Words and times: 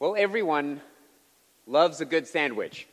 Well, 0.00 0.16
everyone 0.16 0.80
loves 1.66 2.00
a 2.00 2.06
good 2.06 2.26
sandwich, 2.26 2.88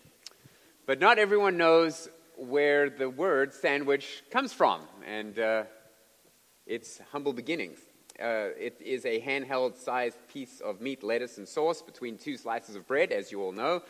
but 0.85 0.99
not 0.99 1.17
everyone 1.17 1.55
knows 1.55 2.09
where 2.35 2.89
the 2.89 3.09
word 3.09 3.53
sandwich 3.53 4.23
comes 4.29 4.51
from 4.51 4.81
and 5.07 5.39
uh, 5.39 5.63
its 6.65 6.99
humble 7.13 7.31
beginnings. 7.31 7.79
Uh, 8.21 8.51
it 8.59 8.81
is 8.81 9.05
a 9.05 9.21
handheld 9.21 9.77
sized 9.77 10.17
piece 10.27 10.59
of 10.59 10.81
meat, 10.81 11.01
lettuce, 11.01 11.37
and 11.37 11.47
sauce 11.47 11.81
between 11.81 12.17
two 12.17 12.35
slices 12.35 12.75
of 12.75 12.85
bread, 12.85 13.13
as 13.13 13.31
you 13.31 13.41
all 13.41 13.53
know. 13.53 13.83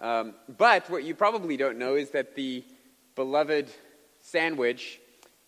Um, 0.00 0.32
but 0.56 0.88
what 0.88 1.04
you 1.04 1.14
probably 1.14 1.58
don't 1.58 1.76
know 1.76 1.94
is 1.94 2.12
that 2.12 2.36
the 2.36 2.64
beloved 3.16 3.68
sandwich 4.22 4.98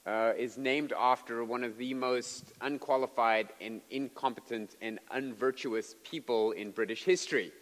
uh, 0.08 0.32
is 0.38 0.56
named 0.56 0.94
after 0.98 1.44
one 1.44 1.62
of 1.62 1.76
the 1.76 1.92
most 1.92 2.52
unqualified 2.62 3.48
and 3.60 3.82
incompetent 3.90 4.74
and 4.80 4.98
unvirtuous 5.10 5.96
people 6.02 6.52
in 6.52 6.70
British 6.70 7.04
history. 7.04 7.52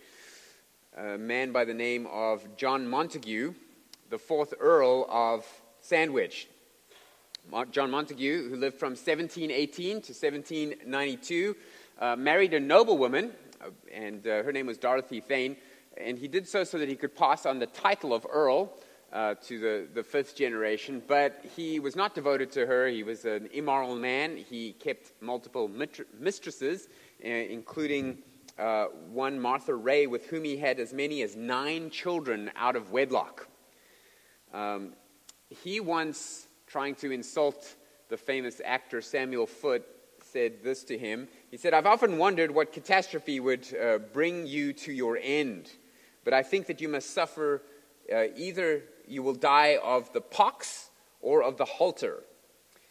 A 0.97 1.19
man 1.19 1.51
by 1.51 1.65
the 1.65 1.75
name 1.75 2.07
of 2.07 2.57
John 2.57 2.87
Montagu, 2.87 3.55
the 4.11 4.19
fourth 4.19 4.55
Earl 4.61 5.07
of 5.11 5.45
Sandwich. 5.81 6.49
John 7.73 7.91
Montagu, 7.91 8.49
who 8.49 8.57
lived 8.57 8.79
from 8.79 8.91
1718 8.91 9.89
to 10.03 10.13
1792, 10.13 11.57
uh, 11.99 12.15
married 12.15 12.55
a 12.55 12.61
noblewoman, 12.61 13.33
uh, 13.61 13.71
and 13.93 14.25
uh, 14.27 14.45
her 14.45 14.53
name 14.53 14.67
was 14.67 14.79
Dorothy 14.79 15.21
Fane, 15.21 15.57
and 15.97 16.17
he 16.17 16.29
did 16.29 16.47
so 16.47 16.63
so 16.63 16.79
that 16.79 16.89
he 16.89 16.97
could 16.97 17.17
pass 17.17 17.45
on 17.45 17.59
the 17.59 17.67
title 17.67 18.15
of 18.15 18.25
Earl 18.31 18.73
uh, 19.17 19.35
to 19.43 19.59
the, 19.59 19.89
the 19.95 20.03
fifth 20.03 20.37
generation, 20.37 21.03
but 21.09 21.43
he 21.57 21.81
was 21.81 21.97
not 21.97 22.15
devoted 22.15 22.53
to 22.53 22.67
her. 22.67 22.87
He 22.87 23.03
was 23.03 23.25
an 23.25 23.49
immoral 23.51 23.97
man. 23.97 24.37
He 24.37 24.75
kept 24.75 25.13
multiple 25.23 25.71
mistresses, 26.21 26.89
uh, 27.25 27.29
including 27.29 28.19
uh, 28.59 28.87
one 29.11 29.41
Martha 29.41 29.75
Ray, 29.75 30.07
with 30.07 30.27
whom 30.27 30.45
he 30.45 30.59
had 30.59 30.79
as 30.79 30.93
many 30.93 31.23
as 31.23 31.35
nine 31.35 31.89
children 31.89 32.51
out 32.57 32.77
of 32.77 32.93
wedlock. 32.93 33.49
Um, 34.53 34.93
he 35.49 35.81
once, 35.81 36.47
trying 36.67 36.95
to 36.97 37.11
insult 37.11 37.75
the 38.11 38.19
famous 38.19 38.61
actor 38.63 39.01
Samuel 39.01 39.47
Foote, 39.47 39.87
said 40.21 40.63
this 40.63 40.85
to 40.85 40.99
him. 40.99 41.27
He 41.51 41.57
said, 41.57 41.73
I've 41.73 41.87
often 41.87 42.19
wondered 42.19 42.51
what 42.51 42.71
catastrophe 42.71 43.41
would 43.41 43.67
uh, 43.75 43.97
bring 43.97 44.47
you 44.47 44.75
to 44.75 44.93
your 44.93 45.19
end, 45.23 45.71
but 46.23 46.35
I 46.35 46.43
think 46.43 46.67
that 46.67 46.83
you 46.83 46.91
must 46.91 47.15
suffer 47.15 47.63
uh, 48.13 48.25
either 48.37 48.83
you 49.07 49.23
will 49.23 49.35
die 49.35 49.79
of 49.83 50.13
the 50.13 50.21
pox 50.21 50.91
or 51.21 51.43
of 51.43 51.57
the 51.57 51.65
halter. 51.65 52.23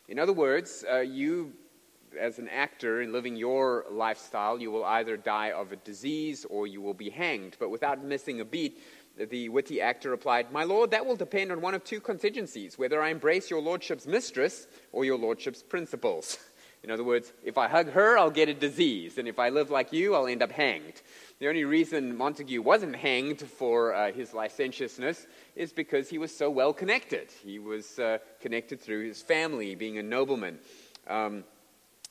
In 0.07 0.19
other 0.19 0.33
words, 0.33 0.83
uh, 0.91 0.99
you, 0.99 1.53
as 2.19 2.37
an 2.37 2.47
actor 2.49 3.01
in 3.01 3.11
living 3.11 3.35
your 3.35 3.85
lifestyle, 3.89 4.59
you 4.59 4.71
will 4.71 4.85
either 4.85 5.17
die 5.17 5.51
of 5.51 5.71
a 5.71 5.77
disease 5.77 6.45
or 6.49 6.67
you 6.67 6.81
will 6.81 6.93
be 6.93 7.09
hanged. 7.09 7.57
But 7.59 7.69
without 7.69 8.03
missing 8.03 8.41
a 8.41 8.45
beat, 8.45 8.81
the 9.17 9.49
witty 9.49 9.81
actor 9.81 10.09
replied, 10.09 10.51
My 10.51 10.63
lord, 10.63 10.91
that 10.91 11.05
will 11.05 11.15
depend 11.15 11.51
on 11.51 11.61
one 11.61 11.73
of 11.73 11.83
two 11.83 11.99
contingencies 11.99 12.77
whether 12.77 13.01
I 13.01 13.09
embrace 13.09 13.49
your 13.49 13.61
lordship's 13.61 14.05
mistress 14.05 14.67
or 14.91 15.05
your 15.05 15.17
lordship's 15.17 15.63
principles. 15.63 16.37
In 16.85 16.91
other 16.91 17.03
words, 17.03 17.33
if 17.43 17.57
I 17.57 17.67
hug 17.67 17.89
her, 17.93 18.15
I'll 18.15 18.29
get 18.29 18.47
a 18.47 18.53
disease, 18.53 19.17
and 19.17 19.27
if 19.27 19.39
I 19.39 19.49
live 19.49 19.71
like 19.71 19.91
you, 19.91 20.13
I'll 20.13 20.27
end 20.27 20.43
up 20.43 20.51
hanged. 20.51 21.01
The 21.39 21.47
only 21.47 21.65
reason 21.65 22.15
Montagu 22.15 22.59
wasn't 22.59 22.95
hanged 22.95 23.41
for 23.41 23.95
uh, 23.95 24.11
his 24.11 24.35
licentiousness 24.35 25.25
is 25.55 25.73
because 25.73 26.09
he 26.09 26.19
was 26.19 26.37
so 26.37 26.47
well 26.47 26.73
connected. 26.73 27.29
He 27.43 27.57
was 27.57 27.97
uh, 27.97 28.19
connected 28.39 28.79
through 28.79 29.07
his 29.07 29.23
family, 29.23 29.73
being 29.73 29.97
a 29.97 30.03
nobleman. 30.03 30.59
Um, 31.07 31.43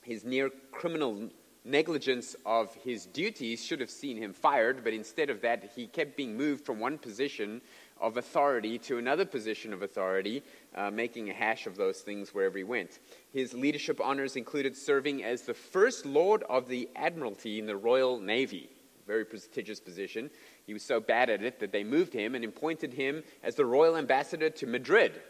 his 0.02 0.24
near 0.24 0.50
criminal 0.72 1.30
negligence 1.64 2.34
of 2.44 2.74
his 2.74 3.06
duties 3.06 3.64
should 3.64 3.78
have 3.78 3.90
seen 3.90 4.16
him 4.16 4.32
fired, 4.32 4.82
but 4.82 4.92
instead 4.92 5.30
of 5.30 5.40
that, 5.42 5.70
he 5.76 5.86
kept 5.86 6.16
being 6.16 6.36
moved 6.36 6.66
from 6.66 6.80
one 6.80 6.98
position 6.98 7.62
of 8.00 8.16
authority 8.16 8.78
to 8.78 8.98
another 8.98 9.24
position 9.24 9.72
of 9.72 9.82
authority, 9.82 10.42
uh, 10.74 10.90
making 10.90 11.30
a 11.30 11.34
hash 11.34 11.66
of 11.66 11.76
those 11.76 12.00
things 12.00 12.34
wherever 12.34 12.58
he 12.58 12.64
went. 12.64 12.98
His 13.32 13.54
leadership 13.54 14.00
honors 14.00 14.36
included 14.36 14.76
serving 14.76 15.22
as 15.22 15.42
the 15.42 15.54
first 15.54 16.04
Lord 16.04 16.42
of 16.44 16.68
the 16.68 16.88
Admiralty 16.96 17.58
in 17.58 17.66
the 17.66 17.76
Royal 17.76 18.18
Navy 18.18 18.68
very 19.06 19.24
prestigious 19.24 19.80
position. 19.80 20.30
He 20.66 20.72
was 20.72 20.82
so 20.82 21.00
bad 21.00 21.30
at 21.30 21.42
it 21.42 21.60
that 21.60 21.72
they 21.72 21.84
moved 21.84 22.12
him 22.12 22.34
and 22.34 22.44
appointed 22.44 22.92
him 22.92 23.22
as 23.42 23.54
the 23.54 23.64
royal 23.64 23.96
ambassador 23.96 24.50
to 24.50 24.66
Madrid. 24.66 25.20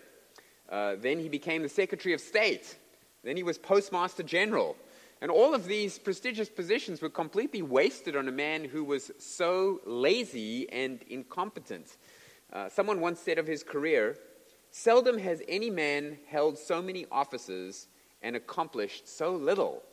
Uh, 0.68 0.96
then 0.96 1.18
he 1.18 1.28
became 1.28 1.62
the 1.62 1.68
Secretary 1.68 2.14
of 2.14 2.20
State. 2.20 2.76
Then 3.22 3.36
he 3.36 3.42
was 3.42 3.58
Postmaster 3.58 4.22
General. 4.22 4.76
And 5.20 5.30
all 5.30 5.54
of 5.54 5.66
these 5.66 5.98
prestigious 5.98 6.48
positions 6.48 7.00
were 7.00 7.08
completely 7.08 7.62
wasted 7.62 8.16
on 8.16 8.28
a 8.28 8.32
man 8.32 8.64
who 8.64 8.84
was 8.84 9.10
so 9.18 9.80
lazy 9.86 10.70
and 10.70 11.02
incompetent. 11.08 11.96
Uh, 12.54 12.68
someone 12.68 13.00
once 13.00 13.20
said 13.20 13.38
of 13.38 13.46
his 13.46 13.62
career 13.62 14.16
Seldom 14.70 15.18
has 15.18 15.40
any 15.46 15.70
man 15.70 16.18
held 16.26 16.58
so 16.58 16.82
many 16.82 17.06
offices 17.12 17.86
and 18.22 18.34
accomplished 18.34 19.06
so 19.06 19.36
little. 19.36 19.84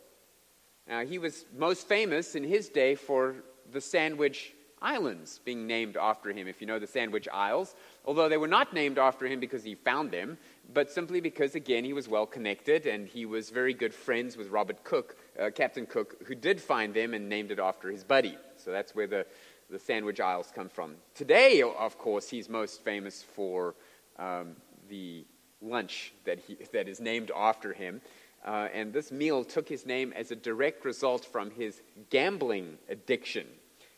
Now, 0.88 1.06
he 1.06 1.20
was 1.20 1.46
most 1.56 1.88
famous 1.88 2.34
in 2.34 2.44
his 2.44 2.68
day 2.68 2.96
for 2.96 3.36
the 3.72 3.80
Sandwich 3.80 4.54
Islands 4.82 5.40
being 5.46 5.68
named 5.68 5.98
after 5.98 6.32
him, 6.32 6.48
if 6.48 6.60
you 6.60 6.66
know 6.66 6.80
the 6.80 6.88
Sandwich 6.88 7.28
Isles, 7.32 7.76
although 8.06 8.28
they 8.28 8.38
were 8.38 8.48
not 8.48 8.74
named 8.74 8.98
after 8.98 9.28
him 9.28 9.40
because 9.40 9.64
he 9.64 9.76
found 9.76 10.10
them, 10.10 10.40
but 10.74 10.90
simply 10.90 11.22
because, 11.22 11.54
again, 11.54 11.84
he 11.84 11.94
was 11.94 12.08
well 12.08 12.26
connected 12.26 12.88
and 12.88 13.08
he 13.08 13.28
was 13.28 13.52
very 13.52 13.76
good 13.76 13.94
friends 13.94 14.36
with 14.36 14.50
Robert 14.50 14.84
Cook, 14.84 15.16
uh, 15.40 15.52
Captain 15.54 15.86
Cook, 15.86 16.26
who 16.26 16.34
did 16.34 16.60
find 16.60 16.94
them 16.94 17.14
and 17.14 17.30
named 17.30 17.52
it 17.52 17.60
after 17.60 17.92
his 17.92 18.04
buddy. 18.04 18.36
So 18.56 18.72
that's 18.72 18.96
where 18.96 19.06
the, 19.06 19.28
the 19.72 19.80
Sandwich 19.80 20.20
Isles 20.20 20.52
come 20.54 20.68
from. 20.68 20.96
Today, 21.16 21.62
of 21.62 21.98
course, 21.98 22.30
he's 22.30 22.50
most 22.50 22.84
famous 22.84 23.24
for 23.24 23.74
um, 24.20 24.56
the 24.90 25.26
lunch 25.62 26.14
that, 26.26 26.40
he, 26.40 26.58
that 26.74 26.90
is 26.90 27.00
named 27.00 27.32
after 27.36 27.72
him. 27.72 28.02
Uh, 28.46 28.68
and 28.74 28.92
this 28.92 29.12
meal 29.12 29.44
took 29.44 29.70
his 29.70 29.86
name 29.86 30.12
as 30.16 30.32
a 30.32 30.36
direct 30.36 30.84
result 30.84 31.24
from 31.24 31.52
his 31.52 31.82
gambling 32.10 32.78
addiction. 32.90 33.48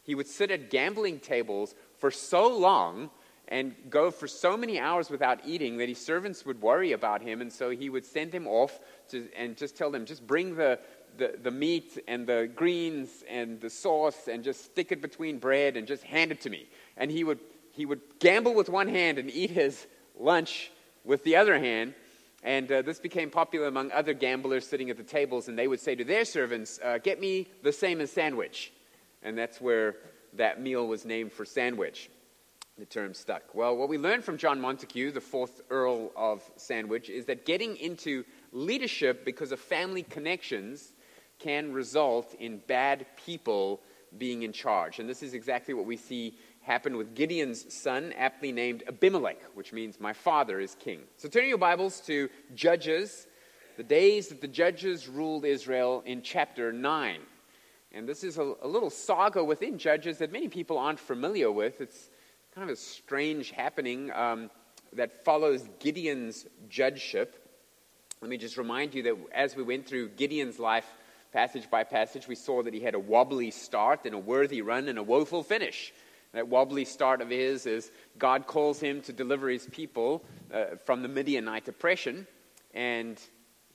He 0.03 0.15
would 0.15 0.27
sit 0.27 0.51
at 0.51 0.69
gambling 0.69 1.19
tables 1.19 1.73
for 1.97 2.11
so 2.11 2.47
long 2.47 3.09
and 3.47 3.75
go 3.89 4.11
for 4.11 4.27
so 4.27 4.55
many 4.55 4.79
hours 4.79 5.09
without 5.09 5.39
eating 5.45 5.77
that 5.77 5.89
his 5.89 6.03
servants 6.03 6.45
would 6.45 6.61
worry 6.61 6.91
about 6.91 7.21
him, 7.21 7.41
and 7.41 7.51
so 7.51 7.69
he 7.69 7.89
would 7.89 8.05
send 8.05 8.31
them 8.31 8.47
off 8.47 8.79
to, 9.09 9.27
and 9.35 9.57
just 9.57 9.75
tell 9.75 9.91
them, 9.91 10.05
just 10.05 10.25
bring 10.25 10.55
the, 10.55 10.79
the, 11.17 11.35
the 11.41 11.51
meat 11.51 12.03
and 12.07 12.27
the 12.27 12.49
greens 12.55 13.23
and 13.29 13.59
the 13.61 13.69
sauce 13.69 14.27
and 14.27 14.43
just 14.43 14.65
stick 14.65 14.91
it 14.91 15.01
between 15.01 15.37
bread 15.37 15.77
and 15.77 15.87
just 15.87 16.03
hand 16.03 16.31
it 16.31 16.41
to 16.41 16.49
me. 16.49 16.67
And 16.97 17.11
he 17.11 17.23
would, 17.23 17.39
he 17.71 17.85
would 17.85 18.01
gamble 18.19 18.53
with 18.53 18.69
one 18.69 18.87
hand 18.87 19.17
and 19.19 19.29
eat 19.29 19.51
his 19.51 19.85
lunch 20.17 20.71
with 21.03 21.23
the 21.23 21.35
other 21.35 21.59
hand. 21.59 21.93
And 22.43 22.71
uh, 22.71 22.81
this 22.81 22.99
became 22.99 23.29
popular 23.29 23.67
among 23.67 23.91
other 23.91 24.13
gamblers 24.13 24.67
sitting 24.67 24.89
at 24.89 24.97
the 24.97 25.03
tables, 25.03 25.47
and 25.47 25.57
they 25.57 25.67
would 25.67 25.79
say 25.79 25.95
to 25.95 26.03
their 26.03 26.25
servants, 26.25 26.77
uh, 26.83 26.97
Get 26.97 27.21
me 27.21 27.47
the 27.61 27.71
same 27.71 28.01
as 28.01 28.11
sandwich 28.11 28.73
and 29.23 29.37
that's 29.37 29.59
where 29.59 29.95
that 30.33 30.61
meal 30.61 30.87
was 30.87 31.05
named 31.05 31.31
for 31.31 31.45
sandwich. 31.45 32.09
The 32.77 32.85
term 32.85 33.13
stuck. 33.13 33.53
Well, 33.53 33.77
what 33.77 33.87
we 33.87 33.99
learned 33.99 34.23
from 34.23 34.37
John 34.37 34.59
Montagu, 34.59 35.13
the 35.13 35.21
fourth 35.21 35.61
Earl 35.69 36.11
of 36.15 36.41
Sandwich, 36.55 37.09
is 37.09 37.25
that 37.25 37.45
getting 37.45 37.77
into 37.77 38.23
leadership 38.51 39.25
because 39.25 39.51
of 39.51 39.59
family 39.59 40.01
connections 40.01 40.92
can 41.39 41.73
result 41.73 42.33
in 42.39 42.59
bad 42.67 43.05
people 43.17 43.81
being 44.17 44.43
in 44.43 44.51
charge. 44.51 44.99
And 44.99 45.09
this 45.09 45.23
is 45.23 45.33
exactly 45.33 45.73
what 45.73 45.85
we 45.85 45.97
see 45.97 46.37
happen 46.61 46.95
with 46.95 47.13
Gideon's 47.13 47.73
son, 47.73 48.13
aptly 48.17 48.51
named 48.51 48.83
Abimelech, 48.87 49.41
which 49.53 49.73
means 49.73 49.99
my 49.99 50.13
father 50.13 50.59
is 50.59 50.75
king. 50.75 51.01
So 51.17 51.27
turn 51.27 51.47
your 51.47 51.57
Bibles 51.57 51.99
to 52.01 52.29
Judges, 52.55 53.27
the 53.75 53.83
days 53.83 54.29
that 54.29 54.39
the 54.39 54.47
judges 54.47 55.07
ruled 55.07 55.45
Israel 55.45 56.03
in 56.05 56.21
chapter 56.21 56.71
9. 56.71 57.19
And 57.91 58.07
this 58.07 58.23
is 58.23 58.37
a, 58.37 58.53
a, 58.61 58.67
little 58.67 58.89
saga 58.89 59.43
within 59.43 59.77
Judges 59.77 60.17
that 60.17 60.31
many 60.31 60.47
people 60.47 60.77
aren't 60.77 60.99
familiar 60.99 61.51
with. 61.51 61.79
It's 61.79 62.09
kind 62.55 62.67
of 62.67 62.73
a 62.73 62.79
strange 62.79 63.51
happening 63.51 64.11
um, 64.13 64.49
that 64.93 65.23
follows 65.23 65.67
Gideon's 65.79 66.45
judgeship. 66.69 67.35
Let 68.21 68.29
me 68.29 68.37
just 68.37 68.57
remind 68.57 68.95
you 68.95 69.03
that 69.03 69.15
as 69.33 69.55
we 69.55 69.63
went 69.63 69.85
through 69.85 70.09
Gideon's 70.09 70.59
life, 70.59 70.85
passage 71.33 71.69
by 71.69 71.83
passage, 71.83 72.27
we 72.27 72.35
saw 72.35 72.61
that 72.61 72.73
he 72.73 72.79
had 72.79 72.93
a 72.93 72.99
wobbly 72.99 73.49
start 73.49 74.05
and 74.05 74.13
a 74.13 74.19
worthy 74.19 74.61
run 74.61 74.87
and 74.87 74.99
a 74.99 75.03
woeful 75.03 75.43
finish. 75.43 75.91
That 76.31 76.47
wobbly 76.47 76.85
start 76.85 77.21
of 77.21 77.29
his 77.29 77.65
is 77.65 77.91
God 78.17 78.47
calls 78.47 78.79
him 78.79 79.01
to 79.01 79.13
deliver 79.13 79.49
his 79.49 79.67
people 79.67 80.23
uh, 80.53 80.77
from 80.85 81.01
the 81.01 81.07
Midianite 81.07 81.67
oppression, 81.67 82.27
and 82.73 83.19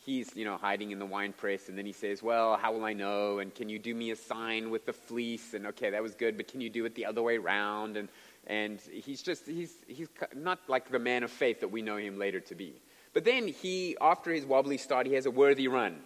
he's, 0.04 0.34
you 0.34 0.44
know, 0.44 0.56
hiding 0.56 0.90
in 0.90 0.98
the 0.98 1.06
wine 1.06 1.32
press, 1.32 1.68
and 1.68 1.76
then 1.76 1.86
he 1.86 1.92
says, 1.92 2.22
Well, 2.22 2.56
how 2.56 2.72
will 2.72 2.84
I 2.84 2.94
know? 2.94 3.38
And 3.40 3.54
can 3.54 3.68
you 3.68 3.78
do 3.78 3.94
me 3.94 4.10
a 4.10 4.16
sign 4.16 4.70
with 4.70 4.86
the 4.86 4.92
fleece? 4.92 5.54
And 5.54 5.66
okay, 5.68 5.90
that 5.90 6.02
was 6.02 6.14
good, 6.14 6.36
but 6.36 6.48
can 6.48 6.60
you 6.60 6.70
do 6.70 6.84
it 6.84 6.94
the 6.94 7.06
other 7.06 7.22
way 7.22 7.36
around? 7.36 7.96
And, 7.96 8.08
and 8.46 8.80
he's 8.80 9.22
just, 9.22 9.46
he's, 9.46 9.74
he's 9.86 10.08
not 10.34 10.58
like 10.68 10.90
the 10.90 10.98
man 10.98 11.22
of 11.22 11.30
faith 11.30 11.60
that 11.60 11.68
we 11.68 11.82
know 11.82 11.96
him 11.96 12.18
later 12.18 12.40
to 12.40 12.54
be. 12.54 12.80
But 13.12 13.24
then 13.24 13.48
he, 13.48 13.96
after 14.00 14.32
his 14.32 14.44
wobbly 14.44 14.78
start, 14.78 15.06
he 15.06 15.14
has 15.14 15.26
a 15.26 15.30
worthy 15.30 15.68
run. 15.68 15.98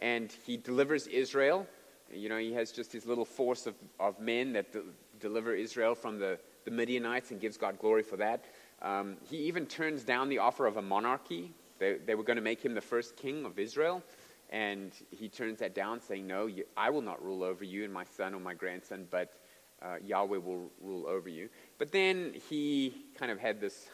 And 0.00 0.32
he 0.46 0.56
delivers 0.56 1.06
Israel 1.06 1.66
You 2.12 2.28
know, 2.28 2.38
he 2.38 2.52
has 2.54 2.72
just 2.72 2.92
his 2.92 3.06
little 3.06 3.24
force 3.24 3.66
of, 3.66 3.74
of 4.00 4.18
men 4.18 4.52
that 4.54 4.72
de- 4.72 4.82
deliver 5.20 5.54
Israel 5.54 5.94
from 5.94 6.18
the, 6.18 6.38
the 6.64 6.70
Midianites 6.70 7.30
and 7.30 7.40
gives 7.40 7.56
God 7.56 7.78
glory 7.78 8.02
for 8.02 8.16
that. 8.16 8.44
Um, 8.80 9.16
he 9.28 9.38
even 9.38 9.66
turns 9.66 10.04
down 10.04 10.28
the 10.28 10.38
offer 10.38 10.66
of 10.66 10.76
a 10.76 10.82
monarchy. 10.82 11.52
They, 11.78 11.94
they 11.94 12.14
were 12.14 12.22
going 12.22 12.36
to 12.36 12.42
make 12.42 12.64
him 12.64 12.74
the 12.74 12.80
first 12.80 13.16
king 13.16 13.44
of 13.44 13.58
Israel. 13.58 14.02
And 14.50 14.92
he 15.10 15.28
turns 15.28 15.58
that 15.58 15.74
down, 15.74 16.00
saying, 16.00 16.26
No, 16.26 16.46
you, 16.46 16.64
I 16.76 16.90
will 16.90 17.02
not 17.02 17.22
rule 17.22 17.42
over 17.42 17.64
you 17.64 17.84
and 17.84 17.92
my 17.92 18.04
son 18.04 18.34
or 18.34 18.40
my 18.40 18.54
grandson, 18.54 19.06
but 19.10 19.34
uh, 19.82 19.96
Yahweh 20.04 20.38
will 20.38 20.70
rule 20.80 21.06
over 21.06 21.28
you. 21.28 21.48
But 21.76 21.92
then 21.92 22.32
he 22.48 23.04
kind 23.18 23.30
of 23.30 23.38
had 23.38 23.60
this 23.60 23.88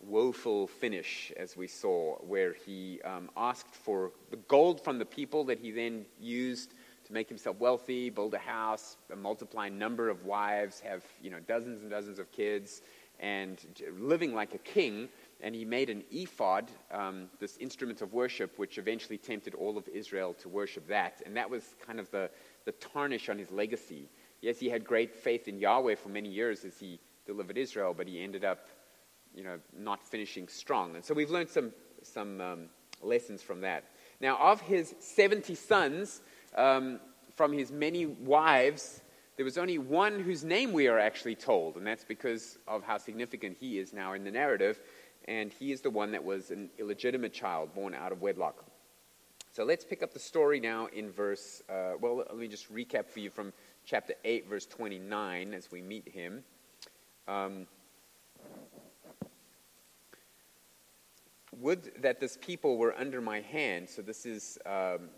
woeful 0.00 0.66
finish, 0.66 1.32
as 1.36 1.56
we 1.56 1.66
saw, 1.66 2.16
where 2.16 2.52
he 2.52 3.00
um, 3.02 3.30
asked 3.36 3.74
for 3.74 4.12
the 4.30 4.36
gold 4.36 4.82
from 4.82 4.98
the 4.98 5.04
people 5.04 5.44
that 5.44 5.58
he 5.58 5.70
then 5.70 6.06
used 6.20 6.74
to 7.04 7.12
make 7.12 7.28
himself 7.28 7.58
wealthy, 7.58 8.10
build 8.10 8.34
a 8.34 8.38
house, 8.38 8.96
a 9.12 9.16
multiply 9.16 9.68
number 9.68 10.08
of 10.08 10.24
wives, 10.24 10.80
have 10.80 11.04
you 11.22 11.30
know 11.30 11.40
dozens 11.40 11.82
and 11.82 11.90
dozens 11.90 12.18
of 12.18 12.30
kids, 12.30 12.82
and 13.18 13.58
living 13.98 14.34
like 14.34 14.54
a 14.54 14.58
king. 14.58 15.08
And 15.40 15.54
he 15.54 15.64
made 15.64 15.88
an 15.88 16.02
ephod, 16.10 16.68
um, 16.90 17.28
this 17.38 17.56
instrument 17.58 18.02
of 18.02 18.12
worship, 18.12 18.58
which 18.58 18.76
eventually 18.76 19.18
tempted 19.18 19.54
all 19.54 19.78
of 19.78 19.86
Israel 19.88 20.34
to 20.34 20.48
worship 20.48 20.88
that. 20.88 21.22
And 21.24 21.36
that 21.36 21.48
was 21.48 21.76
kind 21.86 22.00
of 22.00 22.10
the, 22.10 22.28
the 22.64 22.72
tarnish 22.72 23.28
on 23.28 23.38
his 23.38 23.52
legacy. 23.52 24.08
Yes, 24.40 24.58
he 24.58 24.68
had 24.68 24.84
great 24.84 25.14
faith 25.14 25.46
in 25.46 25.58
Yahweh 25.58 25.94
for 25.94 26.08
many 26.08 26.28
years 26.28 26.64
as 26.64 26.78
he 26.80 26.98
delivered 27.24 27.56
Israel, 27.56 27.94
but 27.96 28.08
he 28.08 28.20
ended 28.20 28.44
up 28.44 28.68
you 29.34 29.44
know, 29.44 29.58
not 29.76 30.02
finishing 30.06 30.48
strong. 30.48 30.94
And 30.94 31.04
so 31.04 31.14
we've 31.14 31.30
learned 31.30 31.50
some, 31.50 31.72
some 32.02 32.40
um, 32.40 32.68
lessons 33.02 33.42
from 33.42 33.60
that. 33.62 33.84
Now, 34.20 34.36
of 34.38 34.60
his 34.60 34.94
70 34.98 35.54
sons, 35.54 36.20
um, 36.56 37.00
from 37.36 37.52
his 37.52 37.70
many 37.70 38.06
wives, 38.06 39.00
there 39.36 39.44
was 39.44 39.56
only 39.56 39.78
one 39.78 40.18
whose 40.18 40.42
name 40.42 40.72
we 40.72 40.88
are 40.88 40.98
actually 40.98 41.36
told, 41.36 41.76
and 41.76 41.86
that's 41.86 42.04
because 42.04 42.58
of 42.66 42.82
how 42.82 42.98
significant 42.98 43.56
he 43.60 43.78
is 43.78 43.92
now 43.92 44.14
in 44.14 44.24
the 44.24 44.30
narrative. 44.30 44.80
And 45.26 45.52
he 45.52 45.70
is 45.70 45.80
the 45.80 45.90
one 45.90 46.10
that 46.12 46.24
was 46.24 46.50
an 46.50 46.70
illegitimate 46.78 47.32
child 47.32 47.74
born 47.74 47.94
out 47.94 48.12
of 48.12 48.22
wedlock. 48.22 48.64
So 49.52 49.64
let's 49.64 49.84
pick 49.84 50.02
up 50.02 50.12
the 50.12 50.18
story 50.18 50.58
now 50.58 50.86
in 50.86 51.10
verse, 51.10 51.62
uh, 51.68 51.92
well, 52.00 52.16
let 52.16 52.36
me 52.36 52.48
just 52.48 52.72
recap 52.72 53.08
for 53.08 53.20
you 53.20 53.30
from 53.30 53.52
chapter 53.84 54.14
8, 54.24 54.48
verse 54.48 54.66
29, 54.66 55.54
as 55.54 55.70
we 55.70 55.82
meet 55.82 56.08
him. 56.08 56.42
Um, 57.26 57.66
Would 61.56 62.02
that 62.02 62.20
this 62.20 62.36
people 62.40 62.76
were 62.76 62.94
under 62.98 63.20
my 63.20 63.40
hand. 63.40 63.88
So 63.88 64.02
this 64.02 64.26
is, 64.26 64.58
um, 64.66 65.08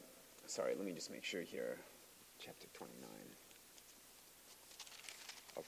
sorry, 0.47 0.75
let 0.77 0.85
me 0.85 0.93
just 0.93 1.11
make 1.11 1.25
sure 1.25 1.43
here. 1.43 1.79
Chapter 2.39 2.67
29. 2.73 3.09
Of, 5.57 5.65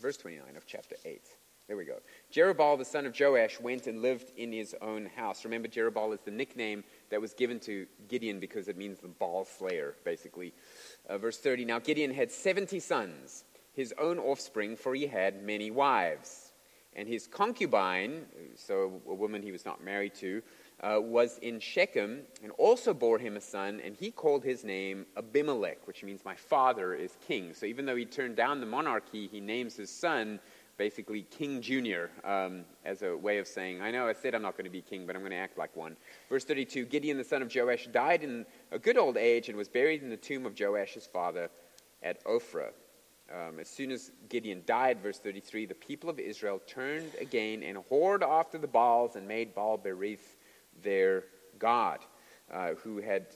verse 0.00 0.16
29 0.16 0.56
of 0.56 0.66
chapter 0.66 0.96
8. 1.04 1.22
There 1.66 1.78
we 1.78 1.86
go. 1.86 1.96
Jerubbaal, 2.30 2.76
the 2.76 2.84
son 2.84 3.06
of 3.06 3.18
Joash, 3.18 3.58
went 3.58 3.86
and 3.86 4.02
lived 4.02 4.32
in 4.36 4.52
his 4.52 4.76
own 4.82 5.06
house. 5.16 5.46
Remember, 5.46 5.66
Jerubbaal 5.66 6.12
is 6.12 6.20
the 6.20 6.30
nickname 6.30 6.84
that 7.08 7.22
was 7.22 7.32
given 7.32 7.58
to 7.60 7.86
Gideon 8.06 8.38
because 8.38 8.68
it 8.68 8.76
means 8.76 8.98
the 8.98 9.08
Baal 9.08 9.46
slayer, 9.46 9.94
basically. 10.04 10.52
Uh, 11.08 11.16
verse 11.16 11.38
30 11.38 11.64
Now 11.64 11.78
Gideon 11.78 12.12
had 12.12 12.30
70 12.30 12.80
sons, 12.80 13.44
his 13.72 13.94
own 13.98 14.18
offspring, 14.18 14.76
for 14.76 14.94
he 14.94 15.06
had 15.06 15.42
many 15.42 15.70
wives. 15.70 16.43
And 16.96 17.08
his 17.08 17.26
concubine, 17.26 18.26
so 18.54 19.00
a 19.08 19.14
woman 19.14 19.42
he 19.42 19.52
was 19.52 19.64
not 19.64 19.82
married 19.82 20.14
to, 20.16 20.42
uh, 20.80 21.00
was 21.00 21.38
in 21.38 21.58
Shechem 21.58 22.20
and 22.42 22.52
also 22.52 22.94
bore 22.94 23.18
him 23.18 23.36
a 23.36 23.40
son, 23.40 23.80
and 23.84 23.96
he 23.96 24.10
called 24.10 24.44
his 24.44 24.64
name 24.64 25.06
Abimelech, 25.16 25.86
which 25.86 26.04
means 26.04 26.24
my 26.24 26.36
father 26.36 26.94
is 26.94 27.16
king. 27.26 27.52
So 27.52 27.66
even 27.66 27.86
though 27.86 27.96
he 27.96 28.04
turned 28.04 28.36
down 28.36 28.60
the 28.60 28.66
monarchy, 28.66 29.26
he 29.26 29.40
names 29.40 29.76
his 29.76 29.90
son 29.90 30.40
basically 30.76 31.22
King 31.30 31.60
Junior 31.60 32.10
um, 32.24 32.64
as 32.84 33.02
a 33.02 33.16
way 33.16 33.38
of 33.38 33.46
saying, 33.46 33.80
I 33.80 33.90
know 33.90 34.08
I 34.08 34.12
said 34.12 34.34
I'm 34.34 34.42
not 34.42 34.56
going 34.56 34.64
to 34.64 34.70
be 34.70 34.82
king, 34.82 35.06
but 35.06 35.14
I'm 35.14 35.22
going 35.22 35.30
to 35.30 35.36
act 35.36 35.56
like 35.56 35.74
one. 35.76 35.96
Verse 36.28 36.44
32 36.44 36.86
Gideon 36.86 37.16
the 37.16 37.24
son 37.24 37.42
of 37.42 37.54
Joash 37.54 37.88
died 37.92 38.22
in 38.22 38.44
a 38.72 38.78
good 38.78 38.98
old 38.98 39.16
age 39.16 39.48
and 39.48 39.56
was 39.56 39.68
buried 39.68 40.02
in 40.02 40.10
the 40.10 40.16
tomb 40.16 40.46
of 40.46 40.58
Joash 40.58 40.94
his 40.94 41.06
father 41.06 41.50
at 42.02 42.22
Ophrah. 42.24 42.70
Um, 43.32 43.58
as 43.58 43.68
soon 43.68 43.90
as 43.90 44.10
Gideon 44.28 44.62
died, 44.66 45.00
verse 45.00 45.18
33, 45.18 45.66
the 45.66 45.74
people 45.74 46.10
of 46.10 46.18
Israel 46.18 46.60
turned 46.66 47.14
again 47.20 47.62
and 47.62 47.78
whored 47.90 48.22
after 48.22 48.58
the 48.58 48.66
Baals 48.66 49.16
and 49.16 49.26
made 49.26 49.54
Baal 49.54 49.78
Berith 49.78 50.36
their 50.82 51.24
God, 51.58 52.00
uh, 52.52 52.74
who 52.74 53.00
had, 53.00 53.26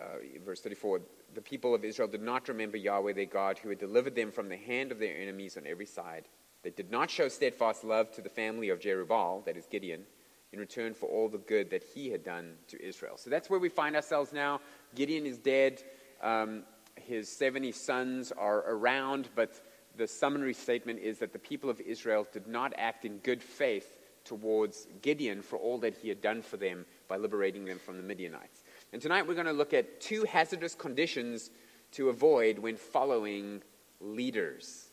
uh, 0.00 0.18
verse 0.44 0.60
34, 0.60 1.02
the 1.34 1.42
people 1.42 1.74
of 1.74 1.84
Israel 1.84 2.08
did 2.08 2.22
not 2.22 2.48
remember 2.48 2.78
Yahweh 2.78 3.12
their 3.12 3.26
God, 3.26 3.58
who 3.58 3.68
had 3.68 3.78
delivered 3.78 4.14
them 4.14 4.32
from 4.32 4.48
the 4.48 4.56
hand 4.56 4.92
of 4.92 4.98
their 4.98 5.16
enemies 5.16 5.58
on 5.58 5.66
every 5.66 5.86
side. 5.86 6.24
They 6.62 6.70
did 6.70 6.90
not 6.90 7.10
show 7.10 7.28
steadfast 7.28 7.84
love 7.84 8.10
to 8.12 8.22
the 8.22 8.28
family 8.30 8.70
of 8.70 8.80
Jerubbaal, 8.80 9.44
that 9.44 9.56
is 9.56 9.66
Gideon, 9.66 10.04
in 10.52 10.58
return 10.58 10.94
for 10.94 11.06
all 11.06 11.28
the 11.28 11.38
good 11.38 11.70
that 11.70 11.82
he 11.82 12.08
had 12.08 12.24
done 12.24 12.54
to 12.68 12.82
Israel. 12.82 13.18
So 13.18 13.28
that's 13.28 13.50
where 13.50 13.60
we 13.60 13.68
find 13.68 13.94
ourselves 13.94 14.32
now. 14.32 14.60
Gideon 14.94 15.26
is 15.26 15.36
dead. 15.36 15.82
Um, 16.22 16.64
his 17.06 17.28
70 17.28 17.72
sons 17.72 18.32
are 18.32 18.64
around, 18.68 19.28
but 19.34 19.60
the 19.96 20.06
summary 20.06 20.54
statement 20.54 21.00
is 21.00 21.18
that 21.18 21.32
the 21.32 21.38
people 21.38 21.68
of 21.68 21.80
Israel 21.80 22.26
did 22.32 22.46
not 22.46 22.72
act 22.78 23.04
in 23.04 23.18
good 23.18 23.42
faith 23.42 23.98
towards 24.24 24.86
Gideon 25.02 25.42
for 25.42 25.58
all 25.58 25.78
that 25.78 25.94
he 25.94 26.08
had 26.08 26.20
done 26.20 26.42
for 26.42 26.56
them 26.56 26.84
by 27.08 27.16
liberating 27.16 27.64
them 27.64 27.78
from 27.78 27.96
the 27.96 28.02
Midianites. 28.02 28.62
And 28.92 29.02
tonight 29.02 29.26
we're 29.26 29.34
going 29.34 29.46
to 29.46 29.52
look 29.52 29.74
at 29.74 30.00
two 30.00 30.24
hazardous 30.24 30.74
conditions 30.74 31.50
to 31.92 32.10
avoid 32.10 32.58
when 32.58 32.76
following 32.76 33.62
leaders. 34.00 34.88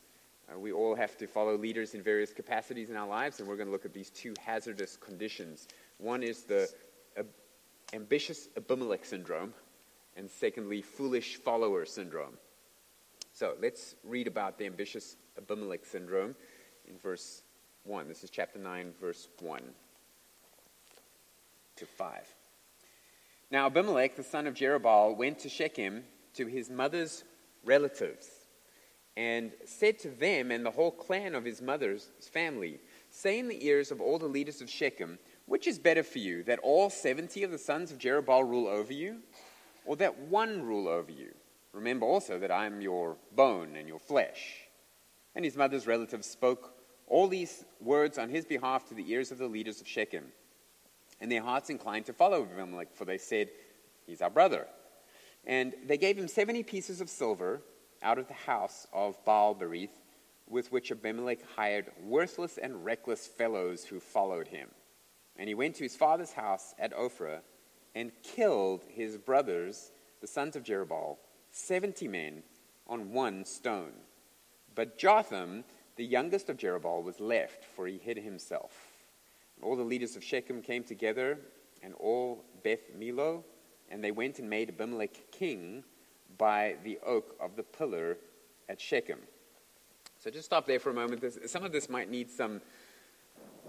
Uh, 0.49 0.59
we 0.59 0.71
all 0.71 0.95
have 0.95 1.17
to 1.17 1.27
follow 1.27 1.57
leaders 1.57 1.95
in 1.95 2.01
various 2.01 2.31
capacities 2.31 2.89
in 2.89 2.95
our 2.95 3.07
lives, 3.07 3.39
and 3.39 3.47
we're 3.47 3.57
going 3.57 3.67
to 3.67 3.71
look 3.71 3.85
at 3.85 3.93
these 3.93 4.09
two 4.09 4.33
hazardous 4.39 4.95
conditions. 4.95 5.67
One 5.97 6.23
is 6.23 6.43
the 6.43 6.69
uh, 7.17 7.23
ambitious 7.93 8.47
Abimelech 8.55 9.05
syndrome, 9.05 9.53
and 10.15 10.29
secondly, 10.29 10.81
foolish 10.81 11.37
follower 11.37 11.85
syndrome. 11.85 12.37
So 13.33 13.55
let's 13.61 13.95
read 14.03 14.27
about 14.27 14.57
the 14.57 14.65
ambitious 14.65 15.17
Abimelech 15.37 15.85
syndrome 15.85 16.35
in 16.87 16.97
verse 16.97 17.43
1. 17.83 18.07
This 18.07 18.23
is 18.23 18.29
chapter 18.29 18.59
9, 18.59 18.93
verse 18.99 19.27
1 19.39 19.61
to 21.75 21.85
5. 21.85 22.35
Now 23.51 23.67
Abimelech, 23.67 24.15
the 24.15 24.23
son 24.23 24.47
of 24.47 24.53
Jerubbaal, 24.53 25.17
went 25.17 25.39
to 25.39 25.49
Shechem 25.49 26.03
to 26.35 26.47
his 26.47 26.69
mother's 26.69 27.23
relatives 27.65 28.29
and 29.17 29.51
said 29.65 29.99
to 29.99 30.09
them 30.09 30.51
and 30.51 30.65
the 30.65 30.71
whole 30.71 30.91
clan 30.91 31.35
of 31.35 31.45
his 31.45 31.61
mother's 31.61 32.09
family, 32.31 32.79
Say 33.09 33.39
in 33.39 33.47
the 33.47 33.65
ears 33.65 33.91
of 33.91 34.01
all 34.01 34.19
the 34.19 34.25
leaders 34.25 34.61
of 34.61 34.69
Shechem, 34.69 35.19
which 35.45 35.67
is 35.67 35.79
better 35.79 36.03
for 36.03 36.19
you, 36.19 36.43
that 36.43 36.59
all 36.59 36.89
seventy 36.89 37.43
of 37.43 37.51
the 37.51 37.57
sons 37.57 37.91
of 37.91 37.97
Jerubbaal 37.97 38.47
rule 38.47 38.67
over 38.67 38.91
you? 38.91 39.19
Or 39.85 39.95
that 39.97 40.17
one 40.17 40.63
rule 40.63 40.87
over 40.87 41.11
you. 41.11 41.33
Remember 41.73 42.05
also 42.05 42.39
that 42.39 42.51
I 42.51 42.65
am 42.65 42.81
your 42.81 43.17
bone 43.35 43.75
and 43.75 43.87
your 43.87 43.99
flesh. 43.99 44.67
And 45.35 45.43
his 45.43 45.57
mother's 45.57 45.87
relatives 45.87 46.27
spoke 46.27 46.73
all 47.07 47.27
these 47.27 47.65
words 47.81 48.17
on 48.17 48.29
his 48.29 48.45
behalf 48.45 48.87
to 48.87 48.93
the 48.93 49.09
ears 49.11 49.31
of 49.31 49.37
the 49.37 49.47
leaders 49.47 49.81
of 49.81 49.87
Shechem. 49.87 50.25
And 51.21 51.31
their 51.31 51.41
hearts 51.41 51.69
inclined 51.69 52.05
to 52.05 52.13
follow 52.13 52.43
Abimelech, 52.43 52.95
for 52.95 53.05
they 53.05 53.17
said, 53.17 53.49
He's 54.05 54.21
our 54.21 54.29
brother. 54.29 54.67
And 55.45 55.73
they 55.85 55.97
gave 55.97 56.17
him 56.17 56.27
70 56.27 56.63
pieces 56.63 57.01
of 57.01 57.09
silver 57.09 57.61
out 58.01 58.17
of 58.17 58.27
the 58.27 58.33
house 58.33 58.87
of 58.93 59.23
Baal 59.25 59.55
Berith, 59.55 59.89
with 60.47 60.71
which 60.71 60.91
Abimelech 60.91 61.39
hired 61.55 61.91
worthless 62.03 62.57
and 62.57 62.85
reckless 62.85 63.27
fellows 63.27 63.83
who 63.83 63.99
followed 63.99 64.47
him. 64.47 64.69
And 65.37 65.47
he 65.47 65.55
went 65.55 65.75
to 65.75 65.83
his 65.83 65.95
father's 65.95 66.31
house 66.31 66.73
at 66.79 66.93
Ophrah 66.93 67.41
and 67.95 68.11
killed 68.21 68.83
his 68.89 69.17
brothers, 69.17 69.91
the 70.21 70.27
sons 70.27 70.55
of 70.55 70.63
Jerubbaal, 70.63 71.17
seventy 71.51 72.07
men 72.07 72.43
on 72.87 73.11
one 73.11 73.45
stone. 73.45 73.93
But 74.75 74.97
Jotham, 74.97 75.63
the 75.95 76.05
youngest 76.05 76.49
of 76.49 76.57
Jerubbaal, 76.57 77.01
was 77.03 77.19
left, 77.19 77.63
for 77.63 77.87
he 77.87 77.97
hid 77.97 78.17
himself. 78.17 78.73
And 79.55 79.65
all 79.65 79.77
the 79.77 79.83
leaders 79.83 80.15
of 80.15 80.23
Shechem 80.23 80.61
came 80.61 80.83
together, 80.83 81.39
and 81.81 81.93
all 81.95 82.43
Beth 82.63 82.91
Millo, 82.99 83.43
and 83.89 84.03
they 84.03 84.11
went 84.11 84.39
and 84.39 84.49
made 84.49 84.69
Abimelech 84.69 85.31
king 85.31 85.83
by 86.37 86.75
the 86.83 86.99
oak 87.05 87.35
of 87.39 87.55
the 87.55 87.63
pillar 87.63 88.17
at 88.67 88.81
Shechem. 88.81 89.19
So 90.19 90.29
just 90.29 90.45
stop 90.45 90.65
there 90.65 90.79
for 90.79 90.89
a 90.89 90.93
moment. 90.93 91.23
some 91.49 91.63
of 91.63 91.71
this 91.71 91.89
might 91.89 92.09
need 92.09 92.29
some 92.29 92.59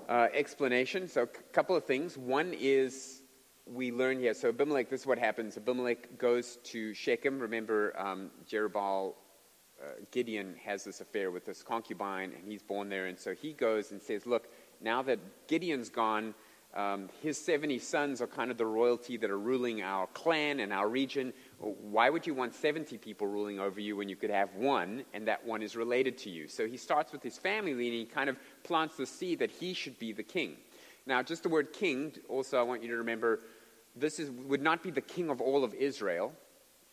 uh, 0.08 0.28
explanation. 0.32 1.08
So, 1.08 1.22
a 1.22 1.26
couple 1.26 1.76
of 1.76 1.84
things. 1.84 2.16
One 2.16 2.54
is 2.58 3.15
we 3.66 3.90
learn 3.90 4.20
here. 4.20 4.34
So 4.34 4.50
Abimelech, 4.50 4.88
this 4.88 5.00
is 5.00 5.06
what 5.06 5.18
happens. 5.18 5.56
Abimelech 5.56 6.18
goes 6.18 6.58
to 6.64 6.94
Shechem. 6.94 7.38
Remember, 7.38 7.98
um, 7.98 8.30
Jerubbaal, 8.48 9.14
uh, 9.82 9.86
Gideon 10.10 10.54
has 10.64 10.84
this 10.84 11.00
affair 11.00 11.30
with 11.30 11.44
this 11.44 11.62
concubine, 11.62 12.32
and 12.32 12.46
he's 12.46 12.62
born 12.62 12.88
there. 12.88 13.06
And 13.06 13.18
so 13.18 13.34
he 13.34 13.52
goes 13.52 13.90
and 13.90 14.00
says, 14.00 14.24
"Look, 14.24 14.48
now 14.80 15.02
that 15.02 15.18
Gideon's 15.48 15.88
gone, 15.88 16.34
um, 16.74 17.08
his 17.22 17.42
70 17.42 17.78
sons 17.78 18.20
are 18.20 18.26
kind 18.26 18.50
of 18.50 18.58
the 18.58 18.66
royalty 18.66 19.16
that 19.16 19.30
are 19.30 19.38
ruling 19.38 19.82
our 19.82 20.06
clan 20.08 20.60
and 20.60 20.72
our 20.72 20.88
region. 20.88 21.32
why 21.58 22.10
would 22.10 22.26
you 22.26 22.34
want 22.34 22.54
70 22.54 22.98
people 22.98 23.26
ruling 23.26 23.58
over 23.58 23.80
you 23.80 23.96
when 23.96 24.10
you 24.10 24.16
could 24.16 24.28
have 24.28 24.54
one 24.54 25.02
and 25.14 25.26
that 25.26 25.44
one 25.44 25.62
is 25.62 25.74
related 25.74 26.18
to 26.18 26.30
you? 26.30 26.48
So 26.48 26.66
he 26.66 26.76
starts 26.76 27.12
with 27.12 27.22
his 27.22 27.38
family 27.38 27.72
and 27.72 27.82
he 27.82 28.04
kind 28.04 28.28
of 28.28 28.36
plants 28.62 28.96
the 28.96 29.06
seed 29.06 29.38
that 29.38 29.50
he 29.50 29.72
should 29.72 29.98
be 29.98 30.12
the 30.12 30.22
king. 30.22 30.58
Now, 31.06 31.22
just 31.22 31.44
the 31.44 31.48
word 31.48 31.72
king, 31.72 32.12
also, 32.28 32.58
I 32.58 32.62
want 32.62 32.82
you 32.82 32.90
to 32.90 32.96
remember 32.96 33.40
this 33.96 34.18
is, 34.18 34.30
would 34.30 34.62
not 34.62 34.82
be 34.82 34.90
the 34.90 35.00
king 35.00 35.30
of 35.30 35.40
all 35.40 35.64
of 35.64 35.74
Israel, 35.74 36.32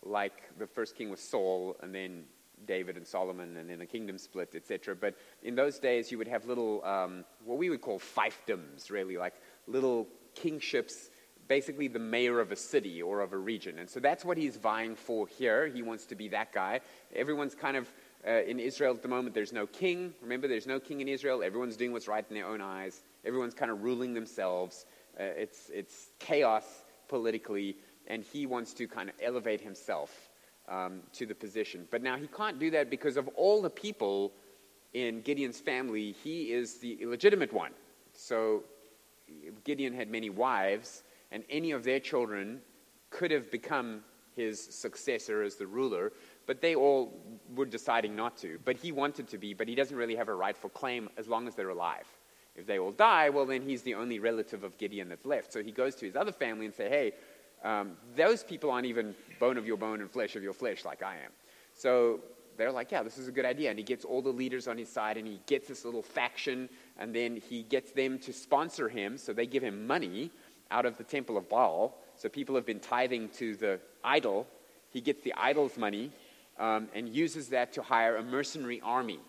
like 0.04 0.58
the 0.58 0.68
first 0.68 0.96
king 0.96 1.10
was 1.10 1.20
Saul, 1.20 1.76
and 1.82 1.94
then 1.94 2.24
David 2.66 2.98
and 2.98 3.06
Solomon, 3.06 3.58
and 3.58 3.70
then 3.70 3.80
the 3.80 3.86
kingdom 3.86 4.18
split, 4.18 4.54
etc. 4.56 4.96
But 4.96 5.16
in 5.44 5.56
those 5.56 5.80
days, 5.80 6.12
you 6.12 6.18
would 6.18 6.28
have 6.28 6.46
little, 6.46 6.84
um, 6.86 7.26
what 7.44 7.58
we 7.58 7.70
would 7.70 7.82
call 7.82 8.00
fiefdoms, 8.00 8.90
really, 8.90 9.18
like 9.18 9.34
little 9.68 10.08
kingships, 10.34 11.10
basically 11.48 11.88
the 11.88 12.00
mayor 12.00 12.40
of 12.40 12.52
a 12.52 12.56
city 12.56 13.02
or 13.02 13.20
of 13.20 13.34
a 13.34 13.38
region. 13.38 13.80
And 13.80 13.90
so 13.90 14.00
that's 14.00 14.24
what 14.24 14.38
he's 14.38 14.56
vying 14.56 14.96
for 14.96 15.28
here. 15.28 15.68
He 15.68 15.82
wants 15.82 16.06
to 16.08 16.16
be 16.16 16.30
that 16.30 16.54
guy. 16.54 16.80
Everyone's 17.14 17.56
kind 17.56 17.76
of 17.76 17.92
uh, 18.26 18.44
in 18.44 18.60
Israel 18.60 18.94
at 18.94 19.02
the 19.02 19.08
moment, 19.10 19.36
there's 19.36 19.52
no 19.52 19.68
king. 19.68 20.14
Remember, 20.22 20.48
there's 20.48 20.68
no 20.68 20.80
king 20.80 21.02
in 21.02 21.10
Israel. 21.10 21.44
Everyone's 21.44 21.76
doing 21.76 21.92
what's 21.92 22.08
right 22.08 22.26
in 22.30 22.36
their 22.36 22.48
own 22.48 22.62
eyes. 22.62 23.04
Everyone's 23.26 23.54
kind 23.54 23.70
of 23.70 23.84
ruling 23.84 24.14
themselves. 24.14 24.86
Uh, 25.20 25.24
it's, 25.24 25.70
it's 25.74 26.12
chaos 26.20 26.64
politically, 27.08 27.78
and 28.08 28.24
he 28.24 28.46
wants 28.46 28.74
to 28.74 28.88
kind 28.88 29.10
of 29.10 29.16
elevate 29.22 29.62
himself 29.62 30.30
um, 30.70 31.02
to 31.14 31.26
the 31.26 31.36
position. 31.36 31.88
But 31.92 32.02
now 32.02 32.18
he 32.18 32.28
can't 32.28 32.60
do 32.60 32.72
that 32.72 32.90
because 32.90 33.18
of 33.18 33.28
all 33.30 33.62
the 33.62 33.70
people 33.70 34.34
in 34.94 35.22
Gideon's 35.22 35.60
family, 35.60 36.16
he 36.24 36.52
is 36.52 36.76
the 36.76 36.94
illegitimate 37.02 37.52
one. 37.52 37.72
So 38.14 38.64
Gideon 39.64 39.94
had 39.94 40.10
many 40.10 40.30
wives, 40.30 41.04
and 41.32 41.44
any 41.50 41.72
of 41.72 41.84
their 41.84 42.00
children 42.00 42.62
could 43.10 43.32
have 43.32 43.50
become 43.52 44.04
his 44.36 44.60
successor 44.60 45.44
as 45.44 45.56
the 45.56 45.68
ruler, 45.68 46.12
but 46.46 46.62
they 46.62 46.76
all 46.76 47.14
were 47.56 47.66
deciding 47.66 48.16
not 48.16 48.38
to. 48.38 48.60
But 48.66 48.78
he 48.78 48.92
wanted 48.92 49.28
to 49.30 49.38
be, 49.38 49.54
but 49.54 49.68
he 49.68 49.76
doesn't 49.76 49.96
really 49.96 50.16
have 50.16 50.30
a 50.30 50.36
rightful 50.36 50.70
claim 50.70 51.10
as 51.18 51.28
long 51.28 51.48
as 51.48 51.56
they're 51.56 51.70
alive. 51.70 52.08
If 52.56 52.68
they 52.68 52.78
all 52.78 52.92
die, 52.92 53.30
well, 53.30 53.46
then 53.46 53.64
he's 53.64 53.82
the 53.82 53.96
only 53.96 54.20
relative 54.20 54.64
of 54.64 54.78
Gideon 54.78 55.10
that's 55.10 55.26
left. 55.26 55.52
So 55.52 55.64
he 55.64 55.72
goes 55.72 55.96
to 55.96 56.06
his 56.06 56.16
other 56.16 56.32
family 56.32 56.66
and 56.66 56.74
say, 56.74 56.88
hey, 56.88 57.14
um, 57.64 57.98
those 58.16 58.44
people 58.44 58.70
aren't 58.70 58.86
even 58.86 59.16
bone 59.40 59.58
of 59.58 59.66
your 59.66 59.78
bone 59.78 60.02
and 60.02 60.12
flesh 60.12 60.36
of 60.36 60.44
your 60.44 60.54
flesh 60.54 60.86
like 60.86 61.02
I 61.02 61.16
am. 61.16 61.32
So 61.74 62.20
they're 62.58 62.72
like, 62.72 62.92
yeah, 62.92 63.02
this 63.02 63.18
is 63.18 63.28
a 63.28 63.32
good 63.32 63.46
idea. 63.46 63.70
And 63.70 63.80
he 63.80 63.86
gets 63.86 64.06
all 64.06 64.22
the 64.22 64.30
leaders 64.30 64.68
on 64.68 64.78
his 64.78 64.90
side 64.90 65.18
and 65.18 65.28
he 65.28 65.40
gets 65.48 65.68
this 65.68 65.86
little 65.86 66.04
faction 66.04 66.70
and 66.98 67.16
then 67.16 67.38
he 67.38 67.64
gets 67.64 67.92
them 67.92 68.20
to 68.20 68.34
sponsor 68.34 68.88
him. 68.90 69.18
So 69.18 69.34
they 69.34 69.48
give 69.48 69.64
him 69.64 69.88
money 69.88 70.30
out 70.70 70.86
of 70.86 70.98
the 70.98 71.04
temple 71.04 71.38
of 71.38 71.50
Baal. 71.50 71.98
So 72.16 72.30
people 72.30 72.54
have 72.56 72.66
been 72.66 72.80
tithing 72.80 73.30
to 73.30 73.56
the 73.56 73.80
idol. 74.04 74.46
He 74.90 75.02
gets 75.02 75.24
the 75.24 75.34
idol's 75.36 75.78
money 75.78 76.12
um, 76.60 76.90
and 76.94 77.10
uses 77.10 77.48
that 77.50 77.74
to 77.74 77.82
hire 77.82 78.18
a 78.18 78.24
mercenary 78.24 78.80
army 78.82 79.20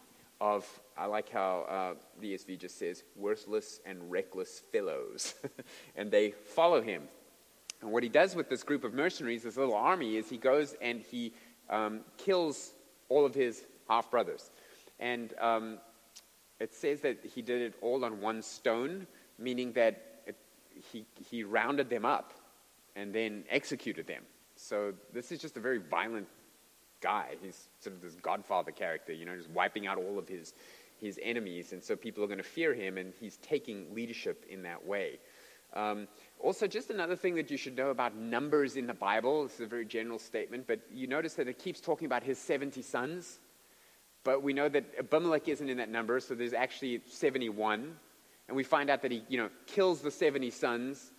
of, 0.45 0.69
I 0.95 1.07
like 1.07 1.31
how 1.31 1.61
uh, 1.71 1.95
the 2.21 2.35
ESV 2.35 2.59
just 2.59 2.79
says, 2.79 3.03
worthless 3.17 3.81
and 3.87 4.11
reckless 4.11 4.63
fellows. 4.73 5.35
and 5.97 6.11
they 6.11 6.33
follow 6.33 6.83
him. 6.83 7.05
And 7.81 7.91
what 7.91 8.03
he 8.03 8.11
does 8.11 8.37
with 8.37 8.51
this 8.51 8.63
group 8.63 8.85
of 8.85 8.93
mercenaries, 8.93 9.45
this 9.45 9.57
little 9.57 9.75
army, 9.75 10.17
is 10.17 10.29
he 10.29 10.37
goes 10.37 10.75
and 10.83 11.01
he 11.01 11.33
um, 11.71 12.01
kills 12.19 12.73
all 13.09 13.25
of 13.25 13.35
his 13.35 13.65
half 13.89 14.11
brothers. 14.11 14.51
And 15.01 15.33
um, 15.41 15.79
it 16.61 16.75
says 16.75 17.01
that 17.01 17.25
he 17.25 17.41
did 17.41 17.63
it 17.63 17.75
all 17.81 18.05
on 18.05 18.21
one 18.21 18.43
stone, 18.43 19.07
meaning 19.39 19.73
that 19.73 20.21
it, 20.27 20.37
he, 20.93 21.07
he 21.31 21.43
rounded 21.43 21.89
them 21.89 22.05
up 22.05 22.35
and 22.97 23.15
then 23.15 23.45
executed 23.49 24.07
them. 24.07 24.23
So 24.57 24.93
this 25.11 25.33
is 25.33 25.41
just 25.41 25.57
a 25.57 25.61
very 25.61 25.79
violent 25.79 26.29
guy. 27.05 27.37
He's 27.43 27.69
sort 27.81 27.95
of 27.95 28.03
this 28.03 28.15
godfather 28.15 28.73
character, 28.73 29.13
you 29.13 29.27
know, 29.27 29.37
just 29.37 29.51
wiping 29.51 29.87
out 29.87 29.99
all 29.99 30.19
of 30.19 30.27
his, 30.27 30.55
his 31.01 31.21
enemies. 31.23 31.73
And 31.73 31.85
so 31.85 31.95
people 31.95 32.25
are 32.25 32.27
going 32.27 32.39
to 32.39 32.43
fear 32.43 32.75
him, 32.75 32.97
and 32.97 33.13
he's 33.21 33.37
taking 33.37 33.95
leadership 33.95 34.45
in 34.49 34.63
that 34.63 34.85
way. 34.85 35.19
Um, 35.75 36.09
also, 36.41 36.67
just 36.67 36.91
another 36.91 37.15
thing 37.15 37.35
that 37.35 37.51
you 37.51 37.59
should 37.59 37.77
know 37.77 37.91
about 37.91 38.17
numbers 38.17 38.77
in 38.77 38.87
the 38.87 38.95
Bible. 38.95 39.43
This 39.43 39.55
is 39.55 39.61
a 39.61 39.67
very 39.67 39.85
general 39.85 40.19
statement, 40.19 40.67
but 40.67 40.81
you 40.93 41.07
notice 41.07 41.35
that 41.35 41.47
it 41.47 41.59
keeps 41.59 41.81
talking 41.81 42.07
about 42.07 42.23
his 42.23 42.39
70 42.39 42.81
sons. 42.81 43.39
But 44.25 44.43
we 44.43 44.55
know 44.55 44.71
that 44.71 44.85
Abimelech 44.99 45.47
isn't 45.49 45.69
in 45.69 45.77
that 45.77 45.91
number, 45.91 46.19
so 46.21 46.35
there's 46.35 46.55
actually 46.55 47.03
71. 47.07 47.95
And 48.49 48.57
we 48.57 48.65
find 48.65 48.89
out 48.89 49.03
that 49.03 49.11
he, 49.11 49.23
you 49.29 49.37
know, 49.37 49.51
kills 49.67 50.01
the 50.01 50.11
70 50.11 50.51
sons, 50.51 51.13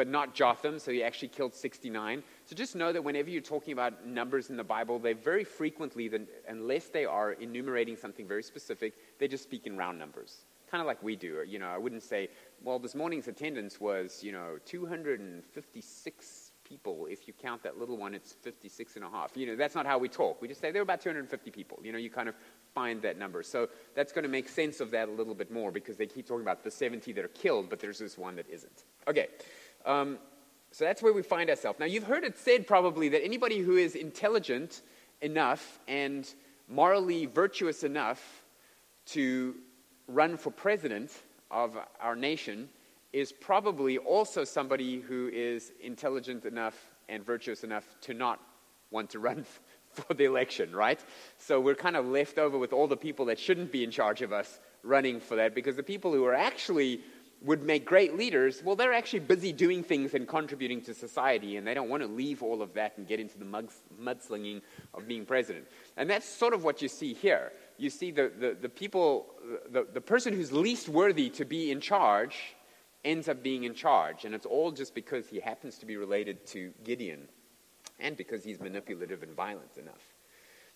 but 0.00 0.08
not 0.08 0.34
Jotham, 0.34 0.78
so 0.78 0.90
he 0.90 1.02
actually 1.02 1.28
killed 1.28 1.54
69. 1.54 2.22
So 2.46 2.56
just 2.56 2.74
know 2.74 2.90
that 2.90 3.04
whenever 3.04 3.28
you're 3.28 3.42
talking 3.42 3.74
about 3.74 4.06
numbers 4.06 4.48
in 4.48 4.56
the 4.56 4.64
Bible, 4.64 4.98
they 4.98 5.12
very 5.12 5.44
frequently, 5.44 6.10
unless 6.48 6.86
they 6.86 7.04
are 7.04 7.32
enumerating 7.32 7.98
something 7.98 8.26
very 8.26 8.42
specific, 8.42 8.94
they 9.18 9.28
just 9.28 9.44
speak 9.44 9.66
in 9.66 9.76
round 9.76 9.98
numbers 9.98 10.46
kind 10.70 10.80
of 10.80 10.86
like 10.86 11.02
we 11.02 11.16
do. 11.16 11.44
You 11.46 11.58
know, 11.58 11.68
I 11.68 11.76
wouldn't 11.76 12.02
say, 12.02 12.28
well, 12.62 12.78
this 12.78 12.94
morning's 12.94 13.26
attendance 13.28 13.80
was, 13.80 14.22
you 14.22 14.30
know, 14.30 14.56
256 14.64 16.52
people. 16.62 17.06
If 17.10 17.26
you 17.26 17.34
count 17.34 17.62
that 17.64 17.76
little 17.76 17.96
one, 17.96 18.14
it's 18.14 18.32
56 18.32 18.94
and 18.96 19.04
a 19.04 19.10
half. 19.10 19.36
You 19.36 19.48
know, 19.48 19.56
that's 19.56 19.74
not 19.74 19.84
how 19.84 19.98
we 19.98 20.08
talk. 20.08 20.40
We 20.40 20.46
just 20.46 20.60
say 20.60 20.70
there 20.70 20.80
were 20.80 20.84
about 20.84 21.00
250 21.00 21.50
people. 21.50 21.80
You 21.82 21.90
know, 21.90 21.98
you 21.98 22.08
kind 22.08 22.28
of 22.28 22.36
find 22.72 23.02
that 23.02 23.18
number. 23.18 23.42
So 23.42 23.68
that's 23.96 24.12
going 24.12 24.22
to 24.22 24.30
make 24.30 24.48
sense 24.48 24.80
of 24.80 24.92
that 24.92 25.08
a 25.08 25.12
little 25.12 25.34
bit 25.34 25.50
more 25.50 25.72
because 25.72 25.96
they 25.96 26.06
keep 26.06 26.26
talking 26.26 26.42
about 26.42 26.62
the 26.62 26.70
70 26.70 27.12
that 27.12 27.24
are 27.24 27.28
killed, 27.28 27.68
but 27.68 27.80
there's 27.80 27.98
this 27.98 28.16
one 28.16 28.36
that 28.36 28.48
isn't. 28.48 28.84
Okay. 29.08 29.26
Um, 29.84 30.18
so 30.72 30.84
that's 30.84 31.02
where 31.02 31.12
we 31.12 31.22
find 31.22 31.50
ourselves. 31.50 31.80
Now, 31.80 31.86
you've 31.86 32.04
heard 32.04 32.24
it 32.24 32.38
said 32.38 32.66
probably 32.66 33.08
that 33.10 33.24
anybody 33.24 33.58
who 33.58 33.76
is 33.76 33.94
intelligent 33.96 34.82
enough 35.20 35.80
and 35.88 36.32
morally 36.68 37.26
virtuous 37.26 37.82
enough 37.82 38.44
to 39.06 39.56
run 40.06 40.36
for 40.36 40.50
president 40.50 41.10
of 41.50 41.76
our 42.00 42.14
nation 42.14 42.68
is 43.12 43.32
probably 43.32 43.98
also 43.98 44.44
somebody 44.44 45.00
who 45.00 45.28
is 45.32 45.72
intelligent 45.82 46.44
enough 46.44 46.76
and 47.08 47.24
virtuous 47.24 47.64
enough 47.64 47.84
to 48.02 48.14
not 48.14 48.40
want 48.90 49.10
to 49.10 49.18
run 49.18 49.44
for 49.92 50.14
the 50.14 50.24
election, 50.24 50.74
right? 50.74 51.00
So 51.38 51.60
we're 51.60 51.74
kind 51.74 51.96
of 51.96 52.06
left 52.06 52.38
over 52.38 52.56
with 52.56 52.72
all 52.72 52.86
the 52.86 52.96
people 52.96 53.26
that 53.26 53.38
shouldn't 53.38 53.72
be 53.72 53.82
in 53.82 53.90
charge 53.90 54.22
of 54.22 54.32
us 54.32 54.60
running 54.82 55.20
for 55.20 55.36
that 55.36 55.54
because 55.54 55.76
the 55.76 55.82
people 55.82 56.12
who 56.12 56.24
are 56.24 56.34
actually 56.34 57.00
would 57.42 57.62
make 57.62 57.86
great 57.86 58.18
leaders, 58.18 58.62
well, 58.62 58.76
they're 58.76 58.92
actually 58.92 59.20
busy 59.20 59.52
doing 59.52 59.82
things 59.82 60.12
and 60.12 60.28
contributing 60.28 60.82
to 60.82 60.92
society, 60.92 61.56
and 61.56 61.66
they 61.66 61.72
don't 61.72 61.88
want 61.88 62.02
to 62.02 62.08
leave 62.08 62.42
all 62.42 62.60
of 62.60 62.74
that 62.74 62.98
and 62.98 63.06
get 63.06 63.18
into 63.18 63.38
the 63.38 63.46
mudslinging 64.00 64.60
of 64.92 65.08
being 65.08 65.24
president. 65.24 65.66
And 65.96 66.10
that's 66.10 66.28
sort 66.28 66.52
of 66.52 66.64
what 66.64 66.82
you 66.82 66.88
see 66.88 67.14
here 67.14 67.52
you 67.80 67.90
see 67.90 68.10
the, 68.10 68.30
the, 68.38 68.56
the 68.60 68.68
people, 68.68 69.26
the, 69.70 69.86
the 69.92 70.00
person 70.00 70.34
who's 70.34 70.52
least 70.52 70.88
worthy 70.88 71.30
to 71.30 71.44
be 71.44 71.70
in 71.70 71.80
charge 71.80 72.36
ends 73.04 73.28
up 73.28 73.42
being 73.42 73.64
in 73.64 73.74
charge. 73.74 74.26
And 74.26 74.34
it's 74.34 74.46
all 74.46 74.70
just 74.70 74.94
because 74.94 75.28
he 75.28 75.40
happens 75.40 75.78
to 75.78 75.86
be 75.86 75.96
related 75.96 76.46
to 76.48 76.72
Gideon 76.84 77.26
and 77.98 78.16
because 78.16 78.44
he's 78.44 78.60
manipulative 78.60 79.22
and 79.22 79.34
violent 79.34 79.78
enough. 79.78 80.09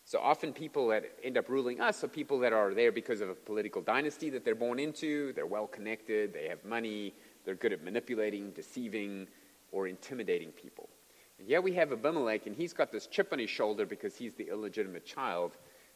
So 0.06 0.18
often 0.18 0.52
people 0.52 0.88
that 0.88 1.04
end 1.22 1.38
up 1.38 1.48
ruling 1.48 1.80
us 1.80 2.04
are 2.04 2.08
people 2.08 2.38
that 2.40 2.52
are 2.52 2.74
there 2.74 2.92
because 2.92 3.22
of 3.22 3.30
a 3.30 3.34
political 3.34 3.80
dynasty 3.80 4.28
that 4.30 4.44
they're 4.44 4.54
born 4.54 4.78
into. 4.78 5.32
They're 5.32 5.46
well 5.46 5.66
connected, 5.66 6.34
they 6.34 6.46
have 6.48 6.62
money, 6.64 7.14
they're 7.44 7.54
good 7.54 7.72
at 7.72 7.82
manipulating, 7.82 8.50
deceiving, 8.50 9.26
or 9.72 9.88
intimidating 9.88 10.50
people. 10.50 10.90
And 11.38 11.48
here 11.48 11.62
we 11.62 11.72
have 11.72 11.90
Abimelech, 11.90 12.46
and 12.46 12.54
he's 12.54 12.74
got 12.74 12.92
this 12.92 13.06
chip 13.06 13.32
on 13.32 13.38
his 13.38 13.48
shoulder 13.50 13.86
because 13.86 14.14
he's 14.14 14.34
the 14.34 14.48
illegitimate 14.48 15.06
child. 15.06 15.52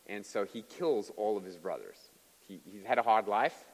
And 0.06 0.24
so 0.24 0.44
he 0.44 0.62
kills 0.62 1.12
all 1.16 1.36
of 1.36 1.44
his 1.44 1.56
brothers. 1.56 2.10
He, 2.46 2.60
he's 2.64 2.82
had 2.84 2.98
a 2.98 3.02
hard 3.02 3.28
life. 3.28 3.66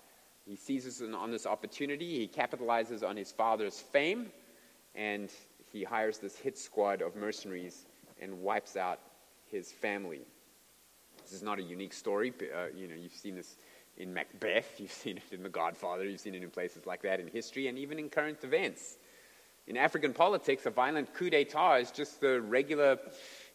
He 0.45 0.57
seizes 0.57 1.01
on 1.01 1.31
this 1.31 1.47
opportunity. 1.47 2.19
He 2.19 2.29
capitalizes 2.29 3.09
on 3.09 3.17
his 3.17 3.31
father's 3.31 3.79
fame. 3.79 4.27
And 4.97 5.31
he 5.73 5.85
hires 5.85 6.19
this 6.19 6.37
hit 6.37 6.59
squad 6.59 7.03
of 7.03 7.15
mercenaries 7.15 7.87
and 8.21 8.43
wipes 8.43 8.77
out 8.77 8.99
his 9.55 9.71
family. 9.71 10.21
This 11.23 11.33
is 11.33 11.43
not 11.43 11.59
a 11.59 11.63
unique 11.63 11.93
story. 11.93 12.33
Uh, 12.41 12.67
you 12.75 12.89
know, 12.89 12.95
you've 12.95 13.15
seen 13.15 13.37
this 13.37 13.57
in 13.97 14.13
Macbeth, 14.13 14.75
you've 14.79 14.93
seen 14.93 15.17
it 15.17 15.33
in 15.33 15.43
The 15.43 15.49
Godfather, 15.49 16.05
you've 16.05 16.21
seen 16.21 16.35
it 16.35 16.43
in 16.43 16.51
places 16.51 16.87
like 16.87 17.03
that 17.03 17.21
in 17.21 17.29
history, 17.29 17.69
and 17.69 17.79
even 17.79 17.99
in 17.99 18.11
current 18.11 18.43
events. 18.43 18.99
In 19.67 19.77
African 19.79 20.13
politics, 20.13 20.67
a 20.67 20.71
violent 20.71 21.15
coup 21.15 21.31
d'etat 21.31 21.77
is 21.77 21.91
just 21.91 22.21
the 22.21 22.41
regular 22.41 22.99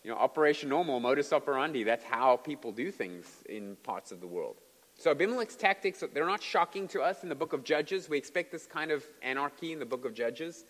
you 0.04 0.10
know, 0.10 0.18
Operation 0.18 0.70
Normal, 0.70 1.00
modus 1.00 1.34
operandi, 1.34 1.84
that's 1.84 2.06
how 2.06 2.38
people 2.38 2.72
do 2.72 2.90
things 2.92 3.44
in 3.50 3.76
parts 3.84 4.12
of 4.12 4.22
the 4.22 4.28
world. 4.28 4.56
So 4.98 5.12
Abimelech's 5.12 5.56
tactics, 5.56 6.04
they're 6.14 6.26
not 6.26 6.42
shocking 6.42 6.88
to 6.90 7.02
us 7.02 7.24
in 7.24 7.30
the 7.30 7.36
book 7.36 7.54
of 7.54 7.64
Judges. 7.64 8.10
We 8.10 8.18
expect 8.18 8.52
this 8.52 8.66
kind 8.66 8.92
of 8.92 9.04
anarchy 9.22 9.72
in 9.72 9.80
the 9.80 9.86
book 9.86 10.06
of 10.06 10.14
Judges, 10.14 10.66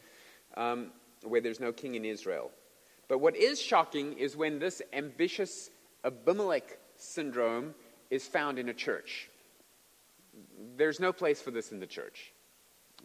um, 0.58 0.92
where 1.24 1.42
there's 1.42 1.60
no 1.60 1.72
king 1.72 1.96
in 1.96 2.04
Israel. 2.04 2.52
But 3.10 3.18
what 3.18 3.36
is 3.36 3.60
shocking 3.60 4.14
is 4.14 4.38
when 4.38 4.60
this 4.60 4.82
ambitious 4.94 5.70
Abimelech 6.06 6.78
syndrome 6.96 7.74
is 8.10 8.26
found 8.26 8.58
in 8.60 8.70
a 8.70 8.74
church. 8.74 9.30
There's 10.78 11.00
no 11.00 11.12
place 11.12 11.42
for 11.42 11.52
this 11.52 11.74
in 11.74 11.80
the 11.80 11.88
church. 11.88 12.32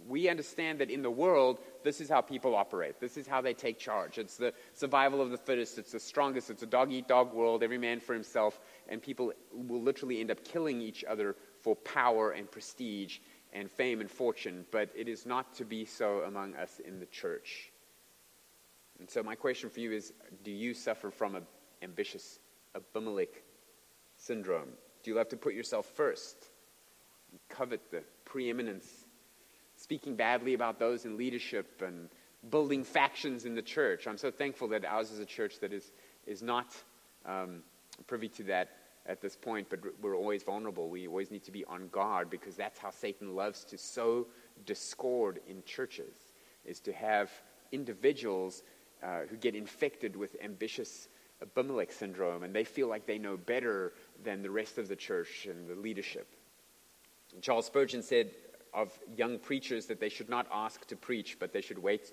We 0.06 0.28
understand 0.28 0.80
that 0.80 0.90
in 0.90 1.02
the 1.02 1.10
world, 1.10 1.58
this 1.84 2.00
is 2.00 2.08
how 2.08 2.20
people 2.20 2.54
operate. 2.54 3.00
This 3.00 3.16
is 3.16 3.26
how 3.26 3.40
they 3.40 3.54
take 3.54 3.78
charge. 3.78 4.18
It's 4.18 4.36
the 4.36 4.52
survival 4.74 5.22
of 5.22 5.30
the 5.30 5.38
fittest. 5.38 5.78
It's 5.78 5.92
the 5.92 6.00
strongest. 6.00 6.50
It's 6.50 6.62
a 6.62 6.66
dog 6.66 6.92
eat 6.92 7.08
dog 7.08 7.32
world, 7.32 7.62
every 7.62 7.78
man 7.78 8.00
for 8.00 8.12
himself. 8.12 8.60
And 8.88 9.00
people 9.00 9.32
will 9.52 9.80
literally 9.80 10.20
end 10.20 10.30
up 10.30 10.44
killing 10.44 10.80
each 10.80 11.04
other 11.04 11.36
for 11.62 11.76
power 11.76 12.32
and 12.32 12.50
prestige 12.50 13.18
and 13.52 13.70
fame 13.70 14.00
and 14.00 14.10
fortune. 14.10 14.66
But 14.70 14.90
it 14.94 15.08
is 15.08 15.26
not 15.26 15.54
to 15.54 15.64
be 15.64 15.84
so 15.84 16.22
among 16.26 16.56
us 16.56 16.80
in 16.84 16.98
the 17.00 17.06
church. 17.06 17.70
And 18.98 19.10
so, 19.10 19.22
my 19.22 19.34
question 19.34 19.70
for 19.70 19.80
you 19.80 19.92
is 19.92 20.12
do 20.42 20.50
you 20.50 20.74
suffer 20.74 21.10
from 21.10 21.34
an 21.34 21.46
ambitious 21.82 22.38
Abimelech 22.74 23.42
syndrome? 24.16 24.70
Do 25.02 25.10
you 25.10 25.16
love 25.16 25.28
to 25.28 25.36
put 25.36 25.54
yourself 25.54 25.86
first? 25.86 26.50
Covet 27.48 27.90
the 27.90 28.02
preeminence, 28.24 28.88
speaking 29.76 30.14
badly 30.14 30.54
about 30.54 30.78
those 30.78 31.04
in 31.04 31.16
leadership 31.16 31.82
and 31.84 32.08
building 32.50 32.84
factions 32.84 33.44
in 33.44 33.54
the 33.54 33.62
church. 33.62 34.06
I'm 34.06 34.18
so 34.18 34.30
thankful 34.30 34.68
that 34.68 34.84
ours 34.84 35.10
is 35.10 35.18
a 35.18 35.26
church 35.26 35.60
that 35.60 35.72
is, 35.72 35.92
is 36.26 36.42
not 36.42 36.74
um, 37.26 37.62
privy 38.06 38.28
to 38.28 38.42
that 38.44 38.70
at 39.06 39.20
this 39.20 39.36
point, 39.36 39.68
but 39.68 39.80
we're 40.00 40.16
always 40.16 40.42
vulnerable. 40.42 40.88
We 40.88 41.06
always 41.06 41.30
need 41.30 41.44
to 41.44 41.52
be 41.52 41.64
on 41.66 41.88
guard 41.88 42.30
because 42.30 42.56
that's 42.56 42.78
how 42.78 42.90
Satan 42.90 43.34
loves 43.34 43.64
to 43.66 43.78
sow 43.78 44.26
discord 44.64 45.40
in 45.48 45.62
churches, 45.64 46.32
is 46.64 46.80
to 46.80 46.92
have 46.92 47.30
individuals 47.72 48.62
uh, 49.02 49.20
who 49.28 49.36
get 49.36 49.54
infected 49.54 50.16
with 50.16 50.36
ambitious 50.42 51.08
Abimelech 51.42 51.92
syndrome 51.92 52.42
and 52.42 52.54
they 52.54 52.64
feel 52.64 52.88
like 52.88 53.06
they 53.06 53.18
know 53.18 53.36
better 53.36 53.92
than 54.22 54.42
the 54.42 54.50
rest 54.50 54.78
of 54.78 54.88
the 54.88 54.96
church 54.96 55.46
and 55.46 55.68
the 55.68 55.74
leadership. 55.74 56.26
Charles 57.40 57.66
Spurgeon 57.66 58.02
said 58.02 58.30
of 58.72 58.92
young 59.16 59.38
preachers 59.38 59.86
that 59.86 60.00
they 60.00 60.08
should 60.08 60.28
not 60.28 60.46
ask 60.52 60.86
to 60.86 60.96
preach, 60.96 61.38
but 61.38 61.52
they 61.52 61.60
should 61.60 61.78
wait 61.78 62.12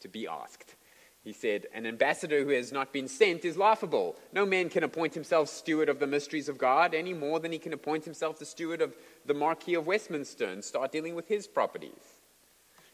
to 0.00 0.08
be 0.08 0.26
asked. 0.26 0.76
He 1.22 1.32
said, 1.32 1.66
An 1.74 1.84
ambassador 1.84 2.44
who 2.44 2.50
has 2.50 2.72
not 2.72 2.92
been 2.92 3.08
sent 3.08 3.44
is 3.44 3.56
laughable. 3.56 4.16
No 4.32 4.46
man 4.46 4.70
can 4.70 4.84
appoint 4.84 5.14
himself 5.14 5.48
steward 5.48 5.88
of 5.88 5.98
the 5.98 6.06
mysteries 6.06 6.48
of 6.48 6.56
God 6.56 6.94
any 6.94 7.12
more 7.12 7.40
than 7.40 7.52
he 7.52 7.58
can 7.58 7.74
appoint 7.74 8.04
himself 8.04 8.38
the 8.38 8.46
steward 8.46 8.80
of 8.80 8.96
the 9.26 9.34
Marquis 9.34 9.74
of 9.74 9.86
Westminster 9.86 10.46
and 10.46 10.64
start 10.64 10.92
dealing 10.92 11.14
with 11.14 11.28
his 11.28 11.46
properties. 11.46 12.19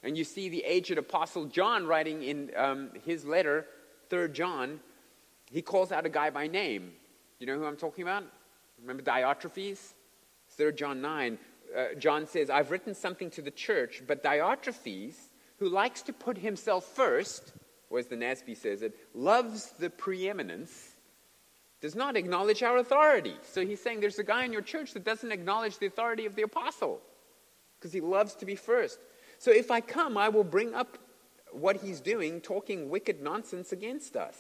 And 0.06 0.16
you 0.16 0.22
see 0.22 0.48
the 0.48 0.62
aged 0.64 0.96
apostle 0.98 1.46
John 1.46 1.84
writing 1.84 2.22
in 2.22 2.52
um, 2.56 2.90
his 3.04 3.24
letter, 3.24 3.66
3 4.08 4.28
John, 4.28 4.78
he 5.50 5.62
calls 5.62 5.90
out 5.90 6.06
a 6.06 6.08
guy 6.08 6.30
by 6.30 6.46
name. 6.46 6.92
You 7.40 7.48
know 7.48 7.58
who 7.58 7.64
I'm 7.64 7.76
talking 7.76 8.02
about? 8.02 8.22
Remember 8.80 9.02
Diotrephes? 9.02 9.94
3 10.50 10.72
John 10.74 11.00
9. 11.02 11.38
Uh, 11.76 11.86
John 11.98 12.24
says, 12.28 12.50
I've 12.50 12.70
written 12.70 12.94
something 12.94 13.30
to 13.30 13.42
the 13.42 13.50
church, 13.50 14.04
but 14.06 14.22
Diotrephes, 14.22 15.16
who 15.58 15.68
likes 15.68 16.02
to 16.02 16.12
put 16.12 16.38
himself 16.38 16.84
first, 16.84 17.52
or 17.90 17.98
as 17.98 18.06
the 18.06 18.14
NASB 18.14 18.56
says 18.56 18.82
it, 18.82 18.94
loves 19.12 19.72
the 19.72 19.90
preeminence, 19.90 20.94
does 21.80 21.96
not 21.96 22.14
acknowledge 22.14 22.62
our 22.62 22.76
authority. 22.76 23.34
So 23.42 23.66
he's 23.66 23.82
saying 23.82 23.98
there's 23.98 24.20
a 24.20 24.24
guy 24.24 24.44
in 24.44 24.52
your 24.52 24.62
church 24.62 24.92
that 24.92 25.04
doesn't 25.04 25.32
acknowledge 25.32 25.78
the 25.78 25.86
authority 25.86 26.26
of 26.26 26.36
the 26.36 26.42
apostle 26.42 27.00
because 27.76 27.92
he 27.92 28.00
loves 28.00 28.36
to 28.36 28.46
be 28.46 28.54
first. 28.54 29.00
So 29.38 29.50
if 29.50 29.70
I 29.70 29.80
come, 29.80 30.16
I 30.16 30.28
will 30.28 30.44
bring 30.44 30.74
up 30.74 30.98
what 31.52 31.76
he's 31.76 32.00
doing, 32.00 32.40
talking 32.40 32.90
wicked 32.90 33.22
nonsense 33.22 33.72
against 33.72 34.16
us. 34.16 34.36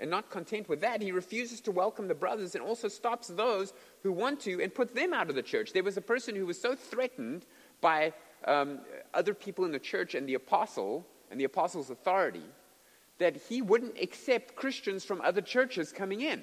And 0.00 0.10
not 0.10 0.30
content 0.30 0.68
with 0.68 0.80
that, 0.80 1.00
he 1.00 1.12
refuses 1.12 1.60
to 1.60 1.70
welcome 1.70 2.08
the 2.08 2.14
brothers 2.14 2.54
and 2.54 2.64
also 2.64 2.88
stops 2.88 3.28
those 3.28 3.72
who 4.02 4.10
want 4.10 4.40
to 4.40 4.60
and 4.60 4.74
put 4.74 4.94
them 4.94 5.12
out 5.12 5.28
of 5.28 5.36
the 5.36 5.42
church. 5.42 5.72
There 5.72 5.84
was 5.84 5.96
a 5.96 6.02
person 6.02 6.34
who 6.34 6.46
was 6.46 6.60
so 6.60 6.74
threatened 6.74 7.46
by 7.80 8.12
um, 8.44 8.80
other 9.14 9.32
people 9.32 9.64
in 9.64 9.70
the 9.70 9.78
church 9.78 10.16
and 10.16 10.28
the 10.28 10.34
apostle 10.34 11.06
and 11.30 11.38
the 11.38 11.44
apostle's 11.44 11.90
authority 11.90 12.42
that 13.18 13.36
he 13.48 13.62
wouldn't 13.62 13.96
accept 14.00 14.56
Christians 14.56 15.04
from 15.04 15.20
other 15.20 15.40
churches 15.40 15.92
coming 15.92 16.20
in. 16.20 16.42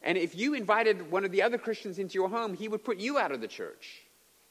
And 0.00 0.16
if 0.16 0.34
you 0.34 0.54
invited 0.54 1.10
one 1.10 1.24
of 1.24 1.30
the 1.30 1.42
other 1.42 1.58
Christians 1.58 1.98
into 1.98 2.14
your 2.14 2.28
home, 2.28 2.54
he 2.54 2.68
would 2.68 2.84
put 2.84 2.98
you 2.98 3.18
out 3.18 3.32
of 3.32 3.40
the 3.42 3.48
church. 3.48 4.00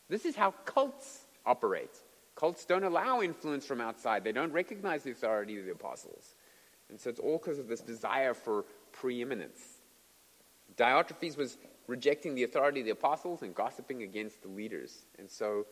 This 0.09 0.25
is 0.25 0.35
how 0.35 0.51
cults 0.65 1.25
operate. 1.45 1.97
Cults 2.35 2.65
don't 2.65 2.83
allow 2.83 3.21
influence 3.21 3.65
from 3.65 3.81
outside, 3.81 4.23
they 4.23 4.31
don't 4.31 4.51
recognize 4.51 5.03
the 5.03 5.11
authority 5.11 5.59
of 5.59 5.65
the 5.65 5.71
apostles. 5.71 6.35
And 6.89 6.99
so 6.99 7.09
it's 7.09 7.19
all 7.19 7.37
because 7.37 7.59
of 7.59 7.67
this 7.67 7.81
desire 7.81 8.33
for 8.33 8.65
preeminence. 8.91 9.59
Diotrephes 10.75 11.37
was 11.37 11.57
rejecting 11.87 12.35
the 12.35 12.43
authority 12.43 12.81
of 12.81 12.85
the 12.85 12.91
apostles 12.91 13.41
and 13.41 13.53
gossiping 13.53 14.03
against 14.03 14.41
the 14.41 14.47
leaders. 14.47 15.05
And 15.19 15.29
so 15.29 15.65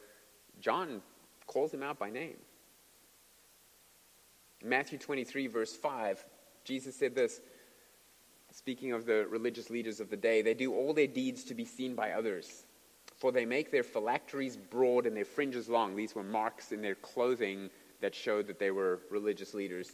John 0.60 1.02
calls 1.48 1.74
him 1.74 1.84
out 1.84 2.00
by 2.00 2.10
name. 2.10 2.38
Matthew 4.64 4.98
23, 4.98 5.48
verse 5.48 5.76
5, 5.76 6.24
Jesus 6.66 6.96
said 6.96 7.16
this, 7.16 7.42
speaking 8.52 8.92
of 8.92 9.06
the 9.06 9.26
religious 9.30 9.70
leaders 9.70 10.00
of 10.00 10.10
the 10.10 10.18
day 10.18 10.42
they 10.42 10.54
do 10.54 10.74
all 10.74 10.94
their 10.94 11.08
deeds 11.08 11.44
to 11.46 11.54
be 11.54 11.66
seen 11.66 11.96
by 11.96 12.12
others. 12.12 12.66
For 13.20 13.32
they 13.32 13.46
make 13.46 13.72
their 13.72 13.84
phylacteries 13.84 14.58
broad 14.58 15.06
and 15.06 15.16
their 15.16 15.26
fringes 15.26 15.68
long. 15.70 15.96
These 15.96 16.16
were 16.16 16.24
marks 16.24 16.72
in 16.72 16.82
their 16.82 16.96
clothing 16.96 17.70
that 18.02 18.16
showed 18.16 18.48
that 18.48 18.60
they 18.60 18.72
were 18.72 19.02
religious 19.12 19.54
leaders. 19.54 19.94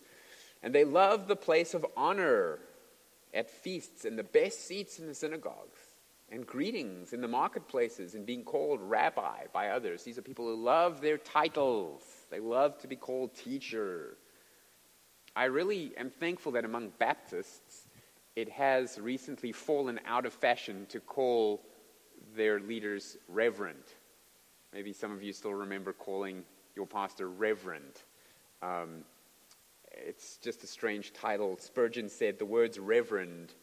And 0.61 0.73
they 0.73 0.83
love 0.83 1.27
the 1.27 1.35
place 1.35 1.73
of 1.73 1.85
honor 1.97 2.59
at 3.33 3.49
feasts 3.49 4.05
and 4.05 4.17
the 4.17 4.23
best 4.23 4.67
seats 4.67 4.99
in 4.99 5.07
the 5.07 5.15
synagogues 5.15 5.79
and 6.31 6.45
greetings 6.45 7.13
in 7.13 7.21
the 7.21 7.27
marketplaces 7.27 8.15
and 8.15 8.25
being 8.25 8.43
called 8.43 8.79
rabbi 8.81 9.45
by 9.53 9.69
others. 9.69 10.03
These 10.03 10.17
are 10.17 10.23
people 10.23 10.45
who 10.45 10.55
love 10.55 11.01
their 11.01 11.17
titles, 11.17 12.01
they 12.31 12.39
love 12.39 12.77
to 12.79 12.87
be 12.87 12.95
called 12.95 13.35
teacher. 13.35 14.17
I 15.35 15.45
really 15.45 15.91
am 15.97 16.09
thankful 16.09 16.53
that 16.53 16.63
among 16.63 16.93
Baptists, 16.97 17.87
it 18.35 18.49
has 18.49 18.97
recently 18.99 19.51
fallen 19.51 19.99
out 20.05 20.25
of 20.25 20.33
fashion 20.33 20.85
to 20.89 20.99
call 21.01 21.61
their 22.35 22.59
leaders 22.59 23.17
reverend. 23.27 23.83
Maybe 24.73 24.93
some 24.93 25.11
of 25.11 25.23
you 25.23 25.33
still 25.33 25.53
remember 25.53 25.93
calling 25.93 26.43
your 26.75 26.85
pastor 26.85 27.29
reverend. 27.29 28.01
Um, 28.61 29.03
it's 29.91 30.37
just 30.37 30.63
a 30.63 30.67
strange 30.67 31.13
title. 31.13 31.57
Spurgeon 31.57 32.09
said 32.09 32.37
the 32.39 32.45
words 32.45 32.77
reverend 32.79 33.53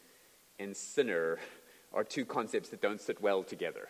and 0.58 0.76
sinner 0.76 1.38
are 1.92 2.04
two 2.04 2.24
concepts 2.24 2.70
that 2.70 2.80
don't 2.80 3.00
sit 3.00 3.20
well 3.20 3.42
together. 3.42 3.88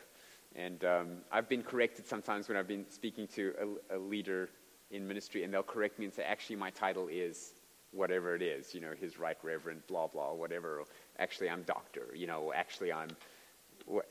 And 0.55 0.85
um, 0.85 1.09
I've 1.31 1.49
been 1.49 1.63
corrected 1.63 2.07
sometimes 2.07 2.49
when 2.49 2.57
I've 2.57 2.69
been 2.69 2.85
speaking 2.91 3.27
to 3.29 3.79
a, 3.91 3.97
a, 3.97 3.99
leader 3.99 4.51
in 4.91 5.07
ministry, 5.09 5.45
and 5.45 5.55
they'll 5.55 5.63
correct 5.63 5.99
me 5.99 6.05
and 6.05 6.13
say, 6.13 6.25
actually, 6.25 6.57
my 6.57 6.71
title 6.71 7.09
is 7.11 7.55
whatever 7.93 8.35
it 8.35 8.43
is, 8.43 8.75
you 8.75 8.81
know, 8.81 8.93
his 8.99 9.19
right 9.19 9.39
reverend, 9.43 9.81
blah, 9.87 10.07
blah, 10.07 10.35
whatever. 10.35 10.83
Actually, 11.19 11.49
I'm 11.49 11.63
doctor, 11.63 12.09
you 12.15 12.27
know, 12.27 12.53
actually, 12.55 12.93
I'm. 12.93 13.09